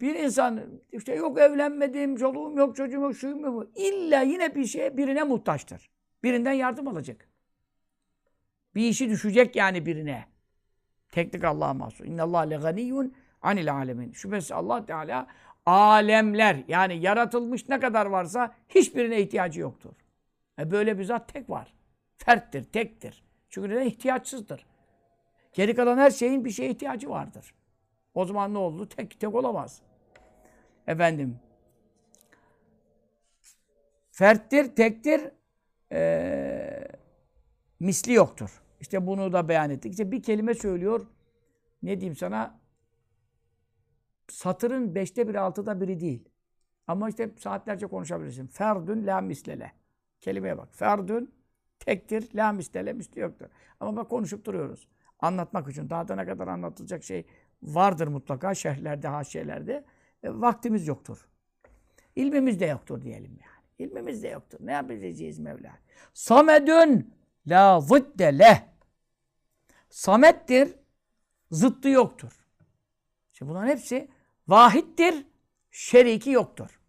Bir 0.00 0.14
insan 0.14 0.60
işte 0.92 1.14
yok 1.14 1.38
evlenmedim, 1.38 2.16
çoluğum 2.16 2.58
yok, 2.58 2.76
çocuğum 2.76 3.00
yok, 3.00 3.16
şuyum 3.16 3.44
yok. 3.44 3.66
İlla 3.76 4.20
yine 4.20 4.54
bir 4.54 4.64
şeye 4.64 4.96
birine 4.96 5.22
muhtaçtır. 5.22 5.90
Birinden 6.22 6.52
yardım 6.52 6.88
alacak. 6.88 7.28
Bir 8.74 8.88
işi 8.88 9.10
düşecek 9.10 9.56
yani 9.56 9.86
birine. 9.86 10.26
Teknik 11.08 11.44
Allah'a 11.44 11.74
mahsus. 11.74 12.06
İnna 12.06 12.22
Allah 12.22 12.40
le 12.40 12.56
ganiyyun 12.56 13.14
anil 13.42 13.74
alemin. 13.74 14.12
Şüphesiz 14.12 14.52
Allah 14.52 14.86
Teala 14.86 15.26
alemler 15.66 16.64
yani 16.68 17.00
yaratılmış 17.00 17.68
ne 17.68 17.80
kadar 17.80 18.06
varsa 18.06 18.54
hiçbirine 18.68 19.20
ihtiyacı 19.20 19.60
yoktur. 19.60 19.92
E 20.58 20.70
böyle 20.70 20.98
bir 20.98 21.04
zat 21.04 21.32
tek 21.32 21.50
var. 21.50 21.74
Ferttir, 22.16 22.64
tektir. 22.64 23.24
Çünkü 23.48 23.68
neden? 23.68 23.86
ihtiyaçsızdır. 23.86 24.66
Geri 25.52 25.74
kalan 25.74 25.98
her 25.98 26.10
şeyin 26.10 26.44
bir 26.44 26.50
şeye 26.50 26.70
ihtiyacı 26.70 27.10
vardır. 27.10 27.54
O 28.14 28.24
zaman 28.24 28.54
ne 28.54 28.58
oldu? 28.58 28.88
Tek 28.88 29.20
tek 29.20 29.34
olamaz. 29.34 29.82
Efendim. 30.86 31.38
Ferttir, 34.10 34.76
tektir, 34.76 35.30
ee, 35.92 36.88
misli 37.80 38.12
yoktur. 38.12 38.62
İşte 38.80 39.06
bunu 39.06 39.32
da 39.32 39.48
beyan 39.48 39.70
ettik. 39.70 39.92
İşte 39.92 40.12
bir 40.12 40.22
kelime 40.22 40.54
söylüyor. 40.54 41.06
Ne 41.82 42.00
diyeyim 42.00 42.16
sana? 42.16 42.60
satırın 44.30 44.94
beşte 44.94 45.28
biri, 45.28 45.40
altıda 45.40 45.80
biri 45.80 46.00
değil. 46.00 46.28
Ama 46.86 47.08
işte 47.08 47.30
saatlerce 47.38 47.86
konuşabilirsin. 47.86 48.46
Ferdün 48.46 49.06
la 49.06 49.20
mislele. 49.20 49.72
Kelimeye 50.20 50.58
bak. 50.58 50.68
Ferdün 50.72 51.34
tektir, 51.78 52.28
la 52.34 52.52
mislele, 52.52 52.92
misli 52.92 53.20
yoktur. 53.20 53.46
Ama 53.80 53.96
bak 53.96 54.10
konuşup 54.10 54.44
duruyoruz. 54.44 54.88
Anlatmak 55.20 55.68
için. 55.68 55.90
Daha 55.90 56.08
da 56.08 56.16
ne 56.16 56.26
kadar 56.26 56.48
anlatılacak 56.48 57.04
şey 57.04 57.26
vardır 57.62 58.08
mutlaka 58.08 58.54
şerhlerde, 58.54 59.08
haşiyelerde. 59.08 59.84
E, 60.22 60.30
vaktimiz 60.30 60.86
yoktur. 60.86 61.28
İlmimiz 62.16 62.60
de 62.60 62.66
yoktur 62.66 63.02
diyelim 63.02 63.30
yani. 63.30 63.60
İlmimiz 63.78 64.22
de 64.22 64.28
yoktur. 64.28 64.58
Ne 64.60 64.72
yapacağız 64.72 65.38
Mevla? 65.38 65.78
Samedün 66.14 67.14
la 67.46 67.80
zıdde 67.80 68.38
leh. 68.38 68.62
Samettir, 69.90 70.74
zıttı 71.50 71.88
yoktur. 71.88 72.46
Şimdi 73.32 73.50
bunların 73.50 73.68
hepsi 73.68 74.08
vahittir, 74.48 75.26
şeriki 75.70 76.30
yoktur. 76.30 76.80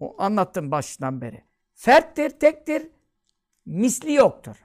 O 0.00 0.22
anlattım 0.22 0.70
başından 0.70 1.20
beri. 1.20 1.45
Ferttir, 1.76 2.30
tektir, 2.30 2.88
misli 3.66 4.12
yoktur. 4.12 4.56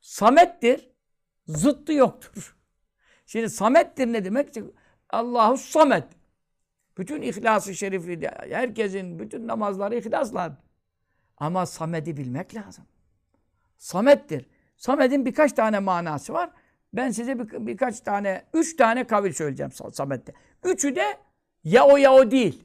Samettir, 0.00 0.90
zıttı 1.46 1.92
yoktur. 1.92 2.56
Şimdi 3.26 3.50
samettir 3.50 4.06
ne 4.06 4.24
demek? 4.24 4.54
Allahu 5.10 5.56
samet. 5.56 6.04
Bütün 6.98 7.22
ihlası 7.22 7.74
şerifi, 7.74 8.20
herkesin 8.50 9.18
bütün 9.18 9.46
namazları 9.46 9.96
ihlasla. 9.96 10.56
Ama 11.36 11.66
Samed'i 11.66 12.16
bilmek 12.16 12.54
lazım. 12.54 12.86
Samettir. 13.76 14.46
Samed'in 14.76 15.26
birkaç 15.26 15.52
tane 15.52 15.78
manası 15.78 16.32
var. 16.32 16.50
Ben 16.92 17.10
size 17.10 17.38
bir, 17.38 17.66
birkaç 17.66 18.00
tane, 18.00 18.44
üç 18.54 18.76
tane 18.76 19.06
kavil 19.06 19.32
söyleyeceğim 19.32 19.72
Samet'te. 19.92 20.32
Üçü 20.64 20.96
de 20.96 21.18
ya 21.64 21.86
o 21.86 21.96
ya 21.96 22.12
o 22.12 22.30
değil. 22.30 22.64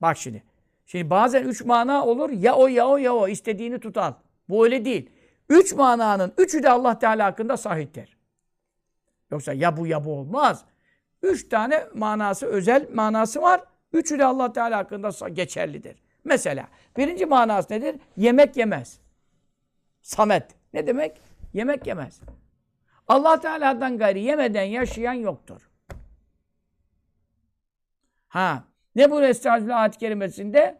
Bak 0.00 0.18
şimdi. 0.18 0.53
Şimdi 0.86 1.10
bazen 1.10 1.44
üç 1.44 1.64
mana 1.64 2.06
olur. 2.06 2.30
Ya 2.30 2.54
o 2.54 2.66
ya 2.66 2.88
o 2.88 2.96
ya 2.96 3.14
o. 3.14 3.28
istediğini 3.28 3.80
tut 3.80 3.96
al. 3.96 4.12
Bu 4.48 4.64
öyle 4.64 4.84
değil. 4.84 5.10
Üç 5.48 5.72
mananın 5.72 6.32
üçü 6.38 6.62
de 6.62 6.70
Allah 6.70 6.98
Teala 6.98 7.24
hakkında 7.24 7.56
sahiptir. 7.56 8.16
Yoksa 9.30 9.52
ya 9.52 9.76
bu 9.76 9.86
ya 9.86 10.04
bu 10.04 10.12
olmaz. 10.12 10.64
Üç 11.22 11.48
tane 11.48 11.86
manası, 11.94 12.46
özel 12.46 12.88
manası 12.94 13.42
var. 13.42 13.60
Üçü 13.92 14.18
de 14.18 14.24
Allah 14.24 14.52
Teala 14.52 14.76
hakkında 14.76 15.28
geçerlidir. 15.28 15.96
Mesela 16.24 16.68
birinci 16.96 17.26
manası 17.26 17.74
nedir? 17.74 17.96
Yemek 18.16 18.56
yemez. 18.56 19.00
Samet. 20.02 20.54
Ne 20.72 20.86
demek? 20.86 21.20
Yemek 21.52 21.86
yemez. 21.86 22.20
Allah 23.08 23.40
Teala'dan 23.40 23.98
gayri 23.98 24.20
yemeden 24.20 24.62
yaşayan 24.62 25.12
yoktur. 25.12 25.70
Ha. 28.28 28.64
Ne 28.94 29.10
bu 29.10 29.22
Estağfirullah 29.22 29.80
ayet 29.80 29.96
kerimesinde? 29.96 30.78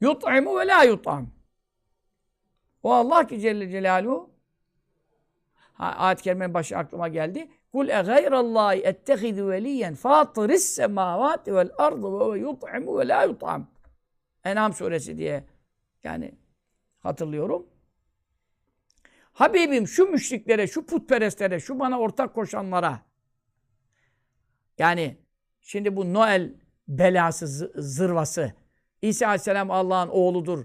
Yut'imu 0.00 0.58
ve 0.58 0.66
la 0.66 0.82
yut'am. 0.82 1.30
O 2.82 2.92
Allah 2.92 3.26
ki 3.26 3.40
Celle 3.40 3.70
Celaluhu 3.70 4.30
ha, 5.72 5.86
ayet 5.86 6.22
kerimenin 6.22 6.54
başı 6.54 6.78
aklıma 6.78 7.08
geldi. 7.08 7.50
Kul 7.72 7.88
e 7.88 8.02
gayrallahi 8.02 8.80
ettehidu 8.80 9.48
veliyen 9.48 9.94
fatiris 9.94 10.64
semavati 10.64 11.54
vel 11.54 11.70
ardı 11.78 12.32
ve 12.32 12.38
yut'imu 12.38 12.98
ve 12.98 13.08
la 13.08 13.24
yut'am. 13.24 13.70
Enam 14.44 14.72
suresi 14.72 15.18
diye 15.18 15.44
yani 16.04 16.34
hatırlıyorum. 17.00 17.66
Habibim 19.32 19.88
şu 19.88 20.06
müşriklere, 20.06 20.66
şu 20.66 20.86
putperestlere, 20.86 21.60
şu 21.60 21.78
bana 21.78 22.00
ortak 22.00 22.34
koşanlara 22.34 23.00
yani 24.78 25.16
şimdi 25.60 25.96
bu 25.96 26.14
Noel 26.14 26.54
belası, 26.88 27.72
zırvası, 27.76 28.52
İsa 29.02 29.26
Aleyhisselam 29.26 29.70
Allah'ın 29.70 30.08
oğludur 30.08 30.64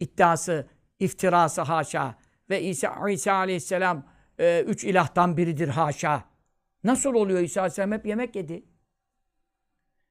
iddiası, 0.00 0.66
iftirası 0.98 1.62
haşa 1.62 2.14
ve 2.50 2.62
İsa, 2.62 3.10
İsa 3.10 3.32
Aleyhisselam 3.32 4.06
e, 4.38 4.62
üç 4.62 4.84
ilahtan 4.84 5.36
biridir 5.36 5.68
haşa. 5.68 6.24
Nasıl 6.84 7.14
oluyor 7.14 7.40
İsa 7.40 7.60
Aleyhisselam 7.60 7.92
hep 7.92 8.06
yemek 8.06 8.36
yedi. 8.36 8.64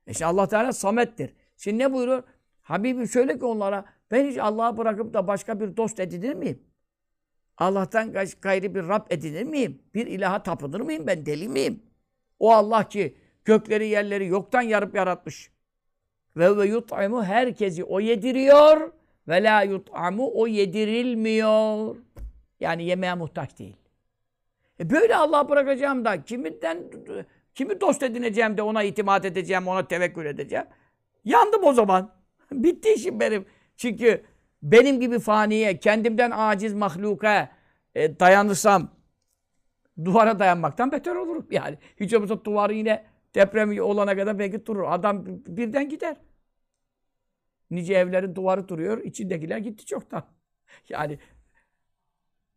İşte 0.08 0.26
Allah 0.26 0.48
Teala 0.48 0.74
samettir. 0.74 1.34
Şimdi 1.58 1.84
ne 1.84 1.94
buyuruyor? 1.94 2.24
Habibim 2.62 3.08
söyle 3.08 3.40
ki 3.40 3.46
onlara 3.46 3.86
ben 4.12 4.26
hiç 4.30 4.38
Allah'ı 4.38 4.78
bırakıp 4.78 5.14
da 5.14 5.28
başka 5.28 5.60
bir 5.60 5.78
dost 5.78 6.00
edinir 6.00 6.34
miyim? 6.34 6.64
Allah'tan 7.58 8.14
gayri 8.42 8.76
bir 8.76 8.88
Rab 8.88 9.08
edinir 9.10 9.44
miyim? 9.44 9.82
Bir 9.94 10.08
ilaha 10.08 10.44
tapınır 10.44 10.82
mıyım? 10.82 11.08
Ben 11.08 11.26
deli 11.26 11.48
miyim? 11.48 11.84
O 12.40 12.52
Allah 12.52 12.90
ki 12.90 13.18
gökleri 13.46 13.88
yerleri 13.88 14.28
yoktan 14.28 14.62
yarıp 14.62 14.96
yaratmış. 14.96 15.52
Ve 16.38 16.58
ve 16.58 16.66
yut'imu 16.66 17.24
herkesi 17.24 17.84
o 17.84 18.00
yediriyor 18.00 18.92
ve 19.28 19.44
la 19.44 19.62
yut'amu 19.62 20.32
o 20.34 20.48
yedirilmiyor. 20.48 21.96
Yani 22.60 22.84
yemeğe 22.84 23.14
muhtaç 23.14 23.60
değil. 23.60 23.76
E 24.80 24.90
böyle 24.90 25.16
Allah 25.16 25.50
bırakacağım 25.50 26.06
da 26.06 26.24
kiminden 26.24 26.84
kimi 27.56 27.82
dost 27.82 28.04
edineceğim 28.04 28.58
de 28.58 28.62
ona 28.62 28.84
itimat 28.84 29.26
edeceğim, 29.26 29.68
ona 29.68 29.88
tevekkül 29.88 30.26
edeceğim. 30.26 30.66
Yandım 31.26 31.64
o 31.64 31.74
zaman. 31.74 32.12
Bitti 32.52 32.94
işim 32.94 33.20
benim. 33.20 33.46
Çünkü 33.78 34.24
benim 34.64 35.00
gibi 35.00 35.20
faniye, 35.20 35.80
kendimden 35.80 36.32
aciz 36.32 36.74
mahluka 36.74 37.50
e, 37.96 38.20
dayanırsam 38.20 38.92
duvara 40.06 40.40
dayanmaktan 40.40 40.92
beter 40.92 41.16
olurum 41.16 41.48
yani. 41.52 41.78
Hiç 42.00 42.14
olmazsa 42.14 42.46
duvarı 42.46 42.74
yine 42.74 43.04
deprem 43.36 43.82
olana 43.82 44.16
kadar 44.16 44.40
belki 44.40 44.66
durur. 44.66 44.84
Adam 44.88 45.26
birden 45.28 45.90
gider. 45.90 46.18
Nice 47.72 47.94
evlerin 47.94 48.36
duvarı 48.36 48.68
duruyor, 48.68 48.98
içindekiler 49.04 49.58
gitti 49.58 49.86
çoktan. 49.86 50.24
Yani 50.90 51.20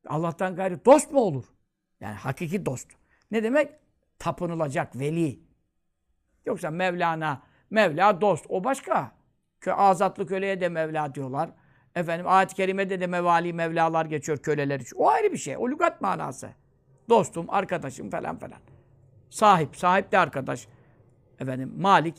Allah'tan 0.07 0.57
gayrı 0.57 0.85
dost 0.85 1.13
mu 1.13 1.21
olur? 1.21 1.45
Yani 2.01 2.15
hakiki 2.15 2.67
dost. 2.67 2.89
Ne 3.31 3.43
demek? 3.43 3.73
Tapınılacak 4.19 4.97
veli. 4.97 5.41
Yoksa 6.47 6.71
Mevlana, 6.71 7.43
Mevla 7.71 8.21
dost. 8.21 8.47
O 8.49 8.65
başka. 8.65 9.13
Kö 9.61 9.73
azatlı 9.73 10.27
köleye 10.27 10.61
de 10.61 10.69
Mevla 10.69 11.15
diyorlar. 11.15 11.51
Efendim 11.95 12.27
ayet-i 12.29 12.55
kerimede 12.55 13.01
de 13.01 13.07
mevali 13.07 13.53
mevlalar 13.53 14.07
geçiyor 14.07 14.39
köleler 14.39 14.81
için. 14.81 14.97
O 14.97 15.09
ayrı 15.09 15.33
bir 15.33 15.39
şey. 15.39 15.57
O 15.57 15.71
lügat 15.71 16.01
manası. 16.01 16.51
Dostum, 17.09 17.47
arkadaşım 17.49 18.11
falan 18.11 18.39
falan. 18.39 18.59
Sahip, 19.31 19.77
sahip 19.77 20.13
de 20.13 20.19
arkadaş. 20.19 20.69
Efendim 21.41 21.73
malik. 21.79 22.15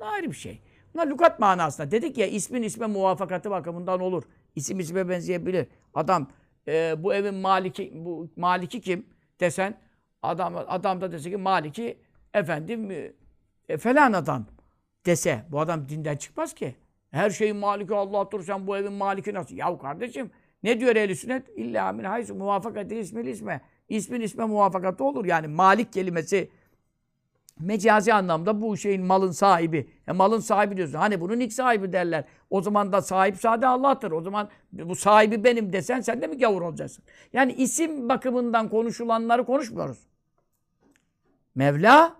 Bu 0.00 0.04
ayrı 0.04 0.30
bir 0.30 0.36
şey. 0.36 0.60
Bunlar 0.94 1.06
lügat 1.06 1.40
manasında. 1.40 1.90
Dedik 1.90 2.18
ya 2.18 2.26
ismin 2.26 2.62
isme 2.62 2.86
muvafakatı 2.86 3.50
bakımından 3.50 4.00
olur. 4.00 4.22
İsim 4.56 4.80
isme 4.80 5.08
benzeyebilir. 5.08 5.66
Adam 5.94 6.28
e, 6.68 6.94
bu 7.02 7.14
evin 7.14 7.34
maliki 7.34 7.92
bu 7.94 8.28
maliki 8.36 8.80
kim 8.80 9.06
desen 9.40 9.78
adam 10.22 10.56
adam 10.68 11.00
da 11.00 11.12
dese 11.12 11.30
ki 11.30 11.36
maliki 11.36 11.98
efendim 12.34 12.90
e, 12.90 13.12
e, 13.68 13.76
falan 13.76 14.12
adam 14.12 14.46
dese 15.06 15.44
bu 15.50 15.60
adam 15.60 15.88
dinden 15.88 16.16
çıkmaz 16.16 16.54
ki. 16.54 16.74
Her 17.10 17.30
şeyin 17.30 17.56
maliki 17.56 17.94
Allah'tır. 17.94 18.42
Sen 18.42 18.66
bu 18.66 18.76
evin 18.76 18.92
maliki 18.92 19.34
nasıl? 19.34 19.56
Yahu 19.56 19.78
kardeşim 19.78 20.30
ne 20.62 20.80
diyor 20.80 20.96
ehl 20.96 21.14
sünnet? 21.14 21.48
İlla 21.56 21.92
min 21.92 22.04
haysu 22.04 22.34
muvafakati 22.34 22.98
ismil 22.98 23.26
isme. 23.26 23.60
İsmin 23.96 24.20
isme 24.20 24.44
muvafakatı 24.44 25.04
olur. 25.04 25.24
Yani 25.24 25.46
malik 25.46 25.92
kelimesi 25.92 26.50
mecazi 27.60 28.14
anlamda 28.14 28.62
bu 28.62 28.76
şeyin 28.76 29.04
malın 29.04 29.30
sahibi. 29.30 29.90
E 30.08 30.12
malın 30.12 30.40
sahibi 30.40 30.76
diyorsun. 30.76 30.98
Hani 30.98 31.20
bunun 31.20 31.40
ilk 31.40 31.52
sahibi 31.52 31.92
derler. 31.92 32.24
O 32.50 32.62
zaman 32.62 32.92
da 32.92 33.02
sahip 33.02 33.36
sade 33.36 33.66
Allah'tır. 33.66 34.12
O 34.12 34.20
zaman 34.20 34.48
bu 34.72 34.96
sahibi 34.96 35.44
benim 35.44 35.72
desen 35.72 36.00
sen 36.00 36.22
de 36.22 36.26
mi 36.26 36.38
gavur 36.38 36.62
olacaksın? 36.62 37.04
Yani 37.32 37.52
isim 37.52 38.08
bakımından 38.08 38.68
konuşulanları 38.68 39.44
konuşmuyoruz. 39.44 39.98
Mevla 41.54 42.16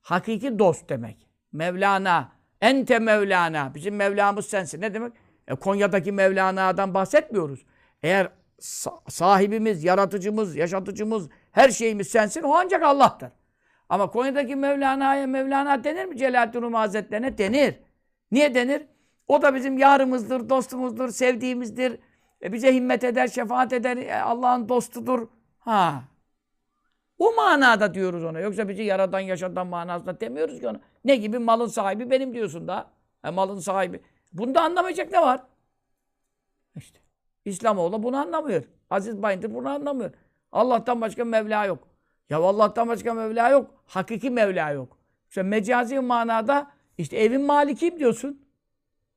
hakiki 0.00 0.58
dost 0.58 0.88
demek. 0.88 1.28
Mevlana 1.52 2.32
Ente 2.60 2.98
Mevlana. 2.98 3.74
Bizim 3.74 3.96
Mevlamız 3.96 4.46
sensin. 4.46 4.80
Ne 4.80 4.94
demek? 4.94 5.12
E, 5.48 5.54
Konya'daki 5.54 6.12
Mevlana'dan 6.12 6.94
bahsetmiyoruz. 6.94 7.64
Eğer 8.02 8.28
sahibimiz, 9.08 9.84
yaratıcımız, 9.84 10.56
yaşatıcımız, 10.56 11.28
her 11.52 11.70
şeyimiz 11.70 12.08
sensin, 12.08 12.42
o 12.42 12.54
ancak 12.54 12.82
Allah'tır. 12.82 13.28
Ama 13.88 14.10
Konya'daki 14.10 14.56
Mevlana'ya 14.56 15.26
Mevlana 15.26 15.84
denir 15.84 16.04
mi 16.04 16.16
Celalettin 16.16 16.62
Rum 16.62 16.74
Hazretlerine? 16.74 17.38
Denir. 17.38 17.74
Niye 18.32 18.54
denir? 18.54 18.86
O 19.28 19.42
da 19.42 19.54
bizim 19.54 19.78
yarımızdır, 19.78 20.48
dostumuzdur, 20.48 21.10
sevdiğimizdir. 21.10 21.98
E, 22.42 22.52
bize 22.52 22.74
himmet 22.74 23.04
eder, 23.04 23.28
şefaat 23.28 23.72
eder, 23.72 23.96
e, 23.96 24.22
Allah'ın 24.22 24.68
dostudur. 24.68 25.28
Ha. 25.58 26.04
O 27.18 27.34
manada 27.34 27.94
diyoruz 27.94 28.24
ona. 28.24 28.40
Yoksa 28.40 28.68
bizi 28.68 28.82
yaradan 28.82 29.20
yaşatan 29.20 29.66
manasında 29.66 30.20
demiyoruz 30.20 30.60
ki 30.60 30.68
ona. 30.68 30.80
Ne 31.04 31.16
gibi 31.16 31.38
malın 31.38 31.66
sahibi 31.66 32.10
benim 32.10 32.34
diyorsun 32.34 32.68
da. 32.68 32.90
E, 33.24 33.30
malın 33.30 33.58
sahibi. 33.58 34.00
Bunda 34.32 34.62
anlamayacak 34.62 35.12
ne 35.12 35.20
var? 35.20 35.42
İşte. 36.76 37.05
İslamoğlu 37.46 38.02
bunu 38.02 38.16
anlamıyor. 38.16 38.64
Aziz 38.90 39.22
Bayındır 39.22 39.54
bunu 39.54 39.68
anlamıyor. 39.68 40.10
Allah'tan 40.52 41.00
başka 41.00 41.24
Mevla 41.24 41.64
yok. 41.64 41.88
Ya 42.30 42.38
Allah'tan 42.38 42.88
başka 42.88 43.14
Mevla 43.14 43.48
yok. 43.48 43.70
Hakiki 43.86 44.30
Mevla 44.30 44.70
yok. 44.70 44.98
İşte 45.28 45.42
mecazi 45.42 46.00
manada 46.00 46.70
işte 46.98 47.16
evin 47.16 47.40
malikiyim 47.40 47.98
diyorsun. 47.98 48.46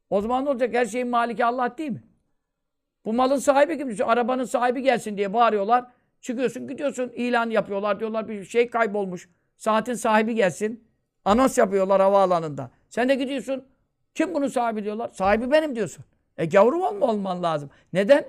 O 0.10 0.22
zaman 0.22 0.46
ne 0.46 0.50
olacak? 0.50 0.74
Her 0.74 0.86
şeyin 0.86 1.08
maliki 1.08 1.46
Allah 1.46 1.78
değil 1.78 1.92
mi? 1.92 2.04
Bu 3.06 3.14
malın 3.14 3.38
sahibi 3.38 3.78
kim? 3.78 3.96
Şu 3.96 4.08
arabanın 4.08 4.44
sahibi 4.44 4.82
gelsin 4.82 5.18
diye 5.18 5.34
bağırıyorlar. 5.34 5.86
Çıkıyorsun 6.22 6.68
gidiyorsun 6.68 7.10
ilan 7.16 7.50
yapıyorlar 7.50 8.00
diyorlar 8.00 8.28
bir 8.28 8.44
şey 8.44 8.70
kaybolmuş. 8.70 9.30
Saatin 9.58 9.94
sahibi 9.94 10.36
gelsin. 10.36 10.88
Anons 11.26 11.58
yapıyorlar 11.58 12.02
havaalanında. 12.02 12.72
Sen 12.90 13.10
de 13.10 13.16
gidiyorsun. 13.16 13.66
Kim 14.16 14.34
bunun 14.34 14.48
sahibi 14.48 14.84
diyorlar. 14.84 15.08
Sahibi 15.08 15.52
benim 15.52 15.76
diyorsun. 15.76 16.06
E 16.40 16.46
gavrum 16.46 16.82
olma 16.82 17.06
olman 17.06 17.44
lazım. 17.44 17.70
Neden? 17.94 18.26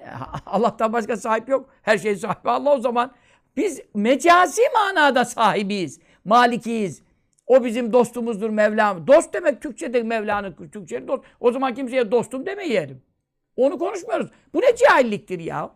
Allah'tan 0.46 0.92
başka 0.92 1.16
sahip 1.16 1.48
yok. 1.48 1.68
Her 1.82 1.98
şeyin 1.98 2.16
sahibi 2.16 2.50
Allah 2.50 2.74
o 2.74 2.80
zaman. 2.80 3.12
Biz 3.56 3.80
mecazi 3.94 4.62
manada 4.74 5.24
sahibiyiz. 5.24 6.00
Malikiyiz. 6.24 7.02
O 7.46 7.64
bizim 7.64 7.92
dostumuzdur 7.92 8.50
Mevlam. 8.50 9.06
Dost 9.06 9.34
demek 9.34 9.62
Türkçe'de 9.62 10.02
Mevla'nın 10.02 10.52
Türkçe'de 10.72 11.08
dost. 11.08 11.24
O 11.40 11.52
zaman 11.52 11.74
kimseye 11.74 12.10
dostum 12.10 12.46
demeyelim. 12.46 13.02
Onu 13.56 13.78
konuşmuyoruz. 13.78 14.30
Bu 14.54 14.60
ne 14.60 14.76
cahilliktir 14.76 15.40
ya? 15.40 15.70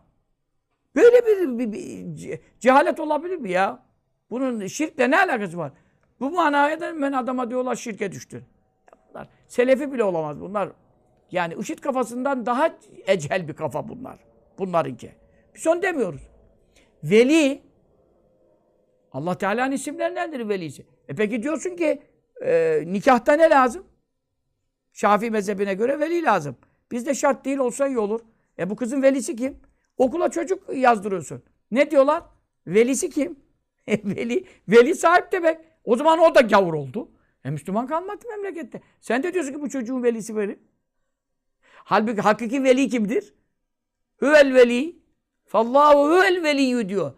Böyle 0.95 1.25
bir, 1.25 1.59
bir, 1.59 1.71
bir 1.73 2.39
cehalet 2.59 2.99
olabilir 2.99 3.37
mi 3.37 3.51
ya? 3.51 3.83
Bunun 4.29 4.67
şirkle 4.67 5.11
ne 5.11 5.19
alakası 5.19 5.57
var? 5.57 5.71
Bu 6.19 6.31
manaya 6.31 6.81
da 6.81 7.01
ben 7.01 7.11
adama 7.11 7.49
diyorlar 7.49 7.75
şirke 7.75 8.11
düştün. 8.11 8.43
Bunlar 9.09 9.27
selefi 9.47 9.93
bile 9.93 10.03
olamaz 10.03 10.41
bunlar. 10.41 10.69
Yani 11.31 11.55
IŞİD 11.59 11.79
kafasından 11.79 12.45
daha 12.45 12.75
ecel 13.07 13.47
bir 13.47 13.53
kafa 13.53 13.89
bunlar. 13.89 14.19
Bunlarınki. 14.59 15.11
Biz 15.55 15.67
onu 15.67 15.81
demiyoruz. 15.81 16.21
Veli 17.03 17.61
Allah 19.11 19.37
Teala'nın 19.37 19.71
isimlerindendir 19.71 20.49
velisi. 20.49 20.85
E 21.07 21.15
peki 21.15 21.43
diyorsun 21.43 21.75
ki 21.75 22.01
e, 22.41 22.83
nikahta 22.87 23.33
ne 23.33 23.49
lazım? 23.49 23.85
Şafii 24.93 25.31
mezhebine 25.31 25.73
göre 25.73 25.99
veli 25.99 26.23
lazım. 26.23 26.55
Bizde 26.91 27.13
şart 27.13 27.45
değil 27.45 27.57
olsa 27.57 27.87
iyi 27.87 27.99
olur. 27.99 28.21
E 28.59 28.69
bu 28.69 28.75
kızın 28.75 29.01
velisi 29.01 29.35
kim? 29.35 29.57
Okula 29.97 30.29
çocuk 30.29 30.75
yazdırıyorsun. 30.75 31.43
Ne 31.71 31.91
diyorlar? 31.91 32.23
Velisi 32.67 33.09
kim? 33.09 33.39
E, 33.87 33.97
veli, 34.05 34.45
veli 34.67 34.95
sahip 34.95 35.31
demek. 35.31 35.57
O 35.83 35.95
zaman 35.95 36.19
o 36.19 36.35
da 36.35 36.41
gavur 36.41 36.73
oldu. 36.73 37.11
E 37.45 37.49
Müslüman 37.49 37.87
kalmadı 37.87 38.25
memlekette. 38.29 38.81
Sen 38.99 39.23
de 39.23 39.33
diyorsun 39.33 39.53
ki 39.53 39.61
bu 39.61 39.69
çocuğun 39.69 40.03
velisi 40.03 40.35
veli. 40.35 40.59
Halbuki 41.85 42.21
hakiki 42.21 42.63
veli 42.63 42.89
kimdir? 42.89 43.33
Hüvel 44.21 44.53
veli. 44.53 44.99
Fallahu 45.45 46.09
hüvel 46.09 46.43
veliyyü 46.43 46.89
diyor. 46.89 47.13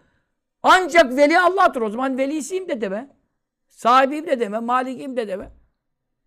Ancak 0.63 1.17
veli 1.17 1.39
Allah'tır. 1.39 1.81
O 1.81 1.89
zaman 1.89 2.17
velisiyim 2.17 2.67
de 2.67 2.81
deme. 2.81 3.15
Sahibiyim 3.67 4.27
de 4.27 4.39
deme. 4.39 4.59
Malikiyim 4.59 5.17
de 5.17 5.27
deme. 5.27 5.51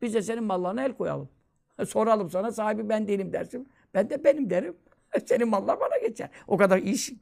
Biz 0.03 0.15
de 0.15 0.23
senin 0.23 0.45
mallarına 0.45 0.85
el 0.85 0.93
koyalım. 0.93 1.29
Soralım 1.87 2.31
sana 2.31 2.53
sahibi 2.53 2.89
ben 2.89 3.09
değilim 3.09 3.33
dersin. 3.33 3.69
Ben 3.95 4.11
de 4.11 4.25
benim 4.25 4.51
derim. 4.51 4.77
Senin 5.27 5.49
mallar 5.49 5.81
bana 5.81 5.99
geçer. 5.99 6.31
O 6.47 6.57
kadar 6.57 6.79
iş 6.79 7.13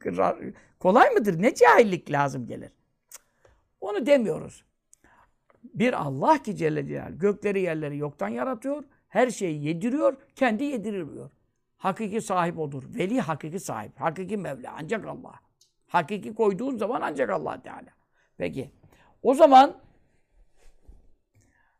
kolay 0.79 1.09
mıdır? 1.09 1.41
Ne 1.41 1.55
cahillik 1.55 2.11
lazım 2.11 2.47
gelir. 2.47 2.71
Onu 3.81 4.05
demiyoruz. 4.05 4.63
Bir 5.63 5.93
Allah 6.01 6.41
ki 6.43 6.55
Celle 6.55 6.87
Celal 6.87 7.11
gökleri 7.11 7.61
yerleri 7.61 7.97
yoktan 7.97 8.27
yaratıyor. 8.27 8.83
Her 9.09 9.29
şeyi 9.29 9.63
yediriyor. 9.63 10.17
Kendi 10.35 10.63
yedirilmiyor. 10.63 11.29
Hakiki 11.77 12.21
sahip 12.21 12.59
odur. 12.59 12.83
Veli 12.87 13.21
hakiki 13.21 13.59
sahip. 13.59 13.99
Hakiki 13.99 14.37
Mevla. 14.37 14.75
Ancak 14.79 15.05
Allah. 15.05 15.39
Hakiki 15.87 16.35
koyduğun 16.35 16.77
zaman 16.77 17.01
ancak 17.01 17.29
Allah 17.29 17.61
Teala. 17.61 17.89
Peki. 18.37 18.71
O 19.23 19.33
zaman 19.33 19.77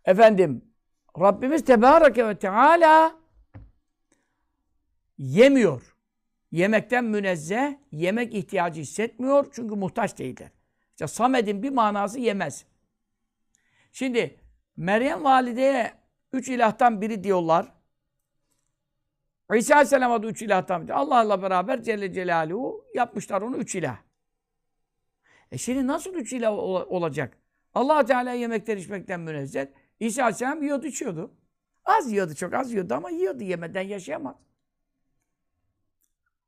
efendim 0.05 0.61
Rabbimiz 1.19 1.65
Tebareke 1.65 2.27
ve 2.27 2.35
Teala 2.39 3.15
yemiyor. 5.17 5.95
Yemekten 6.51 7.05
münezzeh, 7.05 7.73
yemek 7.91 8.33
ihtiyacı 8.33 8.81
hissetmiyor 8.81 9.47
çünkü 9.51 9.75
muhtaç 9.75 10.17
değildir. 10.19 10.51
İşte 10.91 11.07
Samed'in 11.07 11.63
bir 11.63 11.69
manası 11.69 12.19
yemez. 12.19 12.65
Şimdi 13.91 14.39
Meryem 14.77 15.23
valideye 15.23 15.98
üç 16.33 16.49
ilahtan 16.49 17.01
biri 17.01 17.23
diyorlar. 17.23 17.73
İsa 19.55 19.75
Aleyhisselam'a 19.75 20.23
da 20.23 20.27
üç 20.27 20.41
ilahtan 20.41 20.83
biri. 20.83 20.93
Allah'la 20.93 21.41
beraber 21.41 21.83
Celle 21.83 22.13
Celaluhu 22.13 22.85
yapmışlar 22.95 23.41
onu 23.41 23.57
üç 23.57 23.75
ilah. 23.75 23.97
E 25.51 25.57
şimdi 25.57 25.87
nasıl 25.87 26.13
üç 26.13 26.33
ilah 26.33 26.51
olacak? 26.91 27.37
allah 27.73 28.05
Teala 28.05 28.33
yemekten 28.33 28.77
içmekten 28.77 29.19
münezzeh. 29.19 29.67
İsa 29.99 30.23
Aleyhisselam 30.23 30.63
yiyordu 30.63 30.87
içiyordu. 30.87 31.31
Az 31.85 32.11
yiyordu 32.11 32.35
çok 32.35 32.53
az 32.53 32.71
yiyordu 32.71 32.93
ama 32.93 33.09
yiyordu 33.09 33.43
yemeden 33.43 33.81
yaşayamaz. 33.81 34.35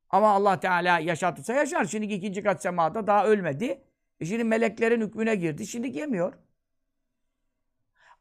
Ama 0.10 0.30
Allah 0.30 0.60
Teala 0.60 1.00
yaşatırsa 1.00 1.54
yaşar. 1.54 1.86
Şimdi 1.86 2.14
ikinci 2.14 2.44
kat 2.44 2.62
semada 2.62 3.08
daha 3.08 3.28
ölmedi. 3.28 3.84
E 4.20 4.26
şimdi 4.26 4.44
meleklerin 4.44 5.02
hükmüne 5.02 5.36
girdi. 5.36 5.68
Şimdi 5.68 5.98
yemiyor. 5.98 6.34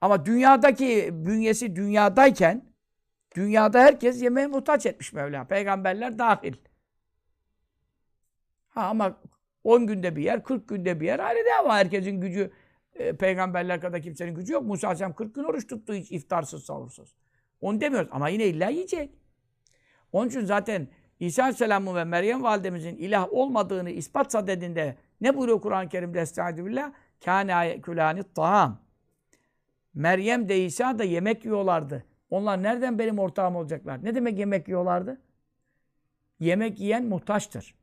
Ama 0.01 0.27
dünyadaki 0.27 1.11
bünyesi 1.13 1.77
dünyadayken 1.77 2.65
dünyada 3.37 3.81
herkes 3.81 4.23
yemeğe 4.23 4.47
muhtaç 4.47 4.87
etmiş 4.87 5.13
Mevla. 5.13 5.45
Peygamberler 5.45 6.19
dahil. 6.19 6.55
Ha 8.69 8.87
ama 8.87 9.21
10 9.65 9.87
günde 9.87 10.17
bir 10.17 10.23
yer, 10.23 10.45
40 10.45 10.69
günde 10.69 11.01
bir 11.01 11.07
yer 11.07 11.19
ayrı 11.19 11.39
ama 11.61 11.77
herkesin 11.77 12.21
gücü 12.21 12.51
e, 12.95 13.17
peygamberler 13.17 13.81
kadar 13.81 14.03
kimsenin 14.03 14.35
gücü 14.35 14.53
yok. 14.53 14.63
Musa 14.63 14.89
Aleyhisselam 14.89 15.15
40 15.15 15.35
gün 15.35 15.45
oruç 15.45 15.67
tuttu 15.67 15.95
hiç 15.95 16.13
iftarsız, 16.13 16.65
savursuz. 16.65 17.15
Onu 17.61 17.81
demiyoruz 17.81 18.09
ama 18.13 18.29
yine 18.29 18.47
illa 18.47 18.69
yiyecek. 18.69 19.11
Onun 20.13 20.29
için 20.29 20.45
zaten 20.45 20.89
İsa 21.21 21.43
Aleyhisselam'ın 21.43 21.95
ve 21.95 22.05
Meryem 22.05 22.43
validemizin 22.43 22.97
ilah 22.97 23.33
olmadığını 23.33 23.91
ispat 23.91 24.33
sadedinde 24.33 24.97
ne 25.21 25.37
buyuruyor 25.37 25.61
Kur'an-ı 25.61 25.89
Kerim'de 25.89 26.21
Estaizu 26.21 26.67
billah? 26.67 26.93
Kâne 27.25 27.81
külâni 27.81 28.23
taham. 28.35 28.90
Meryem 29.95 30.49
de 30.49 30.65
İsa 30.65 30.99
da 30.99 31.05
yemek 31.05 31.45
yiyorlardı. 31.45 32.05
Onlar 32.31 32.63
nereden 32.63 32.99
benim 32.99 33.19
ortağım 33.19 33.57
olacaklar? 33.57 34.05
Ne 34.05 34.15
demek 34.15 34.39
yemek 34.39 34.69
yiyorlardı? 34.69 35.21
Yemek 36.41 36.81
yiyen 36.81 37.05
muhtaçtır. 37.05 37.75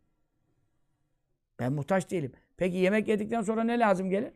Ben 1.60 1.74
muhtaç 1.74 2.12
değilim. 2.12 2.32
Peki 2.58 2.78
yemek 2.78 3.08
yedikten 3.08 3.42
sonra 3.42 3.64
ne 3.64 3.80
lazım 3.80 4.10
gelir? 4.10 4.34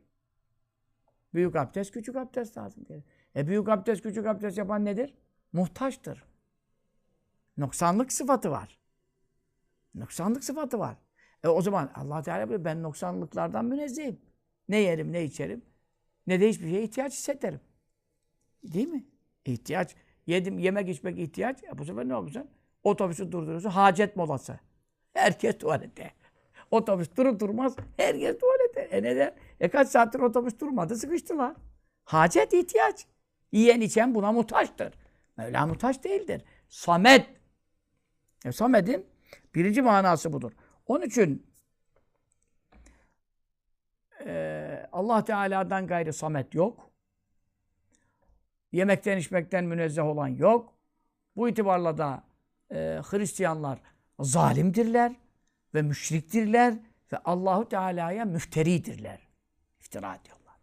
Büyük 1.33 1.55
abdest, 1.55 1.91
küçük 1.91 2.15
abdest 2.15 2.57
lazım 2.57 2.85
gelir. 2.85 3.03
E 3.35 3.47
büyük 3.47 3.69
abdest, 3.69 4.03
küçük 4.03 4.25
abdest 4.25 4.57
yapan 4.57 4.85
nedir? 4.85 5.13
Muhtaçtır. 5.53 6.23
Noksanlık 7.57 8.13
sıfatı 8.13 8.51
var. 8.51 8.79
Noksanlık 9.95 10.43
sıfatı 10.43 10.79
var. 10.79 10.97
E 11.43 11.47
o 11.47 11.61
zaman 11.61 11.91
Allah 11.95 12.21
Teala 12.21 12.49
diyor 12.49 12.65
ben 12.65 12.83
noksanlıklardan 12.83 13.65
münezzehim. 13.65 14.21
Ne 14.69 14.77
yerim, 14.77 15.13
ne 15.13 15.23
içerim, 15.23 15.61
ne 16.27 16.41
de 16.41 16.49
hiçbir 16.49 16.69
şeye 16.69 16.83
ihtiyaç 16.83 17.13
hissederim. 17.13 17.59
Değil 18.63 18.87
mi? 18.87 19.05
İhtiyaç. 19.45 19.95
Yedim, 20.27 20.59
yemek 20.59 20.89
içmek 20.89 21.19
ihtiyaç. 21.19 21.63
E 21.63 21.77
bu 21.77 21.85
sefer 21.85 22.09
ne 22.09 22.13
yapacaksın? 22.13 22.51
Otobüsü 22.83 23.31
durduruyorsun. 23.31 23.69
Hacet 23.69 24.15
molası. 24.15 24.59
Herkes 25.13 25.57
tuvalete. 25.57 26.11
Otobüs 26.71 27.15
durup 27.17 27.39
durmaz. 27.39 27.75
Herkes 27.97 28.37
tuvalete. 28.39 28.81
E 28.81 29.03
neden? 29.03 29.35
E 29.59 29.69
kaç 29.69 29.87
saattir 29.87 30.19
otobüs 30.19 30.59
durmadı. 30.59 30.95
Sıkıştılar. 30.95 31.55
Hacet 32.03 32.53
ihtiyaç. 32.53 33.05
Yiyen 33.51 33.81
içen 33.81 34.15
buna 34.15 34.31
muhtaçtır. 34.31 34.93
Mevla 35.37 35.65
muhtaç 35.65 36.03
değildir. 36.03 36.41
Samet. 36.69 37.29
E, 38.45 38.51
Samet'in 38.51 39.05
birinci 39.55 39.81
manası 39.81 40.33
budur. 40.33 40.51
Onun 40.87 41.05
için 41.05 41.50
Allah 44.91 45.23
Teala'dan 45.23 45.87
gayrı 45.87 46.13
Samet 46.13 46.55
yok. 46.55 46.91
Yemekten 48.71 49.17
içmekten 49.17 49.65
münezzeh 49.65 50.03
olan 50.03 50.27
yok. 50.27 50.73
Bu 51.35 51.49
itibarla 51.49 51.97
da 51.97 52.23
e, 52.71 52.75
Hristiyanlar 53.03 53.79
zalimdirler 54.19 55.15
ve 55.73 55.81
müşriktirler 55.81 56.73
ve 57.13 57.17
Allahu 57.17 57.69
Teala'ya 57.69 58.25
müfteridirler. 58.25 59.27
İftira 59.79 60.15
ediyorlar. 60.15 60.55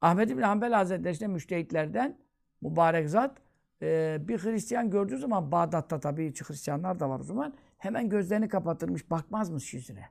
Ahmed 0.00 0.30
bin 0.30 0.42
Hanbel 0.42 0.72
Hazretleri 0.72 1.12
işte 1.12 1.26
müştehitlerden 1.26 2.18
mübarek 2.60 3.08
zat 3.08 3.38
e, 3.82 4.18
bir 4.20 4.38
Hristiyan 4.38 4.90
gördüğü 4.90 5.18
zaman 5.18 5.52
Bağdat'ta 5.52 6.00
tabii 6.00 6.32
Hristiyanlar 6.34 7.00
da 7.00 7.10
var 7.10 7.20
o 7.20 7.22
zaman 7.22 7.54
hemen 7.78 8.08
gözlerini 8.08 8.48
kapatırmış 8.48 9.10
bakmazmış 9.10 9.74
yüzüne. 9.74 10.04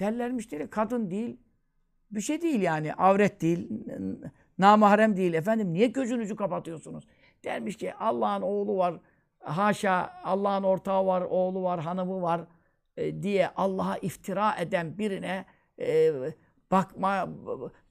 Derlermiş 0.00 0.50
değil, 0.50 0.68
kadın 0.70 1.10
değil, 1.10 1.36
bir 2.10 2.20
şey 2.20 2.42
değil 2.42 2.62
yani. 2.62 2.94
Avret 2.94 3.40
değil, 3.40 3.68
namahrem 4.58 5.16
değil. 5.16 5.34
Efendim 5.34 5.72
niye 5.72 5.86
gözünüzü 5.86 6.36
kapatıyorsunuz? 6.36 7.04
Dermiş 7.44 7.76
ki 7.76 7.94
Allah'ın 7.94 8.42
oğlu 8.42 8.76
var. 8.76 8.94
Haşa 9.38 10.20
Allah'ın 10.24 10.62
ortağı 10.62 11.06
var, 11.06 11.20
oğlu 11.20 11.62
var, 11.62 11.80
hanımı 11.80 12.22
var. 12.22 12.40
e, 12.96 13.22
diye 13.22 13.48
Allah'a 13.56 13.98
iftira 13.98 14.56
eden 14.56 14.98
birine 14.98 15.44
e, 15.78 16.12
bakma 16.70 17.28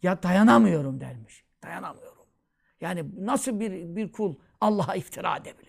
ya 0.03 0.23
dayanamıyorum 0.23 1.01
dermiş. 1.01 1.45
Dayanamıyorum. 1.63 2.25
Yani 2.81 3.05
nasıl 3.17 3.59
bir 3.59 3.95
bir 3.95 4.11
kul 4.11 4.35
Allah'a 4.61 4.95
iftira 4.95 5.37
edebilir? 5.37 5.66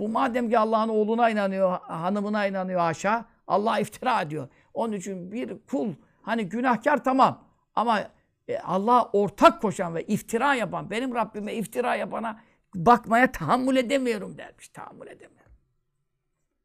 Bu 0.00 0.08
madem 0.08 0.50
ki 0.50 0.58
Allah'ın 0.58 0.88
oğluna 0.88 1.30
inanıyor, 1.30 1.80
hanımına 1.80 2.46
inanıyor 2.46 2.80
haşa, 2.80 3.24
Allah'a 3.46 3.80
iftira 3.80 4.22
ediyor. 4.22 4.48
Onun 4.74 4.92
için 4.92 5.32
bir 5.32 5.58
kul 5.70 5.94
hani 6.22 6.48
günahkar 6.48 7.04
tamam 7.04 7.44
ama 7.74 8.10
e, 8.48 8.58
Allah'a 8.58 9.10
ortak 9.12 9.62
koşan 9.62 9.94
ve 9.94 10.04
iftira 10.04 10.54
yapan, 10.54 10.90
benim 10.90 11.14
Rabbime 11.14 11.54
iftira 11.54 11.94
yapana 11.94 12.40
bakmaya 12.74 13.32
tahammül 13.32 13.76
edemiyorum 13.76 14.38
dermiş. 14.38 14.68
Tahammül 14.68 15.06
edemiyorum. 15.06 15.52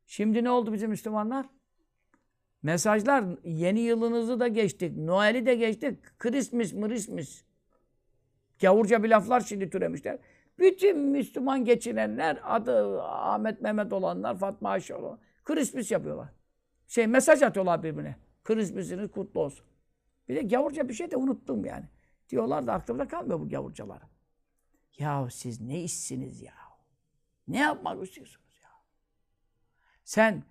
Şimdi 0.05 0.43
ne 0.43 0.49
oldu 0.49 0.73
bizim 0.73 0.89
Müslümanlar? 0.89 1.45
Mesajlar 2.63 3.23
yeni 3.43 3.79
yılınızı 3.79 4.39
da 4.39 4.47
geçtik. 4.47 4.97
Noel'i 4.97 5.45
de 5.45 5.55
geçtik. 5.55 6.19
Christmas, 6.19 6.71
Christmas. 6.71 7.41
Gavurca 8.61 9.03
bir 9.03 9.09
laflar 9.09 9.41
şimdi 9.41 9.69
türemişler. 9.69 10.17
Bütün 10.59 10.99
Müslüman 10.99 11.65
geçinenler 11.65 12.39
adı 12.43 13.01
Ahmet 13.03 13.61
Mehmet 13.61 13.93
olanlar, 13.93 14.37
Fatma 14.37 14.69
Ayşe 14.69 14.95
olan 14.95 15.19
Christmas 15.43 15.91
yapıyorlar. 15.91 16.29
Şey 16.87 17.07
mesaj 17.07 17.41
atıyorlar 17.41 17.83
birbirine. 17.83 18.15
Christmas'ınız 18.43 19.11
kutlu 19.11 19.41
olsun. 19.41 19.65
Bir 20.29 20.35
de 20.35 20.41
gavurca 20.41 20.89
bir 20.89 20.93
şey 20.93 21.11
de 21.11 21.17
unuttum 21.17 21.65
yani. 21.65 21.85
Diyorlar 22.29 22.67
da 22.67 22.73
aklımda 22.73 23.07
kalmıyor 23.07 23.39
bu 23.39 23.49
gavurcalar. 23.49 24.01
Ya 24.97 25.27
siz 25.31 25.61
ne 25.61 25.81
işsiniz 25.83 26.41
ya? 26.41 26.53
Ne 27.47 27.59
yapmak 27.59 28.03
istiyorsunuz 28.03 28.59
ya? 28.63 28.69
Sen 30.03 30.43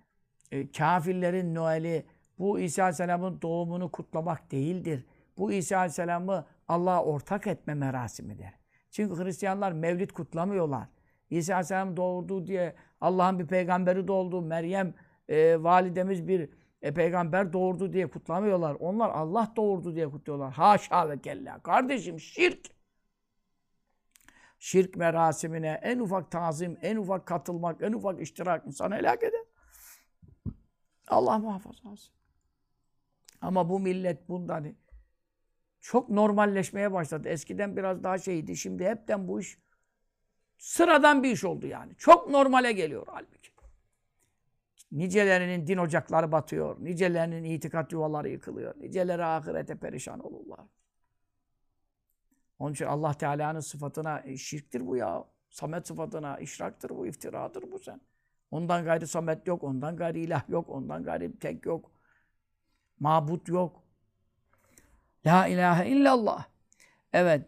e, 0.51 0.71
kafirlerin 0.71 1.55
Noel'i 1.55 2.05
bu 2.39 2.59
İsa 2.59 2.83
Aleyhisselam'ın 2.83 3.41
doğumunu 3.41 3.91
kutlamak 3.91 4.51
değildir. 4.51 5.05
Bu 5.37 5.51
İsa 5.51 5.77
Aleyhisselam'ı 5.77 6.45
Allah'a 6.67 7.03
ortak 7.03 7.47
etme 7.47 7.73
merasimidir. 7.73 8.64
Çünkü 8.95 9.23
Hristiyanlar 9.23 9.71
mevlid 9.71 10.09
kutlamıyorlar. 10.09 10.87
İsa 11.29 11.53
Aleyhisselam 11.53 11.97
doğdu 11.97 12.47
diye 12.47 12.75
Allah'ın 13.01 13.39
bir 13.39 13.47
peygamberi 13.47 14.07
doğdu. 14.07 14.41
Meryem 14.41 14.93
e, 15.29 15.63
validemiz 15.63 16.27
bir 16.27 16.49
e, 16.81 16.93
peygamber 16.93 17.53
doğurdu 17.53 17.93
diye 17.93 18.09
kutlamıyorlar. 18.09 18.75
Onlar 18.79 19.09
Allah 19.09 19.53
doğurdu 19.55 19.95
diye 19.95 20.09
kutluyorlar. 20.09 20.53
Haşa 20.53 21.09
ve 21.09 21.21
kella. 21.21 21.59
Kardeşim 21.59 22.19
şirk. 22.19 22.67
Şirk 24.59 24.95
merasimine 24.95 25.79
en 25.83 25.99
ufak 25.99 26.31
tazim, 26.31 26.77
en 26.81 26.95
ufak 26.95 27.25
katılmak, 27.25 27.81
en 27.81 27.93
ufak 27.93 28.21
iştirak 28.21 28.67
insanı 28.67 28.95
helak 28.95 29.23
eder. 29.23 29.43
Allah 31.07 31.39
muhafaza 31.39 31.89
olsun. 31.89 32.13
Ama 33.41 33.69
bu 33.69 33.79
millet 33.79 34.29
bundan 34.29 34.75
çok 35.85 36.09
normalleşmeye 36.09 36.91
başladı. 36.91 37.29
Eskiden 37.29 37.77
biraz 37.77 38.03
daha 38.03 38.17
şeydi. 38.17 38.57
Şimdi 38.57 38.85
hepten 38.85 39.27
bu 39.27 39.39
iş 39.39 39.57
sıradan 40.57 41.23
bir 41.23 41.31
iş 41.31 41.43
oldu 41.43 41.67
yani. 41.67 41.95
Çok 41.97 42.29
normale 42.29 42.71
geliyor 42.71 43.07
halbuki. 43.09 43.51
Nicelerinin 44.91 45.67
din 45.67 45.77
ocakları 45.77 46.31
batıyor. 46.31 46.77
Nicelerinin 46.79 47.43
itikat 47.43 47.91
yuvaları 47.91 48.29
yıkılıyor. 48.29 48.75
Niceleri 48.77 49.25
ahirete 49.25 49.75
perişan 49.75 50.19
olurlar. 50.19 50.59
Onun 52.59 52.73
için 52.73 52.85
Allah 52.85 53.13
Teala'nın 53.13 53.59
sıfatına 53.59 54.23
şirktir 54.37 54.87
bu 54.87 54.97
ya. 54.97 55.25
Samet 55.49 55.87
sıfatına 55.87 56.37
işraktır 56.37 56.89
bu, 56.89 57.07
iftiradır 57.07 57.71
bu 57.71 57.79
sen. 57.79 58.01
Ondan 58.51 58.85
gayri 58.85 59.07
samet 59.07 59.47
yok, 59.47 59.63
ondan 59.63 59.97
gayri 59.97 60.19
ilah 60.19 60.49
yok, 60.49 60.69
ondan 60.69 61.03
gayri 61.03 61.39
tek 61.39 61.65
yok. 61.65 61.91
Mabut 62.99 63.47
yok. 63.47 63.84
La 65.25 65.47
ilahe 65.47 65.89
illallah. 65.89 66.45
Evet. 67.13 67.45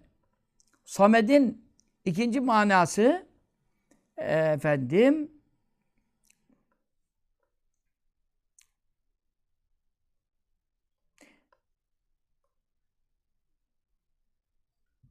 Samed'in 0.85 1.71
ikinci 2.05 2.39
manası 2.39 3.27
efendim 4.17 5.31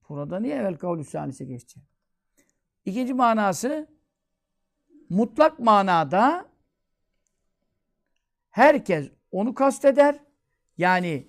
Burada 0.09 0.41
niye 0.41 0.55
evvel 0.55 0.77
kavl 0.77 1.03
sanisi 1.03 1.47
geçti? 1.47 1.81
İkinci 2.85 3.15
manası 3.15 3.89
mutlak 5.09 5.59
manada 5.59 6.49
herkes 8.51 9.11
onu 9.31 9.55
kasteder. 9.55 10.19
Yani 10.79 11.27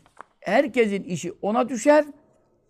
herkesin 0.48 1.04
işi 1.04 1.34
ona 1.42 1.70
düşer. 1.70 2.06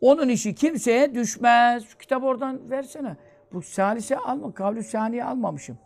Onun 0.01 0.29
işi 0.29 0.55
kimseye 0.55 1.15
düşmez. 1.15 1.85
Şu 1.85 1.97
kitabı 1.97 2.25
oradan 2.25 2.69
versene. 2.69 3.17
Bu 3.53 3.61
salise 3.61 4.17
alma. 4.17 4.53
Kavlü 4.53 4.83
saniye 4.83 5.23
almamışım. 5.23 5.77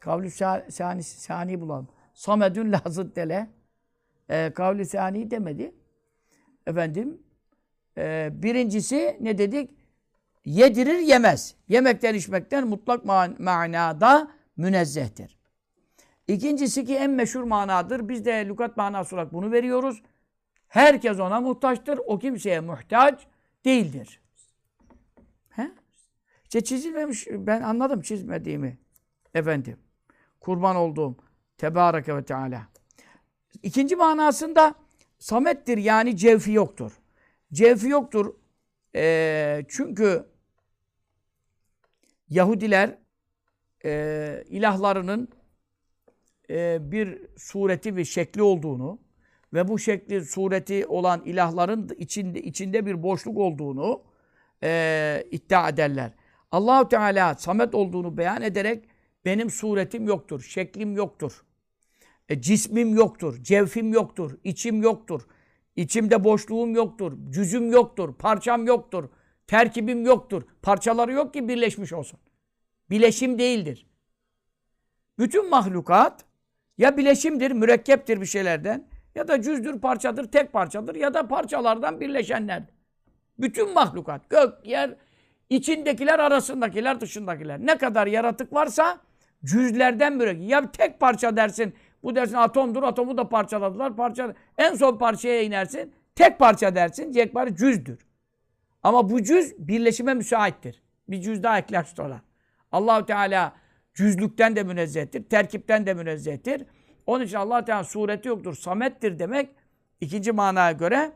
Kavlü 0.00 0.30
sani, 0.70 1.02
sani 1.02 1.60
bulalım. 1.60 1.88
Samedün 2.14 2.72
lazıt 2.72 3.16
dele. 3.16 3.50
E, 4.28 4.52
kavlü 4.54 4.84
sani 4.84 5.30
demedi. 5.30 5.74
Efendim 6.66 7.22
e, 7.98 8.30
birincisi 8.32 9.18
ne 9.20 9.38
dedik? 9.38 9.70
Yedirir 10.44 10.98
yemez. 10.98 11.54
Yemekten 11.68 12.14
içmekten 12.14 12.68
mutlak 12.68 13.04
man 13.04 13.36
manada 13.38 14.30
münezzehtir. 14.56 15.38
İkincisi 16.28 16.84
ki 16.84 16.96
en 16.96 17.10
meşhur 17.10 17.42
manadır. 17.42 18.08
Biz 18.08 18.24
de 18.24 18.46
lügat 18.48 18.76
manası 18.76 19.16
olarak 19.16 19.32
bunu 19.32 19.52
veriyoruz. 19.52 20.02
Herkes 20.74 21.20
ona 21.20 21.40
muhtaçtır. 21.40 22.00
O 22.06 22.18
kimseye 22.18 22.60
muhtaç 22.60 23.26
değildir. 23.64 24.20
He? 25.50 25.70
Çizilmemiş. 26.48 27.26
Ben 27.30 27.62
anladım 27.62 28.02
çizmediğimi. 28.02 28.78
Efendim. 29.34 29.78
Kurban 30.40 30.76
olduğum. 30.76 31.16
Tebareke 31.58 32.16
ve 32.16 32.24
Teala. 32.24 32.68
İkinci 33.62 33.96
manasında 33.96 34.74
samettir 35.18 35.78
yani 35.78 36.16
cevfi 36.16 36.52
yoktur. 36.52 36.92
Cevfi 37.52 37.88
yoktur. 37.88 38.34
E, 38.94 39.64
çünkü 39.68 40.26
Yahudiler 42.28 42.98
e, 43.84 44.44
ilahlarının 44.48 45.28
e, 46.50 46.78
bir 46.92 47.20
sureti 47.36 47.96
ve 47.96 48.04
şekli 48.04 48.42
olduğunu 48.42 49.03
ve 49.54 49.68
bu 49.68 49.78
şekli, 49.78 50.24
sureti 50.24 50.86
olan 50.86 51.22
ilahların 51.24 51.88
içinde, 51.98 52.42
içinde 52.42 52.86
bir 52.86 53.02
boşluk 53.02 53.38
olduğunu 53.38 54.02
e, 54.62 55.24
iddia 55.30 55.68
ederler. 55.68 56.12
Allahu 56.52 56.88
Teala 56.88 57.34
samet 57.34 57.74
olduğunu 57.74 58.16
beyan 58.16 58.42
ederek 58.42 58.84
benim 59.24 59.50
suretim 59.50 60.06
yoktur, 60.06 60.40
şeklim 60.40 60.96
yoktur, 60.96 61.44
e, 62.28 62.40
cismim 62.40 62.94
yoktur, 62.94 63.42
cevfim 63.42 63.92
yoktur, 63.92 64.38
içim 64.44 64.82
yoktur, 64.82 65.26
içimde 65.76 66.24
boşluğum 66.24 66.74
yoktur, 66.74 67.12
cüzüm 67.30 67.72
yoktur, 67.72 68.14
parçam 68.14 68.66
yoktur, 68.66 69.08
terkibim 69.46 70.04
yoktur. 70.06 70.42
Parçaları 70.62 71.12
yok 71.12 71.34
ki 71.34 71.48
birleşmiş 71.48 71.92
olsun. 71.92 72.20
Bileşim 72.90 73.38
değildir. 73.38 73.86
Bütün 75.18 75.50
mahlukat 75.50 76.24
ya 76.78 76.96
bileşimdir, 76.96 77.50
mürekkeptir 77.50 78.20
bir 78.20 78.26
şeylerden 78.26 78.88
ya 79.14 79.28
da 79.28 79.42
cüzdür, 79.42 79.80
parçadır, 79.80 80.24
tek 80.24 80.52
parçadır 80.52 80.94
ya 80.94 81.14
da 81.14 81.28
parçalardan 81.28 82.00
birleşenler. 82.00 82.62
Bütün 83.38 83.72
mahlukat, 83.72 84.30
gök, 84.30 84.66
yer, 84.66 84.94
içindekiler, 85.50 86.18
arasındakiler, 86.18 87.00
dışındakiler. 87.00 87.60
Ne 87.60 87.78
kadar 87.78 88.06
yaratık 88.06 88.52
varsa 88.52 88.98
cüzlerden 89.44 90.12
mürekkep. 90.12 90.50
Ya 90.50 90.70
tek 90.70 91.00
parça 91.00 91.36
dersin, 91.36 91.74
bu 92.02 92.16
dersin 92.16 92.34
atomdur, 92.34 92.82
atomu 92.82 93.16
da 93.16 93.28
parçaladılar, 93.28 93.96
parça. 93.96 94.34
En 94.58 94.74
son 94.74 94.98
parçaya 94.98 95.42
inersin, 95.42 95.92
tek 96.14 96.38
parça 96.38 96.74
dersin, 96.74 97.12
yekpare 97.12 97.56
cüzdür. 97.56 97.98
Ama 98.82 99.10
bu 99.10 99.22
cüz 99.22 99.68
birleşime 99.68 100.14
müsaittir. 100.14 100.82
Bir 101.08 101.20
cüz 101.20 101.42
daha 101.42 101.58
ekler 101.58 101.82
sonra. 101.82 102.20
Allahu 102.72 103.06
Teala 103.06 103.52
cüzlükten 103.94 104.56
de 104.56 104.62
münezzehtir, 104.62 105.24
terkipten 105.24 105.86
de 105.86 105.94
münezzehtir. 105.94 106.64
Onun 107.06 107.24
için 107.24 107.36
Allah 107.36 107.64
Teala 107.64 107.84
sureti 107.84 108.28
yoktur. 108.28 108.54
Samettir 108.54 109.18
demek 109.18 109.50
ikinci 110.00 110.32
manaya 110.32 110.72
göre 110.72 111.12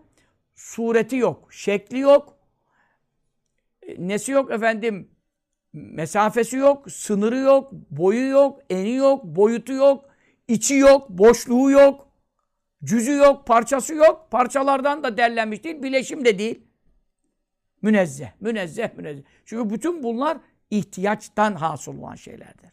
sureti 0.54 1.16
yok, 1.16 1.52
şekli 1.52 1.98
yok. 1.98 2.38
E, 3.82 4.08
nesi 4.08 4.32
yok 4.32 4.50
efendim? 4.50 5.10
Mesafesi 5.72 6.56
yok, 6.56 6.90
sınırı 6.92 7.36
yok, 7.36 7.72
boyu 7.72 8.28
yok, 8.28 8.60
eni 8.70 8.94
yok, 8.94 9.24
boyutu 9.24 9.72
yok, 9.72 10.04
içi 10.48 10.74
yok, 10.74 11.10
boşluğu 11.10 11.70
yok, 11.70 12.08
cüzü 12.84 13.12
yok, 13.12 13.46
parçası 13.46 13.94
yok. 13.94 14.28
Parçalardan 14.30 15.02
da 15.02 15.16
derlenmiş 15.16 15.64
değil, 15.64 15.82
bileşim 15.82 16.24
de 16.24 16.38
değil. 16.38 16.62
Münezzeh, 17.82 18.30
münezzeh, 18.40 18.94
münezzeh. 18.94 19.22
Çünkü 19.44 19.70
bütün 19.70 20.02
bunlar 20.02 20.38
ihtiyaçtan 20.70 21.54
hasıl 21.54 21.98
olan 21.98 22.14
şeylerdir. 22.14 22.70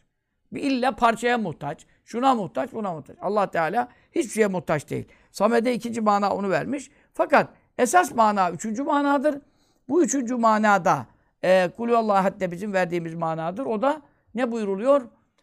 İlla 0.60 0.96
parçaya 0.96 1.38
muhtaç. 1.38 1.86
Şuna 2.04 2.34
muhtaç, 2.34 2.72
buna 2.72 2.92
muhtaç. 2.92 3.16
Allah 3.20 3.50
Teala 3.50 3.88
hiçbir 4.12 4.30
şeye 4.30 4.46
muhtaç 4.46 4.90
değil. 4.90 5.08
Samed'e 5.30 5.74
ikinci 5.74 6.00
mana 6.00 6.34
onu 6.34 6.50
vermiş. 6.50 6.90
Fakat 7.14 7.50
esas 7.78 8.14
mana 8.14 8.50
üçüncü 8.50 8.82
manadır. 8.82 9.40
Bu 9.88 10.04
üçüncü 10.04 10.36
manada 10.36 11.06
e, 11.44 11.70
Kulüvallahu 11.76 12.24
hatta 12.24 12.50
bizim 12.50 12.72
verdiğimiz 12.72 13.14
manadır. 13.14 13.66
O 13.66 13.82
da 13.82 14.02
ne 14.34 14.52
buyuruluyor? 14.52 15.02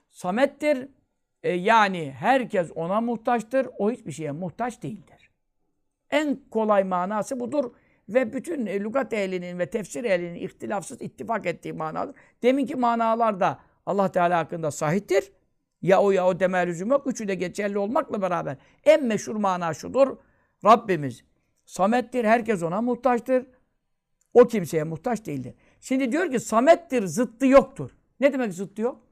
Samettir. 0.09 0.88
E, 1.43 1.51
yani 1.51 2.14
herkes 2.20 2.72
ona 2.76 3.01
muhtaçtır. 3.01 3.68
O 3.78 3.91
hiçbir 3.91 4.11
şeye 4.11 4.32
muhtaç 4.32 4.84
değildir. 4.84 5.30
En 6.09 6.39
kolay 6.51 6.84
manası 6.84 7.39
budur. 7.39 7.72
Ve 8.09 8.34
bütün 8.34 8.66
e, 8.66 8.80
lügat 8.80 9.14
ehlinin 9.14 9.59
ve 9.59 9.70
tefsir 9.70 10.03
ehlinin 10.03 10.36
ihtilafsız 10.36 11.01
ittifak 11.01 11.45
ettiği 11.45 11.74
manadır. 11.74 12.16
Deminki 12.43 12.76
manalar 12.76 13.39
da 13.39 13.59
Allah 13.86 14.12
Teala 14.12 14.38
hakkında 14.38 14.72
sahiptir. 14.72 15.32
Ya 15.82 16.02
o 16.02 16.12
ya 16.12 16.28
o 16.28 16.40
deme 16.40 16.68
lüzum 16.68 16.90
yok. 16.90 17.08
Üçü 17.08 17.28
de 17.28 17.36
geçerli 17.36 17.78
olmakla 17.78 18.22
beraber. 18.22 18.58
En 18.84 19.04
meşhur 19.04 19.36
mana 19.36 19.74
şudur. 19.74 20.18
Rabbimiz 20.66 21.24
Samettir. 21.66 22.26
Herkes 22.26 22.64
ona 22.64 22.82
muhtaçtır. 22.82 23.46
O 24.34 24.48
kimseye 24.48 24.84
muhtaç 24.84 25.26
değildir. 25.26 25.56
Şimdi 25.82 26.12
diyor 26.12 26.32
ki 26.32 26.40
Samettir, 26.40 27.06
zıttı 27.06 27.46
yoktur. 27.46 27.92
Ne 28.20 28.34
demek 28.34 28.54
zıttı 28.54 28.82
yok? 28.82 29.08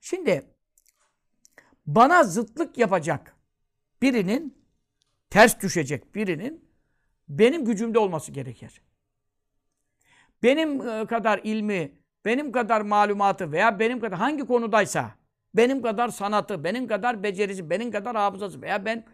Şimdi 0.00 0.46
bana 1.86 2.24
zıtlık 2.24 2.78
yapacak 2.78 3.36
birinin, 4.02 4.64
ters 5.30 5.60
düşecek 5.60 6.14
birinin 6.14 6.64
benim 7.28 7.64
gücümde 7.64 7.98
olması 7.98 8.32
gerekir. 8.32 8.82
Benim 10.42 10.88
e, 10.88 11.06
kadar 11.06 11.40
ilmi, 11.44 11.92
benim 12.24 12.52
kadar 12.52 12.80
malumatı 12.80 13.52
veya 13.52 13.78
benim 13.78 14.00
kadar 14.00 14.18
hangi 14.18 14.46
konudaysa, 14.46 15.10
benim 15.54 15.82
kadar 15.82 16.08
sanatı, 16.08 16.64
benim 16.64 16.86
kadar 16.86 17.22
becerisi, 17.22 17.70
benim 17.70 17.90
kadar 17.90 18.16
hafızası 18.16 18.62
veya 18.62 18.84
ben 18.84 19.04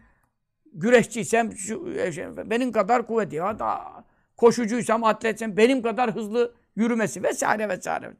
güreşçiysem, 0.73 1.51
şu, 1.51 1.89
e, 1.97 2.11
şey, 2.11 2.25
benim 2.37 2.71
kadar 2.71 3.07
kuvveti, 3.07 3.35
ya 3.35 3.59
da 3.59 4.03
koşucuysam, 4.37 5.03
atletsem, 5.03 5.57
benim 5.57 5.81
kadar 5.81 6.15
hızlı 6.15 6.55
yürümesi 6.75 7.23
vesaire 7.23 7.69
vesaire. 7.69 8.13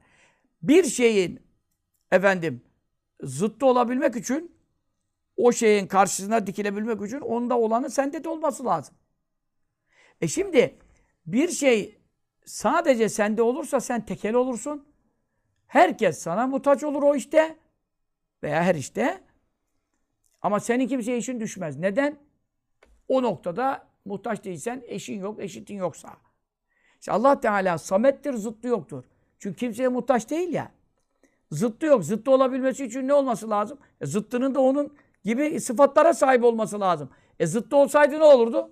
Bir 0.62 0.84
şeyin 0.84 1.40
efendim 2.12 2.62
zıttı 3.24 3.66
olabilmek 3.66 4.16
için 4.16 4.60
o 5.38 5.52
şeyin 5.52 5.88
karşısına 5.88 6.48
dikilebilmek 6.48 7.02
için 7.02 7.20
onda 7.20 7.58
olanı 7.58 7.90
sende 7.90 8.24
de 8.24 8.30
olması 8.30 8.66
lazım. 8.66 8.96
E 10.22 10.28
şimdi 10.28 10.76
bir 11.26 11.50
şey 11.50 11.99
sadece 12.50 13.10
sende 13.10 13.42
olursa 13.42 13.80
sen 13.80 14.06
tekel 14.06 14.34
olursun. 14.34 14.86
Herkes 15.68 16.18
sana 16.18 16.48
muhtaç 16.48 16.84
olur 16.84 17.04
o 17.04 17.16
işte 17.16 17.58
veya 18.44 18.64
her 18.64 18.76
işte. 18.76 19.24
Ama 20.42 20.60
senin 20.60 20.88
kimseye 20.88 21.18
işin 21.18 21.40
düşmez. 21.40 21.78
Neden? 21.78 22.20
O 23.08 23.24
noktada 23.24 23.88
muhtaç 24.06 24.44
değilsen 24.44 24.84
eşin 24.88 25.20
yok, 25.20 25.40
eşitin 25.40 25.76
yoksa. 25.76 26.10
İşte 27.00 27.12
Allah 27.12 27.40
Teala 27.40 27.78
samettir, 27.78 28.34
zıttı 28.34 28.68
yoktur. 28.68 29.04
Çünkü 29.40 29.58
kimseye 29.58 29.88
muhtaç 29.88 30.30
değil 30.30 30.54
ya. 30.54 30.72
Zıttı 31.52 31.86
yok. 31.86 32.04
Zıttı 32.04 32.32
olabilmesi 32.32 32.86
için 32.86 33.08
ne 33.08 33.14
olması 33.14 33.50
lazım? 33.50 33.80
E, 34.02 34.06
zıttının 34.06 34.56
da 34.56 34.62
onun 34.62 34.98
gibi 35.24 35.60
sıfatlara 35.60 36.14
sahip 36.14 36.44
olması 36.44 36.80
lazım. 36.80 37.10
E 37.40 37.48
zıttı 37.48 37.76
olsaydı 37.78 38.20
ne 38.20 38.24
olurdu? 38.24 38.72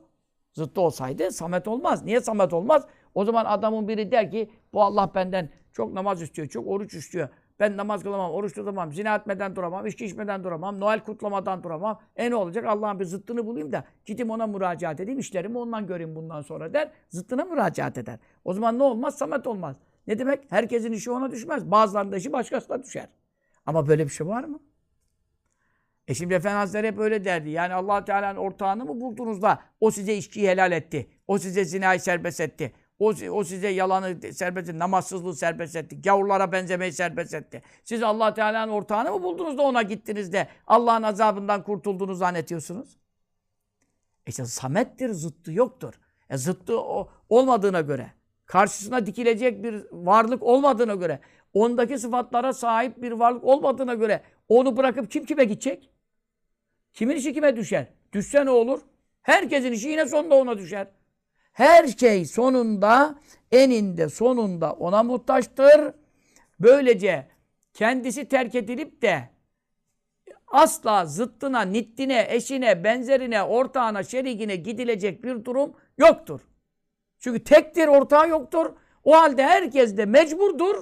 Zıttı 0.54 0.82
olsaydı 0.82 1.32
Samet 1.32 1.68
olmaz. 1.68 2.04
Niye 2.04 2.22
Samet 2.22 2.54
olmaz? 2.54 2.86
O 3.18 3.26
zaman 3.26 3.46
adamın 3.46 3.88
biri 3.88 4.12
der 4.12 4.32
ki 4.32 4.52
bu 4.74 4.84
Allah 4.84 5.12
benden 5.16 5.50
çok 5.74 5.94
namaz 5.94 6.22
istiyor, 6.22 6.48
çok 6.48 6.68
oruç 6.68 6.94
istiyor. 6.94 7.30
Ben 7.60 7.78
namaz 7.78 8.04
kılamam, 8.04 8.32
oruç 8.32 8.54
tutamam, 8.54 8.94
zina 8.94 9.16
etmeden 9.16 9.56
duramam, 9.56 9.88
içki 9.88 10.06
içmeden 10.06 10.44
duramam, 10.44 10.80
Noel 10.80 11.00
kutlamadan 11.00 11.64
duramam. 11.64 12.00
E 12.16 12.30
ne 12.32 12.36
olacak? 12.36 12.66
Allah'ın 12.66 13.00
bir 13.00 13.06
zıttını 13.06 13.46
bulayım 13.46 13.72
da 13.72 13.84
gideyim 14.06 14.30
ona 14.30 14.48
müracaat 14.48 15.00
edeyim, 15.00 15.20
işlerimi 15.20 15.58
ondan 15.58 15.88
göreyim 15.88 16.16
bundan 16.16 16.42
sonra 16.42 16.74
der. 16.74 16.92
Zıttına 17.10 17.46
müracaat 17.46 17.98
eder. 17.98 18.20
O 18.46 18.54
zaman 18.54 18.80
ne 18.80 18.84
olmaz? 18.84 19.18
Samet 19.18 19.48
olmaz. 19.48 19.76
Ne 20.08 20.20
demek? 20.20 20.44
Herkesin 20.50 20.92
işi 20.92 21.12
ona 21.12 21.32
düşmez. 21.32 21.72
Bazılarının 21.72 22.12
da 22.12 22.18
işi 22.18 22.34
başkasına 22.34 22.84
düşer. 22.84 23.08
Ama 23.66 23.88
böyle 23.88 24.06
bir 24.06 24.12
şey 24.12 24.28
var 24.28 24.44
mı? 24.44 24.60
E 26.08 26.14
şimdi 26.14 26.34
Efendi 26.34 26.56
Hazretleri 26.56 26.88
hep 26.88 27.00
öyle 27.00 27.26
derdi. 27.26 27.50
Yani 27.50 27.74
allah 27.74 28.06
Teala'nın 28.06 28.40
ortağını 28.40 28.86
mı 28.86 29.02
buldunuz 29.02 29.42
da 29.42 29.60
o 29.80 29.92
size 29.92 30.16
içkiyi 30.16 30.50
helal 30.50 30.72
etti? 30.72 31.08
O 31.28 31.38
size 31.38 31.66
zinayı 31.66 32.00
serbest 32.00 32.42
etti? 32.42 32.74
O, 33.00 33.14
o 33.32 33.44
size 33.44 33.68
yalanı 33.68 34.34
serbest 34.34 34.70
etti, 34.70 34.80
namazsızlığı 34.80 35.36
serbest 35.36 35.76
etti, 35.76 36.02
gavurlara 36.02 36.52
benzemeyi 36.52 36.92
serbest 36.92 37.34
etti. 37.34 37.62
Siz 37.84 38.04
allah 38.04 38.34
Teala'nın 38.34 38.72
ortağını 38.72 39.12
mı 39.12 39.24
buldunuz 39.24 39.58
da 39.58 39.62
ona 39.62 39.82
gittiniz 39.82 40.34
de 40.34 40.48
Allah'ın 40.68 41.04
azabından 41.04 41.64
kurtulduğunu 41.64 42.16
zannetiyorsunuz? 42.16 42.98
E 44.28 44.30
işte 44.30 44.46
samettir, 44.46 45.10
zıttı 45.10 45.52
yoktur. 45.52 45.94
E 46.30 46.38
zıttı 46.38 46.80
o, 46.80 47.10
olmadığına 47.30 47.82
göre, 47.82 48.12
karşısına 48.46 49.06
dikilecek 49.06 49.64
bir 49.64 49.86
varlık 49.92 50.44
olmadığına 50.44 50.96
göre, 50.96 51.20
ondaki 51.54 52.00
sıfatlara 52.00 52.54
sahip 52.54 53.02
bir 53.02 53.12
varlık 53.12 53.44
olmadığına 53.44 53.94
göre 53.94 54.22
onu 54.50 54.78
bırakıp 54.78 55.12
kim 55.12 55.26
kime 55.26 55.44
gidecek? 55.44 55.90
Kimin 56.94 57.16
işi 57.16 57.34
kime 57.34 57.56
düşer? 57.56 57.88
Düşse 58.14 58.46
ne 58.46 58.50
olur? 58.50 58.82
Herkesin 59.22 59.72
işi 59.72 59.90
yine 59.90 60.06
sonunda 60.06 60.36
ona 60.36 60.58
düşer. 60.58 60.88
Her 61.58 61.88
şey 61.88 62.26
sonunda, 62.26 63.16
eninde 63.52 64.10
sonunda 64.10 64.74
ona 64.74 65.04
muhtaçtır. 65.04 65.94
Böylece 66.60 67.28
kendisi 67.74 68.26
terk 68.26 68.56
edilip 68.56 69.02
de 69.02 69.30
asla 70.48 71.06
zıttına, 71.06 71.62
nittine, 71.62 72.28
eşine, 72.30 72.84
benzerine, 72.84 73.44
ortağına, 73.44 74.04
şerikine 74.04 74.56
gidilecek 74.56 75.24
bir 75.24 75.46
durum 75.46 75.74
yoktur. 75.98 76.42
Çünkü 77.20 77.44
tektir, 77.44 77.88
ortağı 77.88 78.30
yoktur. 78.30 78.74
O 79.04 79.14
halde 79.14 79.44
herkes 79.44 79.98
de 79.98 80.06
mecburdur. 80.06 80.76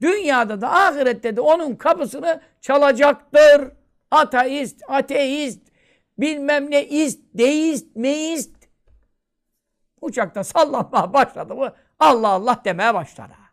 Dünyada 0.00 0.60
da 0.60 0.72
ahirette 0.72 1.36
de 1.36 1.40
onun 1.40 1.74
kapısını 1.76 2.40
çalacaktır. 2.60 3.72
Ateist, 4.10 4.82
ateist, 4.88 5.60
bilmem 6.18 6.70
ne 6.70 6.86
ist, 6.86 7.20
deist, 7.34 7.96
meist. 7.96 8.59
Uçakta 10.00 10.44
sallanmaya 10.44 11.12
başladı 11.12 11.54
mı 11.54 11.74
Allah 11.98 12.28
Allah 12.28 12.62
demeye 12.64 12.94
başlar. 12.94 13.30
Ha. 13.30 13.50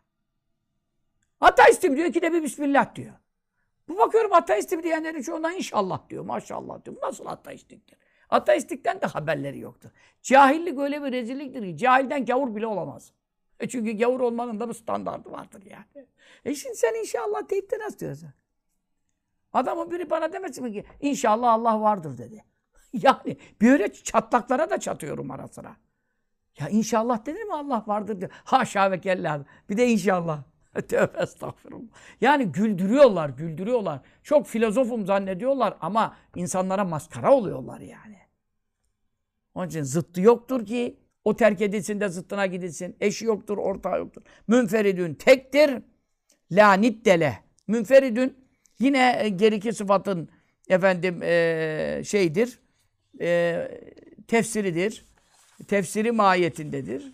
Ateistim 1.40 1.96
diyor 1.96 2.12
ki 2.12 2.22
de 2.22 2.32
bir 2.32 2.42
Bismillah 2.42 2.94
diyor. 2.94 3.14
Bu 3.88 3.98
bakıyorum 3.98 4.32
ateistim 4.32 4.82
diyenlerin 4.82 5.22
çoğundan 5.22 5.54
inşallah 5.54 6.08
diyor, 6.08 6.24
maşallah 6.24 6.84
diyor. 6.84 6.96
Nasıl 7.02 7.26
ateistliktir? 7.26 7.98
Ateistlikten 8.30 9.00
de 9.00 9.06
haberleri 9.06 9.58
yoktur. 9.58 9.90
Cahillik 10.22 10.78
öyle 10.78 11.02
bir 11.02 11.12
rezilliktir 11.12 11.62
ki 11.62 11.76
cahilden 11.76 12.24
gavur 12.24 12.56
bile 12.56 12.66
olamaz. 12.66 13.12
E 13.60 13.68
çünkü 13.68 13.92
gavur 13.92 14.20
olmanın 14.20 14.60
da 14.60 14.68
bir 14.68 14.74
standartı 14.74 15.32
vardır 15.32 15.62
yani. 15.66 16.06
E 16.44 16.54
şimdi 16.54 16.76
sen 16.76 16.94
inşallah 16.94 17.50
deyip 17.50 17.70
de 17.70 17.78
nasıl 17.78 17.98
diyorsun? 17.98 18.30
Adamın 19.52 19.90
biri 19.90 20.10
bana 20.10 20.32
demesin 20.32 20.64
mi 20.64 20.72
ki 20.72 20.84
inşallah 21.00 21.52
Allah 21.52 21.80
vardır 21.80 22.18
dedi. 22.18 22.44
yani 22.92 23.36
böyle 23.62 23.92
çatlaklara 23.92 24.70
da 24.70 24.80
çatıyorum 24.80 25.30
ara 25.30 25.48
sıra. 25.48 25.76
Ya 26.60 26.68
inşallah 26.68 27.26
denir 27.26 27.44
mi 27.44 27.54
Allah 27.54 27.84
vardır 27.86 28.20
diyor. 28.20 28.30
Haşa 28.44 28.90
ve 28.90 29.00
kella. 29.00 29.44
Bir 29.70 29.76
de 29.76 29.88
inşallah. 29.88 30.42
Tövbe 30.88 31.22
estağfurullah. 31.22 31.88
Yani 32.20 32.44
güldürüyorlar, 32.44 33.28
güldürüyorlar. 33.28 34.00
Çok 34.22 34.46
filozofum 34.46 35.06
zannediyorlar 35.06 35.76
ama 35.80 36.16
insanlara 36.36 36.84
maskara 36.84 37.34
oluyorlar 37.34 37.80
yani. 37.80 38.18
Onun 39.54 39.68
için 39.68 39.82
zıttı 39.82 40.20
yoktur 40.20 40.66
ki 40.66 40.98
o 41.24 41.36
terk 41.36 41.60
edilsin 41.60 42.00
de 42.00 42.08
zıttına 42.08 42.46
gidilsin. 42.46 42.96
Eşi 43.00 43.24
yoktur, 43.24 43.58
ortağı 43.58 43.98
yoktur. 43.98 44.22
Münferidün 44.48 45.14
tektir. 45.14 45.82
La 46.52 46.72
niddele. 46.72 47.38
Münferidün 47.66 48.36
yine 48.78 49.18
e, 49.22 49.28
geriki 49.28 49.72
sıfatın 49.72 50.28
efendim 50.68 51.22
e, 51.22 52.02
şeydir. 52.04 52.60
E, 53.20 53.68
tefsiridir. 54.28 55.07
Tefsiri 55.66 56.12
mahiyetindedir. 56.12 57.12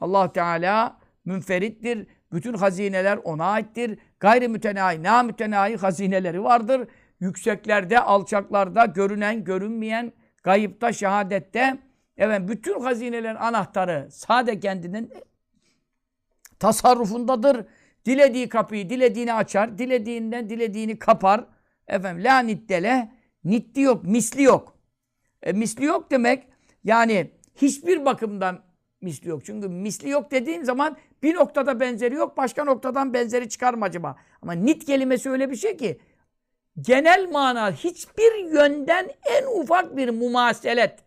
Allah 0.00 0.32
Teala 0.32 0.98
münferittir. 1.24 2.06
Bütün 2.32 2.54
hazineler 2.54 3.16
ona 3.16 3.44
aittir. 3.44 3.98
Gayri 4.20 4.48
mütenahi, 4.48 5.02
na 5.02 5.22
mütenahi 5.22 5.76
hazineleri 5.76 6.44
vardır. 6.44 6.88
Yükseklerde, 7.20 8.00
alçaklarda, 8.00 8.84
görünen, 8.84 9.44
görünmeyen, 9.44 10.12
gayıpta, 10.42 10.92
şehadette. 10.92 11.78
Evet, 12.16 12.48
bütün 12.48 12.80
hazinelerin 12.80 13.34
anahtarı 13.34 14.08
sade 14.10 14.60
kendinin 14.60 15.12
tasarrufundadır. 16.58 17.66
Dilediği 18.04 18.48
kapıyı 18.48 18.90
dilediğini 18.90 19.34
açar, 19.34 19.78
dilediğinden 19.78 20.50
dilediğini 20.50 20.98
kapar. 20.98 21.44
Efendim 21.88 22.24
la 22.24 22.38
niddele, 22.38 23.12
nitti 23.44 23.80
yok, 23.80 24.04
misli 24.04 24.42
yok. 24.42 24.78
E, 25.42 25.52
misli 25.52 25.84
yok 25.84 26.10
demek 26.10 26.48
yani 26.84 27.30
hiçbir 27.62 28.04
bakımdan 28.04 28.60
misli 29.00 29.28
yok. 29.28 29.44
Çünkü 29.44 29.68
misli 29.68 30.08
yok 30.08 30.30
dediğim 30.30 30.64
zaman 30.64 30.96
Bir 31.22 31.34
noktada 31.34 31.80
benzeri 31.80 32.14
yok, 32.14 32.36
başka 32.36 32.64
noktadan 32.64 33.14
benzeri 33.14 33.48
çıkar 33.48 33.74
mı 33.74 33.84
acaba? 33.84 34.16
Ama 34.42 34.52
nit 34.52 34.84
kelimesi 34.84 35.30
öyle 35.30 35.50
bir 35.50 35.56
şey 35.56 35.76
ki 35.76 36.00
genel 36.80 37.30
mana 37.30 37.72
hiçbir 37.72 38.52
yönden 38.52 39.10
en 39.24 39.60
ufak 39.60 39.96
bir 39.96 40.08
mumaselet, 40.08 40.98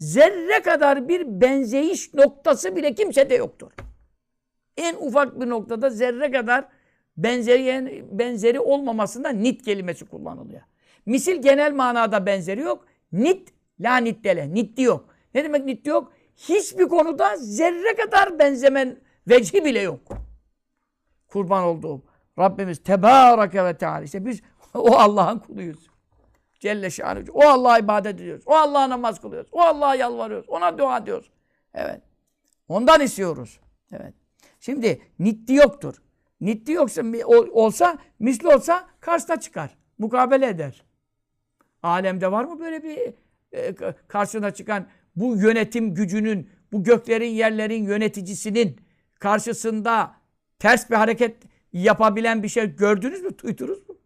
zerre 0.00 0.62
kadar 0.62 1.08
bir 1.08 1.40
benzeyiş 1.40 2.14
noktası 2.14 2.76
bile 2.76 2.94
kimsede 2.94 3.34
yoktur. 3.34 3.72
En 4.76 4.94
ufak 4.94 5.40
bir 5.40 5.48
noktada 5.48 5.90
zerre 5.90 6.30
kadar 6.30 6.64
benzeri, 7.16 8.04
benzeri 8.10 8.60
olmamasında 8.60 9.28
nit 9.28 9.62
kelimesi 9.62 10.06
kullanılıyor. 10.06 10.62
Misil 11.06 11.42
genel 11.42 11.72
manada 11.72 12.26
benzeri 12.26 12.60
yok. 12.60 12.86
Nit, 13.12 13.54
la 13.80 13.96
nittele, 13.96 14.54
nitti 14.54 14.82
yok. 14.82 15.15
Ne 15.36 15.44
demek 15.44 15.64
nitti 15.64 15.90
yok? 15.90 16.12
Hiçbir 16.36 16.88
konuda 16.88 17.36
zerre 17.36 17.96
kadar 17.96 18.38
benzemen 18.38 19.00
vecihi 19.28 19.64
bile 19.64 19.80
yok. 19.80 20.00
Kurban 21.28 21.64
olduğum 21.64 22.02
Rabbimiz 22.38 22.82
Tebareke 22.82 23.64
ve 23.64 23.76
Teala. 23.76 24.02
İşte 24.02 24.26
biz 24.26 24.42
o 24.74 24.96
Allah'ın 24.96 25.38
kuluyuz. 25.38 25.90
Celle 26.60 26.90
şanı. 26.90 27.24
O 27.32 27.42
Allah'a 27.42 27.78
ibadet 27.78 28.14
ediyoruz. 28.14 28.44
O 28.46 28.54
Allah'a 28.54 28.90
namaz 28.90 29.20
kılıyoruz. 29.20 29.48
O 29.52 29.60
Allah'a 29.60 29.94
yalvarıyoruz. 29.94 30.48
Ona 30.48 30.78
dua 30.78 30.98
ediyoruz. 30.98 31.30
Evet. 31.74 32.00
Ondan 32.68 33.00
istiyoruz. 33.00 33.60
Evet. 33.92 34.14
Şimdi 34.60 35.02
nitti 35.18 35.54
yoktur. 35.54 35.94
Nitti 36.40 36.72
yoksa 36.72 37.02
olsa, 37.52 37.98
misli 38.18 38.48
olsa 38.48 38.88
karşıda 39.00 39.40
çıkar. 39.40 39.76
Mukabele 39.98 40.46
eder. 40.46 40.84
Alemde 41.82 42.32
var 42.32 42.44
mı 42.44 42.60
böyle 42.60 42.82
bir 42.82 43.14
e, 43.52 43.74
karşına 44.08 44.50
çıkan 44.50 44.86
bu 45.16 45.36
yönetim 45.36 45.94
gücünün, 45.94 46.50
bu 46.72 46.84
göklerin 46.84 47.30
yerlerin 47.30 47.84
yöneticisinin 47.84 48.80
karşısında 49.18 50.14
ters 50.58 50.90
bir 50.90 50.96
hareket 50.96 51.36
yapabilen 51.72 52.42
bir 52.42 52.48
şey 52.48 52.76
gördünüz 52.76 53.22
mü, 53.22 53.30
duydunuz 53.42 53.88
mu? 53.88 53.96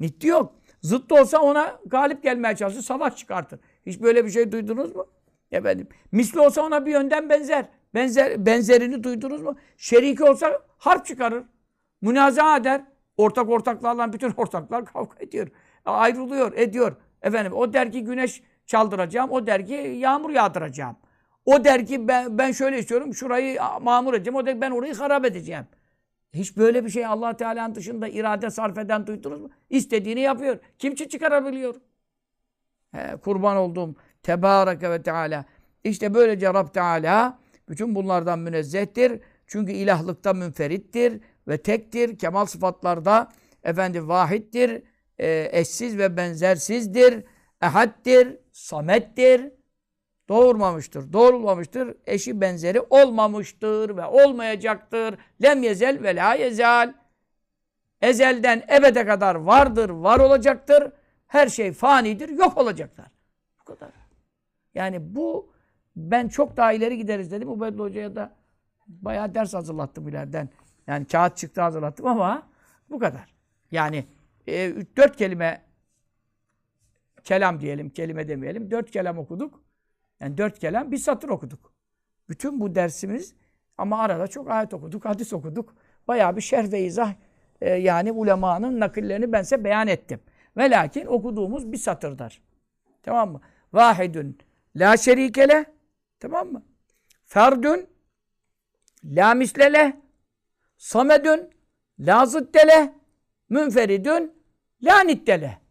Nitti 0.00 0.26
yok. 0.26 0.54
Zıt 0.82 1.12
olsa 1.12 1.38
ona 1.38 1.80
galip 1.86 2.22
gelmeye 2.22 2.56
çalışır, 2.56 2.82
savaş 2.82 3.16
çıkartır. 3.16 3.60
Hiç 3.86 4.00
böyle 4.00 4.24
bir 4.24 4.30
şey 4.30 4.52
duydunuz 4.52 4.96
mu? 4.96 5.06
Efendim, 5.52 5.88
misli 6.12 6.40
olsa 6.40 6.62
ona 6.62 6.86
bir 6.86 6.92
yönden 6.92 7.28
benzer. 7.28 7.68
Benzer 7.94 8.46
benzerini 8.46 9.04
duydunuz 9.04 9.42
mu? 9.42 9.56
Şeriki 9.76 10.24
olsa 10.24 10.60
harp 10.78 11.06
çıkarır. 11.06 11.44
Münaza 12.00 12.56
eder. 12.56 12.84
Ortak 13.16 13.48
ortaklarla 13.48 14.12
bütün 14.12 14.30
ortaklar 14.36 14.84
kavga 14.84 15.16
ediyor. 15.20 15.48
Ayrılıyor, 15.84 16.52
ediyor. 16.52 16.96
Efendim 17.22 17.52
o 17.52 17.72
der 17.72 17.92
ki 17.92 18.04
güneş 18.04 18.42
çaldıracağım. 18.66 19.30
O 19.30 19.46
der 19.46 19.66
ki 19.66 19.74
yağmur 19.74 20.30
yağdıracağım. 20.30 20.96
O 21.44 21.64
der 21.64 21.86
ki 21.86 22.08
ben, 22.08 22.38
ben 22.38 22.52
şöyle 22.52 22.78
istiyorum. 22.78 23.14
Şurayı 23.14 23.58
mamur 23.80 24.14
edeceğim. 24.14 24.36
O 24.36 24.46
der 24.46 24.60
ben 24.60 24.70
orayı 24.70 24.94
harap 24.94 25.24
edeceğim. 25.24 25.64
Hiç 26.34 26.56
böyle 26.56 26.84
bir 26.84 26.90
şey 26.90 27.06
allah 27.06 27.36
Teala'nın 27.36 27.74
dışında 27.74 28.08
irade 28.08 28.50
sarf 28.50 28.78
eden 28.78 29.06
duydunuz 29.06 29.40
mu? 29.40 29.50
İstediğini 29.70 30.20
yapıyor. 30.20 30.58
Kim 30.78 30.94
çıkarabiliyor? 30.94 31.74
He, 32.92 33.16
kurban 33.16 33.56
olduğum 33.56 33.94
Tebareke 34.22 34.90
ve 34.90 35.02
Teala. 35.02 35.44
İşte 35.84 36.14
böylece 36.14 36.54
Rab 36.54 36.74
Teala 36.74 37.38
bütün 37.68 37.94
bunlardan 37.94 38.38
münezzehtir. 38.38 39.20
Çünkü 39.46 39.72
ilahlıkta 39.72 40.32
münferittir 40.32 41.20
ve 41.48 41.58
tektir. 41.58 42.18
Kemal 42.18 42.46
sıfatlarda 42.46 43.28
efendi 43.62 44.08
vahittir. 44.08 44.82
E, 45.18 45.48
eşsiz 45.52 45.98
ve 45.98 46.16
benzersizdir. 46.16 47.24
Ehaddir, 47.62 48.38
samettir. 48.54 49.52
Doğurmamıştır, 50.28 51.12
doğrulmamıştır. 51.12 51.96
Eşi 52.06 52.40
benzeri 52.40 52.80
olmamıştır 52.80 53.96
ve 53.96 54.04
olmayacaktır. 54.04 55.18
Lem 55.42 55.62
yezel 55.62 56.02
ve 56.02 56.16
la 56.16 56.34
yezel. 56.34 56.94
Ezelden 58.00 58.62
ebede 58.72 59.06
kadar 59.06 59.34
vardır, 59.34 59.90
var 59.90 60.18
olacaktır. 60.18 60.92
Her 61.26 61.48
şey 61.48 61.72
fanidir, 61.72 62.28
yok 62.28 62.58
olacaklar. 62.58 63.06
Bu 63.60 63.64
kadar. 63.64 63.90
Yani 64.74 65.16
bu 65.16 65.52
ben 65.96 66.28
çok 66.28 66.56
daha 66.56 66.72
ileri 66.72 66.96
gideriz 66.96 67.32
dedim. 67.32 67.48
Ubeydullah 67.48 67.84
Hoca'ya 67.84 68.16
da 68.16 68.36
bayağı 68.86 69.34
ders 69.34 69.54
hazırlattım 69.54 70.08
ileriden. 70.08 70.48
Yani 70.86 71.04
kağıt 71.04 71.36
çıktı 71.36 71.60
hazırlattım 71.60 72.06
ama 72.06 72.42
bu 72.90 72.98
kadar. 72.98 73.34
Yani 73.70 74.04
e, 74.48 74.74
dört 74.96 75.16
kelime 75.16 75.62
kelam 77.24 77.60
diyelim, 77.60 77.90
kelime 77.90 78.28
demeyelim. 78.28 78.70
Dört 78.70 78.90
kelam 78.90 79.18
okuduk. 79.18 79.62
Yani 80.20 80.38
dört 80.38 80.58
kelam 80.58 80.92
bir 80.92 80.96
satır 80.96 81.28
okuduk. 81.28 81.72
Bütün 82.28 82.60
bu 82.60 82.74
dersimiz 82.74 83.34
ama 83.78 84.00
arada 84.00 84.26
çok 84.26 84.50
ayet 84.50 84.74
okuduk, 84.74 85.04
hadis 85.04 85.32
okuduk. 85.32 85.74
Bayağı 86.08 86.36
bir 86.36 86.40
şerh 86.40 86.72
ve 86.72 86.80
izah 86.80 87.14
e, 87.60 87.70
yani 87.70 88.12
ulemanın 88.12 88.80
nakillerini 88.80 89.32
ben 89.32 89.42
size 89.42 89.64
beyan 89.64 89.88
ettim. 89.88 90.20
Ve 90.56 90.70
lakin 90.70 91.06
okuduğumuz 91.06 91.72
bir 91.72 91.76
satırdır. 91.76 92.42
Tamam 93.02 93.32
mı? 93.32 93.40
Vahidun 93.72 94.38
la 94.76 94.96
şerikele 94.96 95.64
tamam 96.20 96.52
mı? 96.52 96.62
Ferdün 97.24 97.88
la 99.04 99.34
mislele 99.34 100.00
samedün 100.76 101.50
la 101.98 102.26
zıddele 102.26 102.94
münferidün 103.48 104.32
la 104.82 105.00
nittele. 105.00 105.63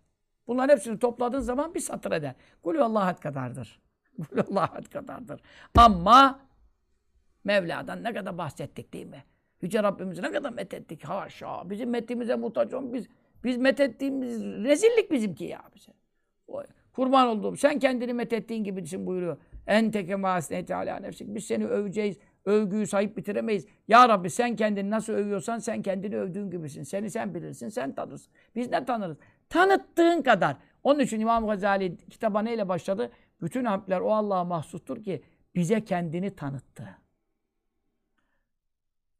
Bunların 0.47 0.75
hepsini 0.75 0.99
topladığın 0.99 1.39
zaman 1.39 1.73
bir 1.73 1.79
satır 1.79 2.11
eder. 2.11 2.35
Kulü 2.63 2.83
Allah 2.83 3.15
kadardır. 3.15 3.79
Kulü 4.29 4.41
Allah 4.51 4.81
kadardır. 4.93 5.41
Ama 5.75 6.39
Mevla'dan 7.43 8.03
ne 8.03 8.13
kadar 8.13 8.37
bahsettik 8.37 8.93
değil 8.93 9.07
mi? 9.07 9.23
Yüce 9.61 9.83
Rabbimizi 9.83 10.21
ne 10.21 10.31
kadar 10.31 10.53
methettik. 10.53 11.03
Haşa. 11.03 11.69
Bizim 11.69 11.89
metimize 11.89 12.35
muhtaç 12.35 12.73
olun. 12.73 12.93
Biz, 12.93 13.07
biz 13.43 13.57
methettiğimiz 13.57 14.43
rezillik 14.43 15.11
bizimki 15.11 15.45
ya 15.45 15.61
bize. 15.75 15.91
Kurban 16.93 17.27
olduğum. 17.27 17.57
Sen 17.57 17.79
kendini 17.79 18.13
methettiğin 18.13 18.63
gibisin 18.63 19.07
buyuruyor. 19.07 19.37
En 19.67 19.91
teke 19.91 20.15
mahasneti 20.15 20.75
ala 20.75 20.99
nefsik. 20.99 21.35
Biz 21.35 21.45
seni 21.45 21.65
öveceğiz. 21.65 22.17
Övgüyü 22.45 22.87
sahip 22.87 23.17
bitiremeyiz. 23.17 23.65
Ya 23.87 24.09
Rabbi 24.09 24.29
sen 24.29 24.55
kendini 24.55 24.89
nasıl 24.89 25.13
övüyorsan 25.13 25.59
sen 25.59 25.81
kendini 25.81 26.17
övdüğün 26.17 26.51
gibisin. 26.51 26.83
Seni 26.83 27.09
sen 27.09 27.35
bilirsin, 27.35 27.69
sen 27.69 27.95
tanırsın. 27.95 28.33
Biz 28.55 28.71
ne 28.71 28.85
tanırız? 28.85 29.17
Tanıttığın 29.49 30.21
kadar. 30.21 30.57
Onun 30.83 30.99
için 30.99 31.19
İmam 31.19 31.47
Gazali 31.47 31.97
kitaba 31.97 32.41
neyle 32.41 32.69
başladı? 32.69 33.11
Bütün 33.41 33.65
hamdler 33.65 33.99
o 33.99 34.13
Allah'a 34.13 34.43
mahsustur 34.43 35.03
ki 35.03 35.23
bize 35.55 35.85
kendini 35.85 36.35
tanıttı. 36.35 36.97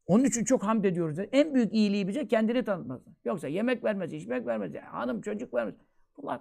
Onun 0.06 0.24
için 0.24 0.44
çok 0.44 0.62
hamd 0.62 0.84
ediyoruz. 0.84 1.18
En 1.32 1.54
büyük 1.54 1.74
iyiliği 1.74 2.08
bize 2.08 2.28
kendini 2.28 2.64
tanıtması. 2.64 3.10
Yoksa 3.24 3.48
yemek 3.48 3.84
vermez, 3.84 4.12
içmek 4.12 4.46
vermez, 4.46 4.74
hanım 4.74 5.20
çocuk 5.20 5.54
vermez. 5.54 5.74
Bunlar 6.16 6.40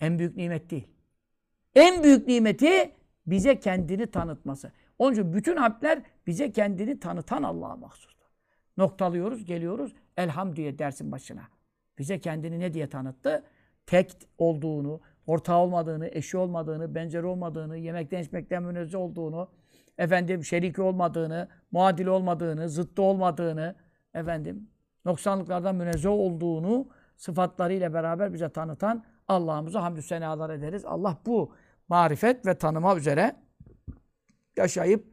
en 0.00 0.18
büyük 0.18 0.36
nimet 0.36 0.70
değil. 0.70 0.88
En 1.74 2.02
büyük 2.02 2.26
nimeti 2.28 2.92
bize 3.26 3.60
kendini 3.60 4.06
tanıtması. 4.06 4.72
Onun 4.98 5.12
için 5.12 5.32
bütün 5.32 5.56
harfler 5.56 6.02
bize 6.26 6.52
kendini 6.52 7.00
tanıtan 7.00 7.42
Allah'a 7.42 7.76
mahsustur. 7.76 8.26
Noktalıyoruz, 8.76 9.44
geliyoruz. 9.44 9.94
Elham 10.16 10.56
diye 10.56 10.78
dersin 10.78 11.12
başına. 11.12 11.42
Bize 12.00 12.20
kendini 12.20 12.60
ne 12.60 12.74
diye 12.74 12.88
tanıttı? 12.88 13.44
Tek 13.86 14.12
olduğunu, 14.38 15.00
ortağı 15.26 15.58
olmadığını, 15.58 16.08
eşi 16.08 16.36
olmadığını, 16.36 16.94
benzeri 16.94 17.26
olmadığını, 17.26 17.76
yemekten 17.76 18.22
içmekten 18.22 18.62
münezzeh 18.62 18.98
olduğunu, 18.98 19.48
efendim 19.98 20.44
şeriki 20.44 20.82
olmadığını, 20.82 21.48
muadili 21.70 22.10
olmadığını, 22.10 22.68
zıttı 22.68 23.02
olmadığını, 23.02 23.74
efendim 24.14 24.68
noksanlıklardan 25.04 25.74
münezzeh 25.74 26.10
olduğunu 26.10 26.88
sıfatlarıyla 27.16 27.94
beraber 27.94 28.32
bize 28.32 28.48
tanıtan 28.48 29.04
Allah'ımıza 29.28 29.82
hamdü 29.82 30.02
senalar 30.02 30.50
ederiz. 30.50 30.84
Allah 30.84 31.18
bu 31.26 31.54
marifet 31.88 32.46
ve 32.46 32.54
tanıma 32.54 32.96
üzere 32.96 33.36
yaşayıp 34.56 35.04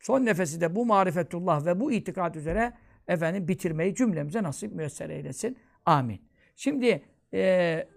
son 0.00 0.24
nefesi 0.24 0.60
de 0.60 0.76
bu 0.76 0.86
marifetullah 0.86 1.66
ve 1.66 1.80
bu 1.80 1.92
itikat 1.92 2.36
üzere 2.36 2.72
efendim 3.08 3.48
bitirmeyi 3.48 3.94
cümlemize 3.94 4.42
nasip 4.42 4.72
müyesser 4.72 5.10
eylesin. 5.10 5.58
Amin. 5.86 6.20
Şimdi 6.56 7.02
e, 7.34 7.88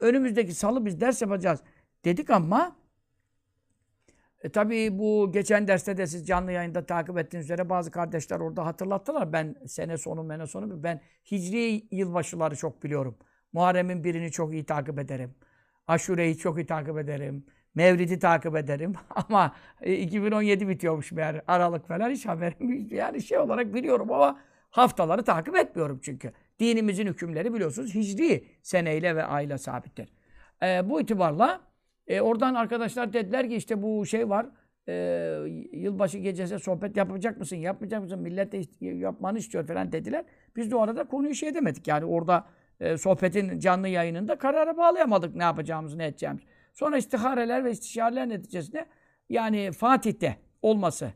önümüzdeki 0.00 0.54
salı 0.54 0.86
biz 0.86 1.00
ders 1.00 1.22
yapacağız 1.22 1.60
dedik 2.04 2.30
ama 2.30 2.76
e, 4.42 4.48
tabii 4.48 4.98
bu 4.98 5.32
geçen 5.32 5.68
derste 5.68 5.96
de 5.96 6.06
siz 6.06 6.26
canlı 6.26 6.52
yayında 6.52 6.86
takip 6.86 7.18
ettiğiniz 7.18 7.46
üzere 7.46 7.68
bazı 7.68 7.90
kardeşler 7.90 8.40
orada 8.40 8.66
hatırlattılar. 8.66 9.32
Ben 9.32 9.56
sene 9.66 9.98
sonu, 9.98 10.22
mene 10.24 10.46
sonu, 10.46 10.82
ben 10.82 11.00
Hicri 11.30 11.82
yılbaşıları 11.90 12.56
çok 12.56 12.82
biliyorum. 12.82 13.18
Muharrem'in 13.52 14.04
birini 14.04 14.30
çok 14.30 14.52
iyi 14.52 14.66
takip 14.66 14.98
ederim. 14.98 15.34
Aşure'yi 15.86 16.36
çok 16.38 16.58
iyi 16.58 16.66
takip 16.66 16.98
ederim. 16.98 17.44
Mevlid'i 17.74 18.18
takip 18.18 18.56
ederim. 18.56 18.94
Ama 19.10 19.54
2017 19.84 20.64
e, 20.64 20.68
bitiyormuş 20.68 21.12
meğer 21.12 21.42
Aralık 21.46 21.88
falan 21.88 22.10
hiç 22.10 22.26
haberim 22.26 22.82
yok. 22.82 22.92
Yani 22.92 23.22
şey 23.22 23.38
olarak 23.38 23.74
biliyorum 23.74 24.12
ama 24.12 24.40
haftaları 24.70 25.24
takip 25.24 25.56
etmiyorum 25.56 26.00
çünkü. 26.02 26.32
Dinimizin 26.58 27.06
hükümleri 27.06 27.54
biliyorsunuz 27.54 27.94
hicri 27.94 28.44
seneyle 28.62 29.16
ve 29.16 29.24
ayla 29.24 29.58
sabittir. 29.58 30.08
E, 30.62 30.90
bu 30.90 31.00
itibarla 31.00 31.60
e, 32.06 32.20
oradan 32.20 32.54
arkadaşlar 32.54 33.12
dediler 33.12 33.48
ki 33.48 33.56
işte 33.56 33.82
bu 33.82 34.06
şey 34.06 34.28
var. 34.28 34.46
e, 34.88 34.94
yılbaşı 35.72 36.18
gecesi 36.18 36.58
sohbet 36.58 36.96
yapacak 36.96 37.38
mısın, 37.38 37.56
yapmayacak 37.56 38.02
mısın? 38.02 38.20
Millet 38.20 38.52
de 38.52 38.62
yapmanı 38.80 39.38
istiyor 39.38 39.66
falan 39.66 39.92
dediler. 39.92 40.24
Biz 40.56 40.70
de 40.70 40.76
o 40.76 40.80
arada 40.80 41.04
konuyu 41.04 41.34
şey 41.34 41.48
edemedik. 41.48 41.88
Yani 41.88 42.04
orada 42.04 42.46
e, 42.80 42.98
sohbetin 42.98 43.58
canlı 43.58 43.88
yayınında 43.88 44.38
karara 44.38 44.76
bağlayamadık 44.76 45.34
ne 45.34 45.42
yapacağımızı, 45.42 45.98
ne 45.98 46.06
edeceğimizi. 46.06 46.44
Sonra 46.72 46.96
istihareler 46.96 47.64
ve 47.64 47.70
istişareler 47.70 48.28
neticesinde 48.28 48.86
yani 49.28 49.72
Fatih'te 49.72 50.36
olması 50.62 51.12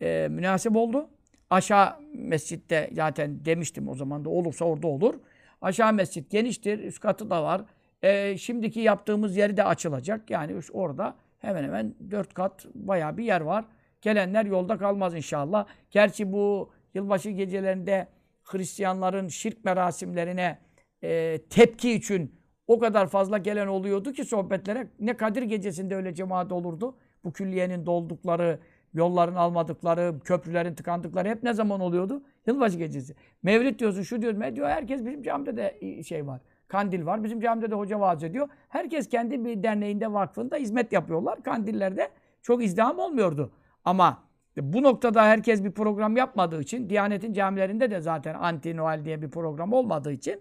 e, 0.00 0.28
münasip 0.30 0.76
oldu. 0.76 1.10
Aşağı 1.50 1.94
mescitte 2.14 2.90
zaten 2.92 3.44
demiştim 3.44 3.88
o 3.88 3.94
zaman 3.94 4.24
da 4.24 4.28
olursa 4.28 4.64
orada 4.64 4.86
olur. 4.86 5.14
Aşağı 5.62 5.92
mescit 5.92 6.30
geniştir, 6.30 6.78
üst 6.78 7.00
katı 7.00 7.30
da 7.30 7.42
var. 7.42 7.64
E, 8.02 8.38
şimdiki 8.38 8.80
yaptığımız 8.80 9.36
yeri 9.36 9.56
de 9.56 9.64
açılacak. 9.64 10.30
Yani 10.30 10.60
orada 10.72 11.16
hemen 11.38 11.64
hemen 11.64 11.94
dört 12.10 12.34
kat 12.34 12.66
bayağı 12.74 13.16
bir 13.16 13.24
yer 13.24 13.40
var. 13.40 13.64
Gelenler 14.02 14.44
yolda 14.44 14.78
kalmaz 14.78 15.14
inşallah. 15.14 15.66
Gerçi 15.90 16.32
bu 16.32 16.70
yılbaşı 16.94 17.30
gecelerinde 17.30 18.08
Hristiyanların 18.44 19.28
şirk 19.28 19.64
merasimlerine 19.64 20.58
e, 21.02 21.38
tepki 21.50 21.92
için 21.92 22.38
o 22.66 22.78
kadar 22.78 23.06
fazla 23.06 23.38
gelen 23.38 23.66
oluyordu 23.66 24.12
ki 24.12 24.24
sohbetlere. 24.24 24.88
Ne 25.00 25.16
Kadir 25.16 25.42
gecesinde 25.42 25.96
öyle 25.96 26.14
cemaat 26.14 26.52
olurdu. 26.52 26.96
Bu 27.24 27.32
külliyenin 27.32 27.86
doldukları, 27.86 28.58
yolların 28.98 29.34
almadıkları, 29.34 30.14
köprülerin 30.24 30.74
tıkandıkları 30.74 31.28
hep 31.28 31.42
ne 31.42 31.52
zaman 31.52 31.80
oluyordu? 31.80 32.22
Yılbaşı 32.46 32.78
gecesi. 32.78 33.14
Mevlid 33.42 33.78
diyorsun, 33.78 34.02
şu 34.02 34.22
diyorsun, 34.22 34.40
ne 34.40 34.56
diyor? 34.56 34.68
Herkes 34.68 35.04
bizim 35.04 35.22
camide 35.22 35.56
de 35.56 36.02
şey 36.02 36.26
var. 36.26 36.40
Kandil 36.68 37.06
var. 37.06 37.24
Bizim 37.24 37.40
camide 37.40 37.70
de 37.70 37.74
hoca 37.74 38.00
vaaz 38.00 38.24
ediyor. 38.24 38.48
Herkes 38.68 39.08
kendi 39.08 39.44
bir 39.44 39.62
derneğinde, 39.62 40.12
vakfında 40.12 40.56
hizmet 40.56 40.92
yapıyorlar. 40.92 41.42
Kandillerde 41.42 42.08
çok 42.42 42.64
izdiham 42.64 42.98
olmuyordu. 42.98 43.52
Ama 43.84 44.22
bu 44.56 44.82
noktada 44.82 45.24
herkes 45.24 45.64
bir 45.64 45.72
program 45.72 46.16
yapmadığı 46.16 46.60
için, 46.60 46.90
Diyanet'in 46.90 47.32
camilerinde 47.32 47.90
de 47.90 48.00
zaten 48.00 48.34
anti 48.34 48.76
Noel 48.76 49.04
diye 49.04 49.22
bir 49.22 49.30
program 49.30 49.72
olmadığı 49.72 50.12
için 50.12 50.40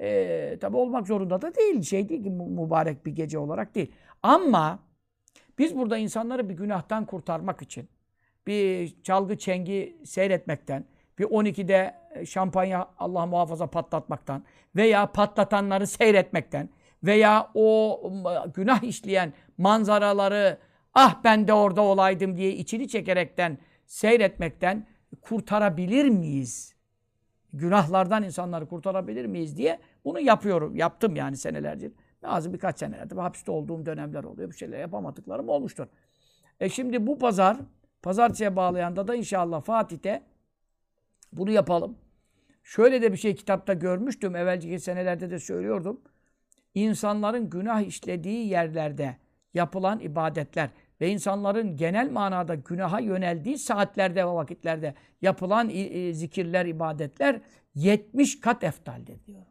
e, 0.00 0.58
tabi 0.60 0.76
olmak 0.76 1.06
zorunda 1.06 1.42
da 1.42 1.54
değil. 1.54 1.82
Şey 1.82 2.08
değil 2.08 2.22
ki 2.22 2.30
mü- 2.30 2.62
mübarek 2.62 3.06
bir 3.06 3.12
gece 3.12 3.38
olarak 3.38 3.74
değil. 3.74 3.92
Ama 4.22 4.78
biz 5.58 5.76
burada 5.76 5.96
insanları 5.96 6.48
bir 6.48 6.54
günahtan 6.54 7.06
kurtarmak 7.06 7.62
için, 7.62 7.88
bir 8.46 8.94
çalgı 9.02 9.38
çengi 9.38 9.96
seyretmekten, 10.04 10.84
bir 11.18 11.24
12'de 11.24 11.94
şampanya 12.26 12.88
Allah 12.98 13.26
muhafaza 13.26 13.66
patlatmaktan 13.66 14.44
veya 14.76 15.12
patlatanları 15.12 15.86
seyretmekten 15.86 16.68
veya 17.04 17.50
o 17.54 18.00
günah 18.54 18.82
işleyen 18.82 19.32
manzaraları 19.58 20.58
ah 20.94 21.24
ben 21.24 21.48
de 21.48 21.52
orada 21.52 21.82
olaydım 21.82 22.36
diye 22.36 22.52
içini 22.52 22.88
çekerekten 22.88 23.58
seyretmekten 23.86 24.86
kurtarabilir 25.20 26.08
miyiz? 26.08 26.74
Günahlardan 27.52 28.22
insanları 28.22 28.68
kurtarabilir 28.68 29.26
miyiz 29.26 29.56
diye 29.56 29.78
bunu 30.04 30.20
yapıyorum. 30.20 30.76
Yaptım 30.76 31.16
yani 31.16 31.36
senelerce. 31.36 31.90
Bazı 32.26 32.52
birkaç 32.52 32.78
senelerde 32.78 33.14
hapiste 33.14 33.50
olduğum 33.50 33.86
dönemler 33.86 34.24
oluyor. 34.24 34.50
Bir 34.50 34.56
şeyler 34.56 34.78
yapamadıklarım 34.78 35.48
olmuştur. 35.48 35.86
E 36.60 36.68
şimdi 36.68 37.06
bu 37.06 37.18
pazar, 37.18 37.56
pazartesiye 38.02 38.56
bağlayanda 38.56 39.08
da 39.08 39.14
inşallah 39.14 39.62
Fatih'te 39.62 40.22
bunu 41.32 41.50
yapalım. 41.50 41.96
Şöyle 42.62 43.02
de 43.02 43.12
bir 43.12 43.16
şey 43.16 43.34
kitapta 43.34 43.72
görmüştüm. 43.72 44.36
Evvelki 44.36 44.80
senelerde 44.80 45.30
de 45.30 45.38
söylüyordum. 45.38 46.00
İnsanların 46.74 47.50
günah 47.50 47.80
işlediği 47.80 48.48
yerlerde 48.48 49.16
yapılan 49.54 50.00
ibadetler 50.00 50.70
ve 51.00 51.08
insanların 51.08 51.76
genel 51.76 52.10
manada 52.10 52.54
günaha 52.54 53.00
yöneldiği 53.00 53.58
saatlerde 53.58 54.26
ve 54.26 54.30
vakitlerde 54.30 54.94
yapılan 55.22 55.68
zikirler, 56.12 56.66
ibadetler 56.66 57.40
70 57.74 58.40
kat 58.40 58.64
eftaldir 58.64 59.26
diyor. 59.26 59.42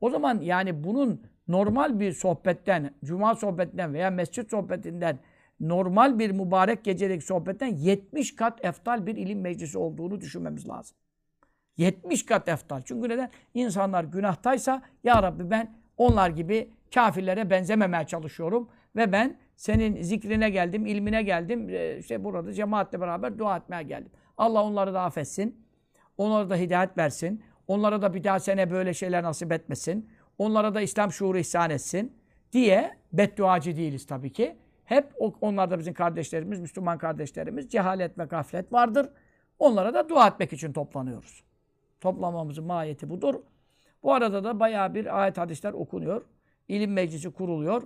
O 0.00 0.10
zaman 0.10 0.40
yani 0.40 0.84
bunun 0.84 1.22
normal 1.48 2.00
bir 2.00 2.12
sohbetten, 2.12 2.94
cuma 3.04 3.34
sohbetinden 3.34 3.94
veya 3.94 4.10
mescit 4.10 4.50
sohbetinden 4.50 5.18
normal 5.60 6.18
bir 6.18 6.30
mübarek 6.30 6.84
gecedeki 6.84 7.26
sohbetten 7.26 7.66
70 7.66 8.36
kat 8.36 8.64
eftal 8.64 9.06
bir 9.06 9.16
ilim 9.16 9.40
meclisi 9.40 9.78
olduğunu 9.78 10.20
düşünmemiz 10.20 10.68
lazım. 10.68 10.96
70 11.76 12.26
kat 12.26 12.48
eftal. 12.48 12.82
Çünkü 12.84 13.08
neden? 13.08 13.30
İnsanlar 13.54 14.04
günahtaysa 14.04 14.82
ya 15.04 15.22
Rabbi 15.22 15.50
ben 15.50 15.74
onlar 15.96 16.30
gibi 16.30 16.70
kafirlere 16.94 17.50
benzememeye 17.50 18.06
çalışıyorum 18.06 18.68
ve 18.96 19.12
ben 19.12 19.38
senin 19.56 20.02
zikrine 20.02 20.50
geldim, 20.50 20.86
ilmine 20.86 21.22
geldim. 21.22 21.68
Ee, 21.70 21.98
işte 21.98 22.24
burada 22.24 22.52
cemaatle 22.52 23.00
beraber 23.00 23.38
dua 23.38 23.56
etmeye 23.56 23.82
geldim. 23.82 24.10
Allah 24.38 24.62
onları 24.62 24.94
da 24.94 25.02
affetsin. 25.02 25.64
Onlara 26.18 26.50
da 26.50 26.56
hidayet 26.56 26.98
versin. 26.98 27.42
Onlara 27.68 28.02
da 28.02 28.14
bir 28.14 28.24
daha 28.24 28.40
sene 28.40 28.70
böyle 28.70 28.94
şeyler 28.94 29.22
nasip 29.22 29.52
etmesin. 29.52 30.10
Onlara 30.38 30.74
da 30.74 30.80
İslam 30.80 31.12
şuuru 31.12 31.38
ihsan 31.38 31.70
etsin 31.70 32.16
diye 32.52 32.98
bedduacı 33.12 33.76
değiliz 33.76 34.06
tabii 34.06 34.32
ki. 34.32 34.56
Hep 34.84 35.14
onlar 35.40 35.70
da 35.70 35.78
bizim 35.78 35.94
kardeşlerimiz, 35.94 36.60
Müslüman 36.60 36.98
kardeşlerimiz. 36.98 37.68
Cehalet 37.68 38.18
ve 38.18 38.24
gaflet 38.24 38.72
vardır. 38.72 39.08
Onlara 39.58 39.94
da 39.94 40.08
dua 40.08 40.28
etmek 40.28 40.52
için 40.52 40.72
toplanıyoruz. 40.72 41.42
Toplamamızın 42.00 42.64
mahiyeti 42.64 43.10
budur. 43.10 43.34
Bu 44.02 44.14
arada 44.14 44.44
da 44.44 44.60
bayağı 44.60 44.94
bir 44.94 45.22
ayet 45.22 45.38
hadisler 45.38 45.72
okunuyor. 45.72 46.22
İlim 46.68 46.92
meclisi 46.92 47.32
kuruluyor. 47.32 47.82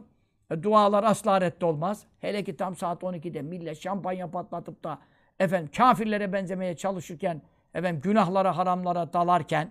E, 0.51 0.63
dualar 0.63 1.05
asla 1.05 1.41
reddolmaz. 1.41 2.07
Hele 2.21 2.45
ki 2.45 2.57
tam 2.57 2.77
saat 2.77 3.03
12'de 3.03 3.43
millet 3.43 3.83
şampanya 3.83 4.31
patlatıp 4.31 4.85
da 4.85 4.99
efendim 5.41 5.71
kafirlere 5.77 6.33
benzemeye 6.33 6.77
çalışırken 6.77 7.43
efendim 7.75 8.01
günahlara, 8.01 8.57
haramlara 8.57 9.13
dalarken 9.13 9.71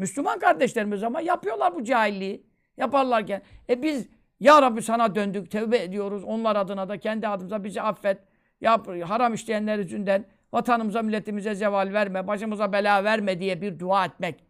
Müslüman 0.00 0.38
kardeşlerimiz 0.38 1.02
ama 1.02 1.20
yapıyorlar 1.20 1.74
bu 1.74 1.84
cahilliği. 1.84 2.46
Yaparlarken 2.76 3.42
e 3.68 3.82
biz 3.82 4.08
ya 4.40 4.62
Rabbi 4.62 4.82
sana 4.82 5.14
döndük, 5.14 5.50
tevbe 5.50 5.78
ediyoruz. 5.82 6.24
Onlar 6.24 6.56
adına 6.56 6.88
da 6.88 6.98
kendi 6.98 7.28
adımıza 7.28 7.64
bizi 7.64 7.82
affet. 7.82 8.18
Yap, 8.60 8.88
haram 8.88 9.34
işleyenler 9.34 9.78
yüzünden 9.78 10.24
vatanımıza, 10.52 11.02
milletimize 11.02 11.54
zeval 11.54 11.92
verme, 11.92 12.26
başımıza 12.26 12.72
bela 12.72 13.04
verme 13.04 13.40
diye 13.40 13.62
bir 13.62 13.78
dua 13.78 14.04
etmek. 14.04 14.44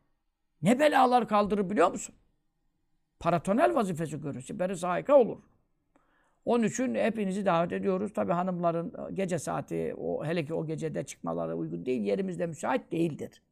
Ne 0.63 0.79
belalar 0.79 1.29
kaldırır 1.29 1.71
biliyor 1.71 1.91
musun? 1.91 2.15
Paratonel 3.21 3.75
vazifesi 3.75 4.21
görür. 4.21 4.43
Siperi 4.43 4.77
sahika 4.77 5.15
olur. 5.15 5.39
Onun 6.45 6.65
için 6.65 6.95
hepinizi 6.95 7.47
davet 7.47 7.73
ediyoruz. 7.73 8.13
Tabii 8.13 8.33
hanımların 8.33 9.15
gece 9.15 9.39
saati, 9.39 9.95
o 9.99 10.25
hele 10.25 10.45
ki 10.45 10.55
o 10.55 10.67
gecede 10.67 11.05
çıkmaları 11.05 11.57
uygun 11.57 11.87
değil. 11.87 12.03
Yerimizde 12.03 12.47
müsait 12.47 12.93
değildir. 12.93 13.43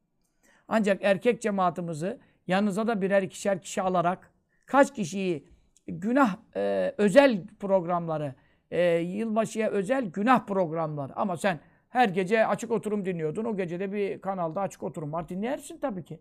Ancak 0.69 1.05
erkek 1.05 1.43
cemaatimizi 1.43 2.19
yanınıza 2.47 2.87
da 2.87 3.03
birer 3.03 3.23
ikişer 3.23 3.63
kişi 3.63 3.83
alarak 3.83 4.33
kaç 4.67 4.95
kişiyi 4.95 5.45
günah 5.87 6.37
e, 6.57 6.95
özel 6.99 7.47
programları, 7.61 8.35
e, 8.71 8.83
yılbaşıya 8.97 9.71
özel 9.71 10.05
günah 10.05 10.47
programları. 10.47 11.17
Ama 11.17 11.37
sen 11.37 11.61
her 11.89 12.09
gece 12.09 12.47
açık 12.47 12.71
oturum 12.71 13.05
dinliyordun. 13.05 13.45
O 13.45 13.57
gecede 13.57 13.93
bir 13.93 14.21
kanalda 14.21 14.61
açık 14.61 14.83
oturum 14.83 15.13
var. 15.13 15.29
Dinlersin 15.29 15.79
tabii 15.79 16.05
ki. 16.05 16.21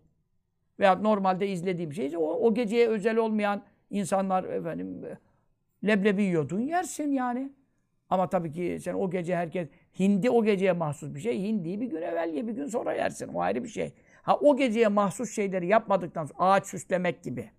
Veya 0.78 0.94
normalde 0.94 1.48
izlediğim 1.48 1.92
şey 1.92 2.16
o, 2.16 2.20
o 2.20 2.54
geceye 2.54 2.88
özel 2.88 3.16
olmayan 3.16 3.62
insanlar 3.90 4.44
efendim 4.44 5.02
leblebi 5.86 6.22
yiyordun 6.22 6.60
yersin 6.60 7.12
yani. 7.12 7.52
Ama 8.10 8.28
tabii 8.28 8.52
ki 8.52 8.78
sen 8.80 8.94
o 8.94 9.10
gece 9.10 9.36
herkes 9.36 9.68
hindi 9.98 10.30
o 10.30 10.44
geceye 10.44 10.72
mahsus 10.72 11.14
bir 11.14 11.20
şey. 11.20 11.42
Hindiyi 11.42 11.80
bir 11.80 11.86
gün 11.86 12.02
evvel 12.02 12.34
ye 12.34 12.46
bir 12.46 12.52
gün 12.52 12.66
sonra 12.66 12.92
yersin. 12.92 13.28
O 13.28 13.40
ayrı 13.40 13.64
bir 13.64 13.68
şey. 13.68 13.92
Ha 14.28 14.36
o 14.36 14.56
geceye 14.56 14.88
mahsus 14.88 15.34
şeyleri 15.34 15.66
yapmadıktan 15.66 16.26
sonra 16.26 16.38
ağaç 16.38 16.66
süslemek 16.66 17.22
gibi. 17.22 17.50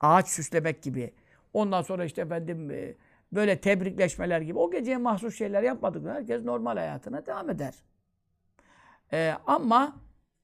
Ağaç 0.00 0.28
süslemek 0.28 0.82
gibi. 0.82 1.14
Ondan 1.52 1.82
sonra 1.82 2.04
işte 2.04 2.22
efendim 2.22 2.70
e, 2.70 2.94
böyle 3.32 3.60
tebrikleşmeler 3.60 4.40
gibi. 4.40 4.58
O 4.58 4.70
geceye 4.70 4.96
mahsus 4.96 5.38
şeyler 5.38 5.62
yapmadıktan 5.62 6.14
herkes 6.14 6.44
normal 6.44 6.76
hayatına 6.76 7.26
devam 7.26 7.50
eder. 7.50 7.74
Ee, 9.12 9.34
ama 9.46 9.96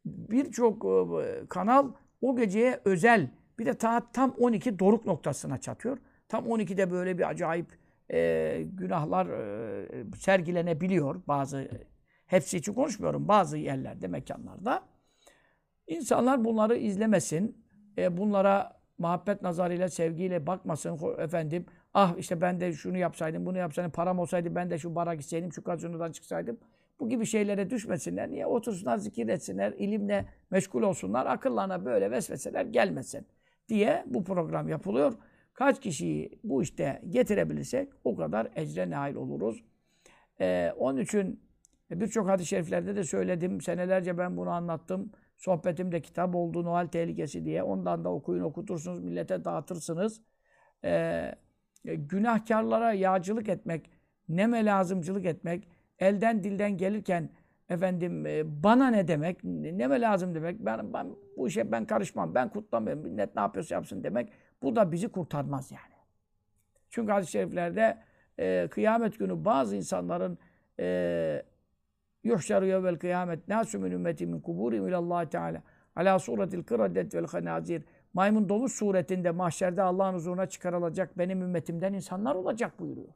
birçok 0.06 0.84
e, 0.84 1.46
kanal 1.48 1.92
o 2.22 2.36
geceye 2.36 2.80
özel 2.84 3.30
bir 3.58 3.66
de 3.66 3.74
ta, 3.74 4.12
tam 4.12 4.30
12 4.30 4.78
doruk 4.78 5.06
noktasına 5.06 5.58
çatıyor. 5.58 5.98
Tam 6.28 6.46
12'de 6.46 6.90
böyle 6.90 7.18
bir 7.18 7.28
acayip 7.28 7.78
e, 8.12 8.62
günahlar 8.72 9.26
e, 9.26 10.04
sergilenebiliyor 10.16 11.22
bazı 11.28 11.70
hepsi 12.26 12.56
için 12.56 12.74
konuşmuyorum 12.74 13.28
bazı 13.28 13.56
yerlerde 13.58 14.08
mekanlarda. 14.08 14.97
İnsanlar 15.88 16.44
bunları 16.44 16.76
izlemesin. 16.76 17.64
E, 17.98 18.16
bunlara 18.16 18.80
muhabbet 18.98 19.42
nazarıyla, 19.42 19.88
sevgiyle 19.88 20.46
bakmasın. 20.46 20.98
Efendim, 21.18 21.66
ah 21.94 22.14
işte 22.18 22.40
ben 22.40 22.60
de 22.60 22.72
şunu 22.72 22.98
yapsaydım, 22.98 23.46
bunu 23.46 23.58
yapsaydım, 23.58 23.90
param 23.90 24.18
olsaydı 24.18 24.54
ben 24.54 24.70
de 24.70 24.78
şu 24.78 24.94
bara 24.94 25.14
gitseydim, 25.14 25.52
şu 25.52 25.62
gazinodan 25.62 26.12
çıksaydım. 26.12 26.58
Bu 27.00 27.08
gibi 27.08 27.26
şeylere 27.26 27.70
düşmesinler. 27.70 28.30
Niye? 28.30 28.46
Otursunlar, 28.46 28.98
zikir 28.98 29.28
etsinler, 29.28 29.72
ilimle 29.72 30.26
meşgul 30.50 30.82
olsunlar. 30.82 31.26
Akıllarına 31.26 31.84
böyle 31.84 32.10
vesveseler 32.10 32.64
gelmesin 32.64 33.26
diye 33.68 34.04
bu 34.06 34.24
program 34.24 34.68
yapılıyor. 34.68 35.14
Kaç 35.54 35.80
kişiyi 35.80 36.38
bu 36.44 36.62
işte 36.62 37.02
getirebilirsek 37.08 37.88
o 38.04 38.16
kadar 38.16 38.48
ecre 38.56 38.90
nail 38.90 39.14
oluruz. 39.14 39.64
Ee, 40.40 40.72
onun 40.78 40.98
için 41.00 41.40
birçok 41.90 42.28
hadis-i 42.28 42.48
şeriflerde 42.48 42.96
de 42.96 43.04
söyledim. 43.04 43.60
Senelerce 43.60 44.18
ben 44.18 44.36
bunu 44.36 44.50
anlattım. 44.50 45.12
Sohbetimde 45.38 46.02
kitap 46.02 46.34
oldu 46.34 46.64
Noel 46.64 46.86
tehlikesi 46.86 47.44
diye. 47.44 47.62
Ondan 47.62 48.04
da 48.04 48.08
okuyun 48.08 48.42
okutursunuz, 48.42 49.00
millete 49.00 49.44
dağıtırsınız. 49.44 50.20
Ee, 50.84 51.34
günahkarlara 51.84 52.92
yağcılık 52.92 53.48
etmek, 53.48 53.90
neme 54.28 54.64
lazımcılık 54.64 55.26
etmek, 55.26 55.68
elden 55.98 56.44
dilden 56.44 56.76
gelirken 56.76 57.30
efendim 57.68 58.26
e, 58.26 58.62
bana 58.62 58.90
ne 58.90 59.08
demek, 59.08 59.44
neme 59.44 60.00
lazım 60.00 60.34
demek, 60.34 60.60
ben, 60.60 60.92
ben 60.92 61.06
bu 61.36 61.48
işe 61.48 61.72
ben 61.72 61.84
karışmam, 61.84 62.34
ben 62.34 62.48
kutlamıyorum, 62.48 63.02
millet 63.02 63.34
ne 63.34 63.40
yapıyorsa 63.40 63.74
yapsın 63.74 64.04
demek, 64.04 64.32
bu 64.62 64.76
da 64.76 64.92
bizi 64.92 65.08
kurtarmaz 65.08 65.70
yani. 65.70 65.94
Çünkü 66.90 67.12
hadis-i 67.12 67.32
şeriflerde 67.32 67.98
e, 68.38 68.68
kıyamet 68.70 69.18
günü 69.18 69.44
bazı 69.44 69.76
insanların 69.76 70.38
e, 70.80 71.42
yuhşaru 72.24 72.66
yevvel 72.66 72.98
kıyamet 72.98 73.48
nâsü 73.48 73.78
min 73.78 73.90
ümmeti 73.90 74.26
min 74.26 74.40
kuburim 74.40 74.88
ilallahi 74.88 75.28
teâlâ 75.28 75.62
alâ 75.96 76.18
suretil 76.18 76.62
kıradet 76.62 77.14
vel 77.14 77.26
hanazir 77.26 77.84
maymun 78.14 78.48
domuz 78.48 78.72
suretinde 78.72 79.30
mahşerde 79.30 79.82
Allah'ın 79.82 80.14
huzuruna 80.14 80.46
çıkarılacak 80.46 81.18
benim 81.18 81.42
ümmetimden 81.42 81.92
insanlar 81.92 82.34
olacak 82.34 82.80
buyuruyor. 82.80 83.14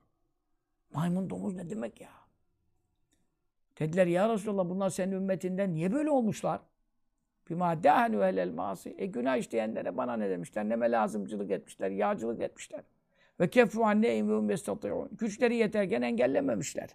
Maymun 0.95 1.31
domuz 1.31 1.55
ne 1.55 1.71
demek 1.71 2.01
ya? 2.01 2.11
Dediler 3.79 4.07
ya 4.07 4.29
Resulallah 4.29 4.69
bunlar 4.69 4.91
senin 4.91 5.13
ümmetinden 5.13 5.75
niye 5.75 5.93
böyle 5.93 6.11
olmuşlar? 6.11 6.61
Bima 7.51 7.85
dâhenü 7.85 8.17
ehlel 8.17 8.51
mâsi. 8.51 8.95
E 8.99 9.07
günah 9.07 9.37
işleyenlere 9.37 9.97
bana 9.97 10.17
ne 10.17 10.31
demişler? 10.31 10.69
Neme 10.69 10.91
lazımcılık 10.91 11.51
etmişler, 11.51 11.91
yağcılık 11.91 12.41
etmişler. 12.41 12.83
Ve 13.41 13.51
kefu 13.51 13.85
anne 13.85 14.17
imûm 14.17 14.51
yestatî'ûn. 14.51 15.09
Güçleri 15.19 15.57
yeterken 15.57 16.03
engellememişler. 16.03 16.91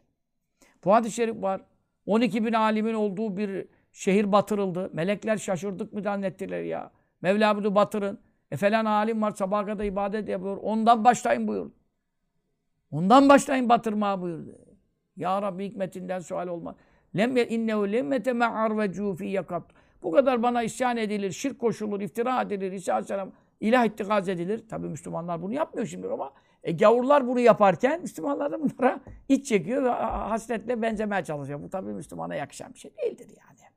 Bu 0.86 0.94
hadis-i 0.94 1.16
şerif 1.16 1.42
var. 1.42 1.62
12 2.08 2.46
bin 2.46 2.54
alimin 2.54 2.94
olduğu 2.94 3.38
bir 3.38 3.68
şehir 3.92 4.32
batırıldı. 4.32 4.90
Melekler 4.94 5.38
şaşırdık 5.38 5.94
mı 5.94 6.02
zannettiler 6.02 6.64
ya. 6.64 6.92
Mevla 7.22 7.58
bunu 7.58 7.76
batırın. 7.76 8.20
E 8.52 8.58
falan 8.58 8.86
alim 8.86 9.22
var 9.22 9.32
sabaha 9.32 9.66
kadar 9.66 9.86
ibadet 9.86 10.30
yapıyor. 10.30 10.58
Ondan 10.62 11.04
başlayın 11.04 11.48
buyurdu. 11.48 11.74
Ondan 12.92 13.30
başlayın 13.30 13.70
batırmaya 13.70 14.22
buyurdu. 14.22 14.58
Ya 15.16 15.42
Rabbi 15.42 15.66
hikmetinden 15.66 16.20
sual 16.20 16.48
olmaz. 16.48 16.76
Lem 17.18 17.38
innehu 17.38 17.92
lemmete 17.92 18.34
me'ar 18.34 18.78
ve 18.78 18.92
cufi. 18.92 19.42
Bu 20.04 20.12
kadar 20.12 20.44
bana 20.44 20.64
isyan 20.64 20.98
edilir, 20.98 21.32
şirk 21.32 21.60
koşulur, 21.60 22.02
iftira 22.02 22.42
edilir, 22.42 22.72
İsa 22.72 22.94
Aleyhisselam 22.94 23.32
ilah 23.60 23.86
ittikaz 23.86 24.30
edilir. 24.30 24.68
Tabi 24.70 24.88
Müslümanlar 24.88 25.42
bunu 25.42 25.54
yapmıyor 25.54 25.88
şimdi 25.88 26.08
ama 26.08 26.34
e, 26.68 26.72
gavurlar 26.72 27.28
bunu 27.28 27.40
yaparken 27.40 28.02
Müslümanlar 28.02 28.52
da 28.52 28.62
bunlara 28.62 29.00
iç 29.30 29.48
çekiyor 29.48 29.84
ve 29.84 29.90
hasretle 29.90 30.82
benzemeye 30.82 31.24
çalışıyor. 31.24 31.64
Bu 31.64 31.70
tabi 31.70 31.94
Müslümana 31.94 32.36
yakışan 32.36 32.74
bir 32.74 32.80
şey 32.80 32.92
değildir 32.98 33.28
yani. 33.30 33.72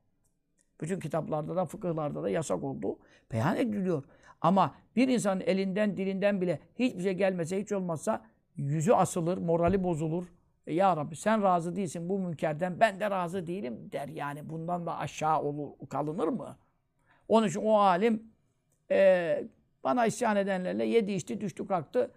Bütün 0.81 0.99
kitaplarda 0.99 1.55
da, 1.55 1.65
fıkıhlarda 1.65 2.23
da 2.23 2.29
yasak 2.29 2.63
olduğu 2.63 2.99
beyan 3.31 3.57
ediliyor. 3.57 4.03
Ama 4.41 4.75
bir 4.95 5.07
insanın 5.07 5.41
elinden, 5.41 5.97
dilinden 5.97 6.41
bile 6.41 6.59
hiçbir 6.79 7.03
şey 7.03 7.13
gelmese, 7.13 7.61
hiç 7.61 7.71
olmazsa 7.71 8.25
yüzü 8.55 8.91
asılır, 8.91 9.37
morali 9.37 9.83
bozulur. 9.83 10.25
E, 10.67 10.73
ya 10.73 10.97
Rabbi 10.97 11.15
sen 11.15 11.43
razı 11.43 11.75
değilsin 11.75 12.09
bu 12.09 12.19
münkerden, 12.19 12.79
ben 12.79 12.99
de 12.99 13.11
razı 13.11 13.47
değilim 13.47 13.91
der. 13.91 14.07
Yani 14.07 14.49
bundan 14.49 14.85
da 14.85 14.97
aşağı 14.97 15.41
olur, 15.41 15.87
kalınır 15.89 16.27
mı? 16.27 16.57
Onun 17.27 17.47
için 17.47 17.61
o 17.63 17.77
alim 17.77 18.23
e, 18.91 19.43
bana 19.83 20.05
isyan 20.05 20.35
edenlerle 20.35 20.85
yedi 20.85 21.11
içti, 21.11 21.41
düştü 21.41 21.67
kalktı. 21.67 22.11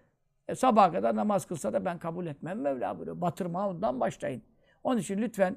E, 0.48 0.54
sabaha 0.54 0.92
kadar 0.92 1.16
namaz 1.16 1.46
kılsa 1.46 1.72
da 1.72 1.84
ben 1.84 1.98
kabul 1.98 2.26
etmem 2.26 2.60
Mevla 2.60 2.96
buyuruyor. 2.96 3.20
Batırma 3.20 3.68
ondan 3.68 4.00
başlayın. 4.00 4.42
Onun 4.84 4.98
için 5.00 5.18
lütfen 5.18 5.56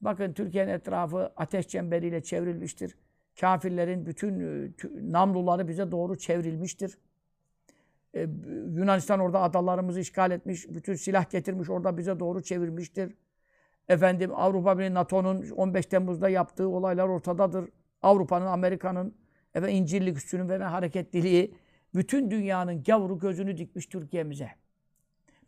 bakın 0.00 0.32
Türkiye'nin 0.32 0.72
etrafı 0.72 1.32
ateş 1.36 1.68
çemberiyle 1.68 2.22
çevrilmiştir. 2.22 2.96
Kafirlerin 3.40 4.06
bütün 4.06 4.40
e, 4.40 4.70
namluları 5.12 5.68
bize 5.68 5.90
doğru 5.90 6.18
çevrilmiştir. 6.18 6.98
Ee, 8.14 8.20
Yunanistan 8.76 9.20
orada 9.20 9.42
adalarımızı 9.42 10.00
işgal 10.00 10.30
etmiş, 10.30 10.68
bütün 10.68 10.94
silah 10.94 11.30
getirmiş, 11.30 11.70
orada 11.70 11.98
bize 11.98 12.20
doğru 12.20 12.42
çevirmiştir. 12.42 13.14
Efendim 13.88 14.30
Avrupa 14.34 14.78
Birliği 14.78 14.94
NATO'nun 14.94 15.50
15 15.50 15.86
Temmuz'da 15.86 16.28
yaptığı 16.28 16.68
olaylar 16.68 17.08
ortadadır. 17.08 17.68
Avrupa'nın, 18.02 18.46
Amerika'nın, 18.46 19.14
efendim 19.54 19.76
İncirlik 19.76 20.16
üstünün 20.16 20.48
veren 20.48 20.70
hareketliliği, 20.70 21.54
bütün 21.95 22.31
dünyanın 22.31 22.83
gavuru 22.83 23.19
gözünü 23.19 23.57
dikmiş 23.57 23.85
Türkiye'mize. 23.85 24.49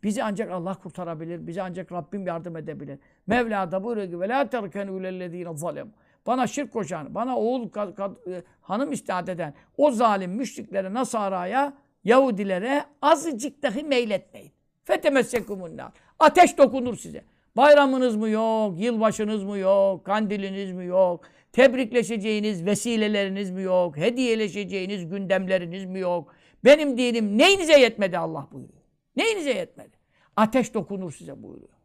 Bizi 0.02 0.24
ancak 0.24 0.50
Allah 0.50 0.74
kurtarabilir. 0.74 1.46
Bizi 1.46 1.62
ancak 1.62 1.92
Rabbim 1.92 2.26
yardım 2.26 2.56
edebilir. 2.56 2.98
Mevla 3.26 3.72
da 3.72 3.84
buyuruyor 3.84 4.08
ki 4.08 4.14
وَلَا 4.14 4.48
تَرْكَنُوا 4.48 5.00
اُلَلَّذ۪ينَ 5.00 5.44
ظَلَمُوا 5.44 5.88
Bana 6.26 6.46
şirk 6.46 6.72
koşan, 6.72 7.14
bana 7.14 7.36
oğul, 7.36 7.68
kad, 7.68 7.94
kad, 7.94 8.26
e, 8.26 8.42
hanım 8.60 8.92
istihat 8.92 9.28
eden 9.28 9.54
o 9.76 9.90
zalim 9.90 10.30
müşriklere, 10.30 10.94
Nasara'ya, 10.94 11.72
Yahudilere 12.04 12.84
azıcık 13.02 13.62
dahi 13.62 13.82
meyletmeyin. 13.82 14.52
Fetemessekumunnar. 14.84 15.92
Ateş 16.18 16.58
dokunur 16.58 16.96
size. 16.96 17.24
Bayramınız 17.56 18.16
mı 18.16 18.28
yok, 18.28 18.80
yılbaşınız 18.80 19.44
mı 19.44 19.58
yok, 19.58 20.04
kandiliniz 20.04 20.72
mi 20.72 20.86
yok, 20.86 21.24
tebrikleşeceğiniz 21.52 22.66
vesileleriniz 22.66 23.50
mi 23.50 23.62
yok, 23.62 23.96
hediyeleşeceğiniz 23.96 25.08
gündemleriniz 25.08 25.84
mi 25.84 25.98
yok? 25.98 26.34
benim 26.65 26.97
dinim 26.97 27.37
neyinize 27.37 27.79
yetmedi 27.79 28.17
Allah 28.17 28.47
buyuruyor. 28.51 28.81
Neyinize 29.15 29.53
yetmedi? 29.53 29.97
Ateş 30.35 30.73
dokunur 30.73 31.11
size 31.11 31.43
buyuruyor. 31.43 31.77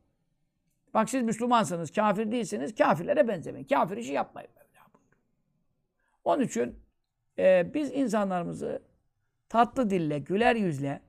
Bak 0.95 1.11
siz 1.11 1.23
Müslümansınız, 1.23 1.91
kafir 1.91 2.33
değilsiniz, 2.33 2.75
kafirlere 2.75 3.29
benzemeyin. 3.29 3.67
Kafir 3.67 3.97
işi 3.97 4.13
yapmayın 4.13 4.51
Mevla 4.57 4.87
buyuruyor. 4.95 5.23
Onun 6.25 6.43
için 6.43 6.79
e, 7.39 7.75
biz 7.75 7.93
insanlarımızı 7.93 8.83
tatlı 9.49 9.91
dille, 9.91 10.19
güler 10.19 10.57
yüzle, 10.57 11.01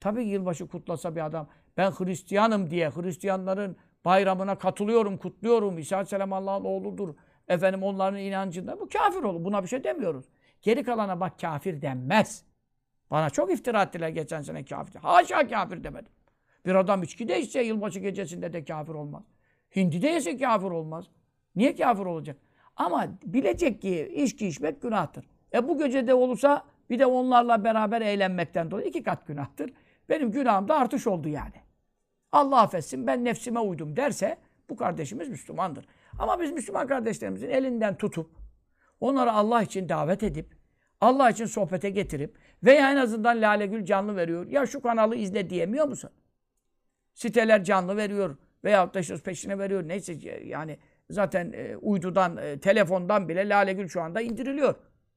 tabii 0.00 0.24
yılbaşı 0.24 0.68
kutlasa 0.68 1.16
bir 1.16 1.26
adam, 1.26 1.48
ben 1.76 1.90
Hristiyanım 1.90 2.70
diye, 2.70 2.90
Hristiyanların 2.90 3.76
bayramına 4.04 4.58
katılıyorum, 4.58 5.16
kutluyorum, 5.18 5.78
İsa 5.78 5.96
Aleyhisselam 5.96 6.32
Allah'ın 6.32 6.64
oğludur, 6.64 7.14
efendim 7.48 7.82
onların 7.82 8.20
inancında, 8.20 8.80
bu 8.80 8.88
kafir 8.88 9.22
olur. 9.22 9.44
Buna 9.44 9.62
bir 9.62 9.68
şey 9.68 9.84
demiyoruz. 9.84 10.24
Geri 10.62 10.84
kalana 10.84 11.20
bak 11.20 11.38
kafir 11.38 11.82
denmez. 11.82 12.44
Bana 13.12 13.30
çok 13.30 13.52
iftira 13.52 13.82
ettiler 13.82 14.08
geçen 14.08 14.42
sene 14.42 14.64
kafir. 14.64 14.94
Haşa 15.00 15.48
kafir 15.48 15.84
demedim. 15.84 16.12
Bir 16.66 16.74
adam 16.74 17.02
içki 17.02 17.28
de 17.28 17.40
içse 17.40 17.62
yılbaşı 17.62 17.98
gecesinde 18.00 18.52
de 18.52 18.64
kafir 18.64 18.94
olmaz. 18.94 19.22
Hindi 19.76 20.02
de 20.02 20.08
yese 20.08 20.36
kafir 20.36 20.66
olmaz. 20.66 21.04
Niye 21.56 21.76
kafir 21.76 22.04
olacak? 22.04 22.36
Ama 22.76 23.08
bilecek 23.24 23.82
ki 23.82 24.12
içki 24.16 24.48
içmek 24.48 24.82
günahtır. 24.82 25.24
E 25.54 25.68
bu 25.68 25.78
gecede 25.78 26.14
olursa 26.14 26.64
bir 26.90 26.98
de 26.98 27.06
onlarla 27.06 27.64
beraber 27.64 28.00
eğlenmekten 28.00 28.70
dolayı 28.70 28.86
iki 28.86 29.02
kat 29.02 29.26
günahtır. 29.26 29.72
Benim 30.08 30.30
günahım 30.30 30.68
da 30.68 30.78
artış 30.78 31.06
oldu 31.06 31.28
yani. 31.28 31.62
Allah 32.32 32.60
affetsin 32.60 33.06
ben 33.06 33.24
nefsime 33.24 33.60
uydum 33.60 33.96
derse 33.96 34.38
bu 34.70 34.76
kardeşimiz 34.76 35.28
Müslümandır. 35.28 35.86
Ama 36.18 36.40
biz 36.40 36.52
Müslüman 36.52 36.86
kardeşlerimizin 36.86 37.50
elinden 37.50 37.96
tutup 37.96 38.30
onları 39.00 39.32
Allah 39.32 39.62
için 39.62 39.88
davet 39.88 40.22
edip 40.22 40.62
Allah 41.00 41.30
için 41.30 41.46
sohbete 41.46 41.90
getirip 41.90 42.38
veya 42.64 42.92
en 42.92 42.96
azından 42.96 43.42
Lale 43.42 43.66
Gül 43.66 43.84
canlı 43.84 44.16
veriyor. 44.16 44.46
Ya 44.46 44.66
şu 44.66 44.82
kanalı 44.82 45.16
izle 45.16 45.50
diyemiyor 45.50 45.88
musun? 45.88 46.10
Siteler 47.14 47.64
canlı 47.64 47.96
veriyor 47.96 48.36
veya 48.64 48.94
da 48.94 49.00
işte 49.00 49.16
peşine 49.16 49.58
veriyor. 49.58 49.88
Neyse 49.88 50.16
yani 50.44 50.78
zaten 51.10 51.52
e, 51.52 51.76
uydudan, 51.76 52.36
e, 52.36 52.58
telefondan 52.60 53.28
bile 53.28 53.48
Lale 53.48 53.72
Gül 53.72 53.88
şu 53.88 54.02
anda 54.02 54.20
indiriliyor. 54.20 54.74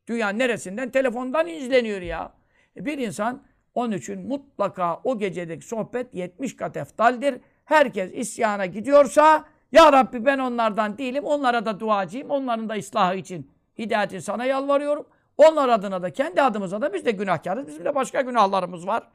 Dünyanın 0.08 0.40
neresinden? 0.40 0.90
Telefondan 0.90 1.48
izleniyor 1.48 2.02
ya. 2.02 2.34
E 2.78 2.86
bir 2.86 2.98
insan 2.98 3.44
onun 3.74 3.92
için 3.92 4.28
mutlaka 4.28 5.02
o 5.04 5.20
gecedeki 5.20 5.68
sohbet 5.68 6.14
70 6.14 6.56
kat 6.56 6.78
eftaldir. 6.78 7.42
Herkes 7.66 8.12
isyana 8.14 8.66
gidiyorsa 8.66 9.46
ya 9.72 9.94
Rabbi 9.94 10.26
ben 10.26 10.40
onlardan 10.40 10.98
değilim. 10.98 11.24
Onlara 11.24 11.66
da 11.66 11.80
duacıyım. 11.80 12.30
Onların 12.30 12.70
da 12.70 12.74
ıslahı 12.74 13.16
için 13.16 13.52
hidayeti 13.78 14.22
sana 14.22 14.46
yalvarıyorum. 14.46 15.06
Onlar 15.38 15.70
adına 15.70 16.02
da 16.02 16.14
kendi 16.14 16.42
adımıza 16.42 16.82
da 16.82 16.94
biz 16.94 17.06
de 17.06 17.12
günahkarız. 17.12 17.68
Bizim 17.68 17.86
de 17.86 17.96
başka 17.96 18.22
günahlarımız 18.22 18.88
var. 18.88 19.12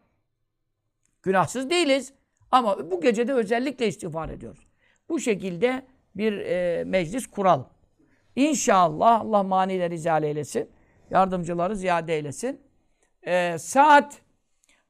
Günahsız 1.23 1.71
değiliz. 1.71 2.13
Ama 2.51 2.91
bu 2.91 3.01
gecede 3.01 3.33
özellikle 3.33 3.89
istiğfar 3.89 4.29
ediyoruz. 4.29 4.67
Bu 5.09 5.21
şekilde 5.21 5.87
bir 6.15 6.33
e, 6.33 6.85
meclis 6.85 7.27
kuralım. 7.27 7.67
İnşallah 8.37 9.21
Allah 9.21 9.43
manileri 9.43 9.95
izale 9.95 10.29
eylesin. 10.29 10.71
Yardımcıları 11.11 11.77
ziyade 11.77 12.15
eylesin. 12.15 12.61
E, 13.23 13.59
saat 13.59 14.23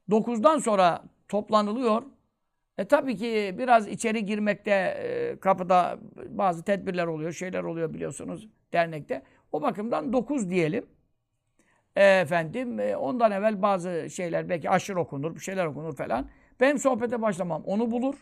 9'dan 0.09 0.57
sonra 0.57 1.03
toplanılıyor. 1.27 2.03
E 2.77 2.85
tabii 2.85 3.17
ki 3.17 3.55
biraz 3.57 3.87
içeri 3.87 4.25
girmekte 4.25 4.71
e, 4.71 5.39
kapıda 5.39 5.99
bazı 6.29 6.63
tedbirler 6.63 7.07
oluyor, 7.07 7.31
şeyler 7.31 7.63
oluyor 7.63 7.93
biliyorsunuz 7.93 8.49
dernekte. 8.73 9.23
O 9.51 9.61
bakımdan 9.61 10.13
9 10.13 10.49
diyelim. 10.49 10.85
Efendim 11.95 12.79
e, 12.79 12.95
ondan 12.95 13.31
evvel 13.31 13.61
bazı 13.61 14.09
şeyler 14.09 14.49
belki 14.49 14.69
aşırı 14.69 14.99
okunur, 14.99 15.35
bir 15.35 15.39
şeyler 15.39 15.65
okunur 15.65 15.95
falan. 15.95 16.29
Benim 16.59 16.79
sohbete 16.79 17.21
başlamam 17.21 17.63
onu 17.65 17.91
bulur. 17.91 18.15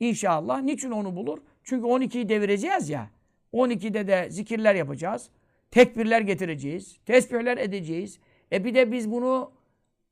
İnşallah. 0.00 0.62
Niçin 0.62 0.90
onu 0.90 1.16
bulur? 1.16 1.38
Çünkü 1.64 1.86
12'yi 1.86 2.28
devireceğiz 2.28 2.88
ya. 2.88 3.10
12'de 3.52 4.06
de 4.06 4.30
zikirler 4.30 4.74
yapacağız. 4.74 5.30
Tekbirler 5.70 6.20
getireceğiz. 6.20 6.98
Tesbihler 7.06 7.56
edeceğiz. 7.58 8.18
E 8.52 8.64
bir 8.64 8.74
de 8.74 8.92
biz 8.92 9.10
bunu 9.10 9.52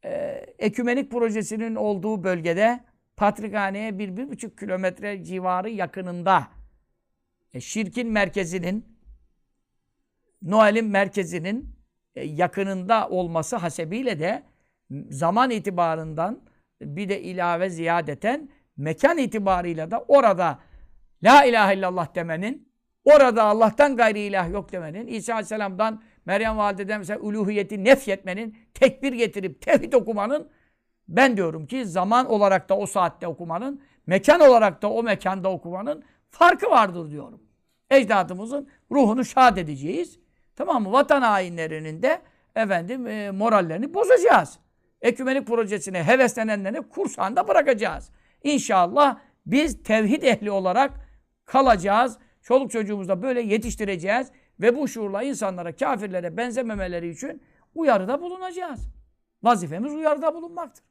e, 0.04 0.10
ekümenik 0.58 1.10
projesinin 1.10 1.74
olduğu 1.74 2.24
bölgede 2.24 2.80
Patrikhane'ye 3.16 3.98
bir, 3.98 4.16
bir 4.16 4.28
buçuk 4.28 4.58
kilometre 4.58 5.24
civarı 5.24 5.70
yakınında 5.70 6.48
e, 7.54 7.60
şirkin 7.60 8.08
merkezinin 8.08 8.84
Noel'in 10.42 10.86
merkezinin 10.86 11.76
yakınında 12.16 13.09
olması 13.09 13.56
hasebiyle 13.56 14.20
de 14.20 14.43
zaman 15.10 15.51
itibarından 15.51 16.40
bir 16.80 17.09
de 17.09 17.22
ilave 17.22 17.70
ziyadeten 17.70 18.48
mekan 18.76 19.18
itibarıyla 19.18 19.90
da 19.90 20.05
orada 20.09 20.59
La 21.22 21.44
ilahe 21.44 21.74
illallah 21.74 22.14
demenin, 22.14 22.68
orada 23.05 23.43
Allah'tan 23.43 23.97
gayri 23.97 24.20
ilah 24.20 24.51
yok 24.51 24.72
demenin, 24.72 25.06
İsa 25.06 25.32
Aleyhisselam'dan 25.32 26.02
Meryem 26.26 26.56
Valideden 26.56 26.98
mesela 26.98 27.20
uluhiyeti 27.20 27.84
nefyetmenin, 27.84 28.59
tekbir 28.74 29.12
getirip 29.12 29.60
tevhid 29.62 29.93
okumanın 29.93 30.48
ben 31.09 31.36
diyorum 31.36 31.66
ki 31.66 31.86
zaman 31.86 32.26
olarak 32.26 32.68
da 32.68 32.76
o 32.78 32.86
saatte 32.86 33.26
okumanın, 33.26 33.82
mekan 34.06 34.40
olarak 34.40 34.82
da 34.82 34.90
o 34.90 35.02
mekanda 35.02 35.51
okumanın 35.51 36.05
farkı 36.30 36.70
vardır 36.70 37.10
diyorum. 37.10 37.43
Ecdadımızın 37.90 38.68
ruhunu 38.90 39.24
şad 39.24 39.56
edeceğiz. 39.56 40.18
Tamam 40.57 40.83
mı? 40.83 40.93
Vatan 40.93 41.23
hainlerinin 41.23 42.03
de 42.03 42.23
efendim 42.55 43.07
e, 43.07 43.31
morallerini 43.31 43.95
bozacağız. 43.95 44.59
Ekümenik 45.01 45.47
projesine 45.47 46.05
heveslenenlerini 46.05 46.89
kursağında 46.89 47.49
bırakacağız. 47.49 48.11
İnşallah 48.43 49.19
biz 49.47 49.83
tevhid 49.83 50.23
ehli 50.23 50.51
olarak 50.51 50.91
kalacağız. 51.45 52.19
Çoluk 52.43 52.70
çocuğumuzu 52.70 53.09
da 53.09 53.23
böyle 53.23 53.41
yetiştireceğiz. 53.41 54.28
Ve 54.61 54.77
bu 54.77 54.89
şuurla 54.89 55.23
insanlara, 55.23 55.77
kafirlere 55.77 56.37
benzememeleri 56.37 57.09
için 57.09 57.43
uyarıda 57.74 58.20
bulunacağız. 58.20 58.89
Vazifemiz 59.43 59.95
uyarıda 59.95 60.35
bulunmaktır. 60.35 60.85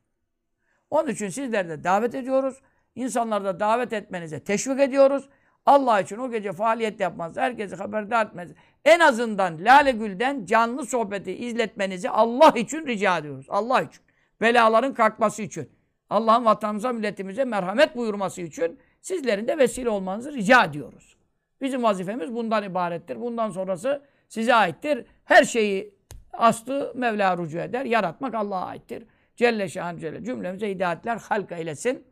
Onun 0.90 1.10
için 1.10 1.30
sizleri 1.30 1.70
de 1.70 1.84
davet 1.84 2.16
ediyoruz. 2.16 2.62
İnsanları 2.96 3.46
da 3.46 3.60
davet 3.60 3.94
etmenize 3.94 4.44
teşvik 4.44 4.80
ediyoruz. 4.80 5.30
Allah 5.66 6.02
için 6.02 6.18
o 6.18 6.32
gece 6.32 6.52
faaliyet 6.52 7.00
yapmanız, 7.00 7.38
herkesi 7.38 7.76
haberdar 7.76 8.26
etmeniz, 8.26 8.52
en 8.86 9.00
azından 9.00 9.58
Lale 9.66 9.92
Gül'den 9.92 10.46
canlı 10.46 10.86
sohbeti 10.86 11.32
izletmenizi 11.32 12.10
Allah 12.10 12.54
için 12.56 12.88
rica 12.88 13.18
ediyoruz. 13.18 13.46
Allah 13.50 13.82
için. 13.82 14.02
Belaların 14.42 14.94
kalkması 14.94 15.42
için. 15.42 15.70
Allah'ın 16.10 16.46
vatanımıza, 16.46 16.94
milletimize 16.94 17.46
merhamet 17.46 17.96
buyurması 17.96 18.42
için 18.42 18.80
sizlerin 19.02 19.48
de 19.48 19.58
vesile 19.58 19.90
olmanızı 19.90 20.34
rica 20.34 20.64
ediyoruz. 20.66 21.16
Bizim 21.62 21.84
vazifemiz 21.84 22.34
bundan 22.34 22.64
ibarettir. 22.64 23.22
Bundan 23.22 23.50
sonrası 23.50 24.02
size 24.30 24.56
aittir. 24.56 25.06
Her 25.26 25.44
şeyi 25.44 25.94
aslı 26.34 26.94
Mevla 26.96 27.38
rucu 27.38 27.60
eder. 27.60 27.86
Yaratmak 27.86 28.36
Allah'a 28.36 28.66
aittir. 28.66 29.04
Celle 29.36 29.70
şan 29.70 29.98
Celle 29.98 30.24
cümlemize 30.24 30.70
hidayetler 30.70 31.18
halk 31.18 31.52
eylesin. 31.52 32.04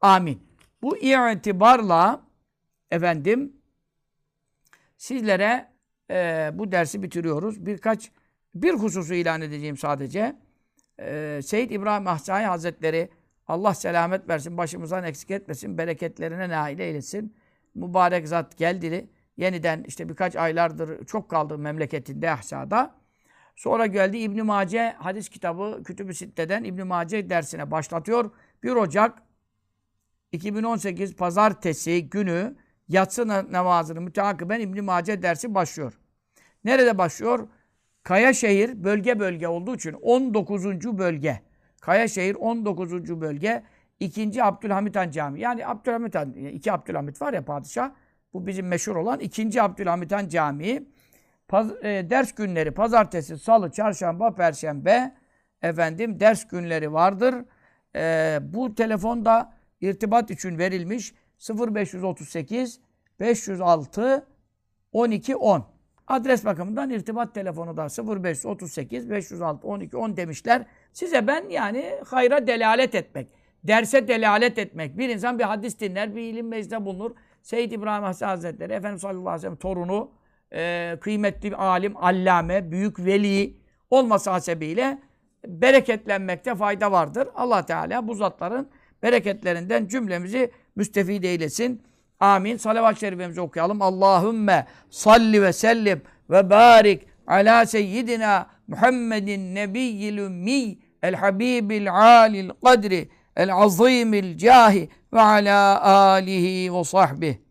Amin. 0.00 0.42
Bu 0.82 0.96
itibarla 0.96 2.20
efendim 2.92 3.52
sizlere 4.96 5.68
e, 6.10 6.50
bu 6.54 6.72
dersi 6.72 7.02
bitiriyoruz. 7.02 7.66
Birkaç 7.66 8.10
bir 8.54 8.74
hususu 8.74 9.14
ilan 9.14 9.40
edeceğim 9.40 9.76
sadece. 9.76 10.36
E, 11.00 11.40
Seyyid 11.44 11.70
İbrahim 11.70 12.06
Ahsai 12.06 12.44
Hazretleri 12.44 13.10
Allah 13.46 13.74
selamet 13.74 14.28
versin, 14.28 14.56
başımızdan 14.56 15.04
eksik 15.04 15.30
etmesin, 15.30 15.78
bereketlerine 15.78 16.48
nail 16.48 16.78
eylesin. 16.78 17.36
Mübarek 17.74 18.28
zat 18.28 18.58
geldi. 18.58 19.10
Yeniden 19.36 19.84
işte 19.88 20.08
birkaç 20.08 20.36
aylardır 20.36 21.04
çok 21.04 21.28
kaldı 21.30 21.58
memleketinde 21.58 22.30
Ahsa'da. 22.30 22.94
Sonra 23.56 23.86
geldi 23.86 24.18
İbn 24.18 24.42
Mace 24.42 24.96
hadis 24.98 25.28
kitabı 25.28 25.82
Kütüb-ü 25.84 26.14
Sitte'den 26.14 26.64
İbn 26.64 26.86
Mace 26.86 27.30
dersine 27.30 27.70
başlatıyor. 27.70 28.30
1 28.62 28.70
Ocak 28.70 29.22
2018 30.32 31.16
pazartesi 31.16 32.10
günü 32.10 32.56
yatsı 32.88 33.28
namazını 33.28 34.00
müteakiben 34.00 34.60
İbn 34.60 34.84
Mace 34.84 35.22
dersi 35.22 35.54
başlıyor. 35.54 35.98
Nerede 36.64 36.98
başlıyor? 36.98 37.48
Kayaşehir 38.02 38.84
bölge 38.84 39.18
bölge 39.20 39.48
olduğu 39.48 39.74
için 39.74 39.92
19. 39.92 40.64
bölge. 40.98 41.40
Kayaşehir 41.80 42.34
19. 42.34 43.20
bölge 43.20 43.62
2. 44.00 44.44
Abdülhamit 44.44 44.96
Han 44.96 45.10
Camii. 45.10 45.40
Yani 45.40 45.66
Abdülhamit 45.66 46.14
Han, 46.14 46.32
iki 46.32 46.72
Abdülhamit 46.72 47.22
var 47.22 47.32
ya 47.32 47.44
padişah. 47.44 47.90
Bu 48.32 48.46
bizim 48.46 48.66
meşhur 48.66 48.96
olan 48.96 49.20
2. 49.20 49.62
Abdülhamit 49.62 50.12
Han 50.12 50.28
Camii. 50.28 50.88
Paz, 51.48 51.70
e, 51.84 52.10
ders 52.10 52.32
günleri 52.32 52.70
pazartesi, 52.70 53.38
salı, 53.38 53.70
çarşamba, 53.70 54.34
perşembe 54.34 55.14
efendim 55.62 56.20
ders 56.20 56.48
günleri 56.48 56.92
vardır. 56.92 57.34
E, 57.96 58.38
bu 58.42 58.74
telefonda 58.74 59.52
irtibat 59.80 60.30
için 60.30 60.58
verilmiş 60.58 61.14
0538 61.50 62.80
506 63.20 64.26
12 64.92 65.36
10. 65.36 65.64
Adres 66.06 66.44
bakımından 66.44 66.90
irtibat 66.90 67.34
telefonu 67.34 67.76
da 67.76 67.88
0538 68.22 69.10
506 69.10 69.66
12 69.68 69.96
10 69.96 70.16
demişler. 70.16 70.66
Size 70.92 71.26
ben 71.26 71.48
yani 71.48 71.92
hayra 72.06 72.46
delalet 72.46 72.94
etmek, 72.94 73.28
derse 73.64 74.08
delalet 74.08 74.58
etmek. 74.58 74.98
Bir 74.98 75.08
insan 75.08 75.38
bir 75.38 75.44
hadis 75.44 75.80
dinler, 75.80 76.16
bir 76.16 76.22
ilim 76.22 76.48
meclisinde 76.48 76.84
bulunur. 76.84 77.10
Seyyid 77.42 77.72
İbrahim 77.72 78.04
Hasan 78.04 78.28
Hazretleri, 78.28 78.72
Efendimiz 78.72 79.00
sallallahu 79.00 79.28
aleyhi 79.28 79.36
ve 79.36 79.40
sellem 79.40 79.56
torunu, 79.56 80.10
e, 80.52 80.96
kıymetli 81.00 81.50
bir 81.50 81.64
alim, 81.64 81.96
allame, 81.96 82.70
büyük 82.70 82.98
veli 82.98 83.56
olması 83.90 84.30
hasebiyle 84.30 84.98
bereketlenmekte 85.46 86.54
fayda 86.54 86.92
vardır. 86.92 87.28
Allah 87.34 87.66
Teala 87.66 88.08
bu 88.08 88.14
zatların 88.14 88.68
bereketlerinden 89.02 89.86
cümlemizi 89.86 90.50
müstefid 90.76 91.24
eylesin. 91.24 91.82
Amin. 92.20 92.56
Salavat-ı 92.56 93.00
şerifemizi 93.00 93.40
okuyalım. 93.40 93.82
Allahümme 93.82 94.66
salli 94.90 95.42
ve 95.42 95.52
sellim 95.52 96.02
ve 96.30 96.50
barik 96.50 97.06
ala 97.26 97.66
seyyidina 97.66 98.46
Muhammedin 98.68 99.54
nebiyyil 99.54 100.18
ümmi 100.18 100.78
el 101.02 101.14
habibil 101.14 101.92
alil 101.94 102.50
kadri 102.64 103.08
el 103.36 103.54
azimil 103.54 104.38
cahi 104.38 104.88
ve 105.12 105.20
ala 105.20 105.82
alihi 105.82 106.74
ve 106.74 106.84
sahbihi. 106.84 107.42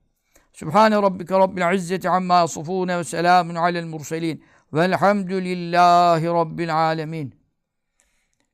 Sübhane 0.54 0.96
rabbike 0.96 1.40
rabbil 1.40 1.76
izzeti 1.76 2.10
amma 2.10 2.34
yasifune 2.34 2.98
ve 2.98 3.04
selamun 3.04 3.56
alel 3.56 3.86
murselin. 3.86 4.44
Velhamdülillahi 4.74 6.26
rabbil 6.26 6.76
alemin. 6.76 7.36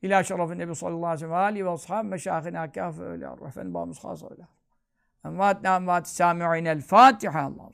İlâ 0.01 0.23
şerefin 0.23 0.59
Nebi 0.59 0.75
sallallahu 0.75 1.07
aleyhi 1.07 1.25
ve 1.25 1.29
sellem 1.29 1.65
ve 1.65 1.69
ashâb 1.69 2.05
meşâhine 2.05 2.71
kâfe 2.71 3.03
öyle. 3.03 3.27
Efendim 3.47 3.73
babamız 3.73 3.99
khâs 3.99 4.23
öyle. 4.23 4.47
Envâtna 5.27 5.69
envâti 5.77 6.09
sâmi'ine 6.09 6.69
el 6.69 6.81
Fatiha. 6.81 7.39
Allah 7.39 7.65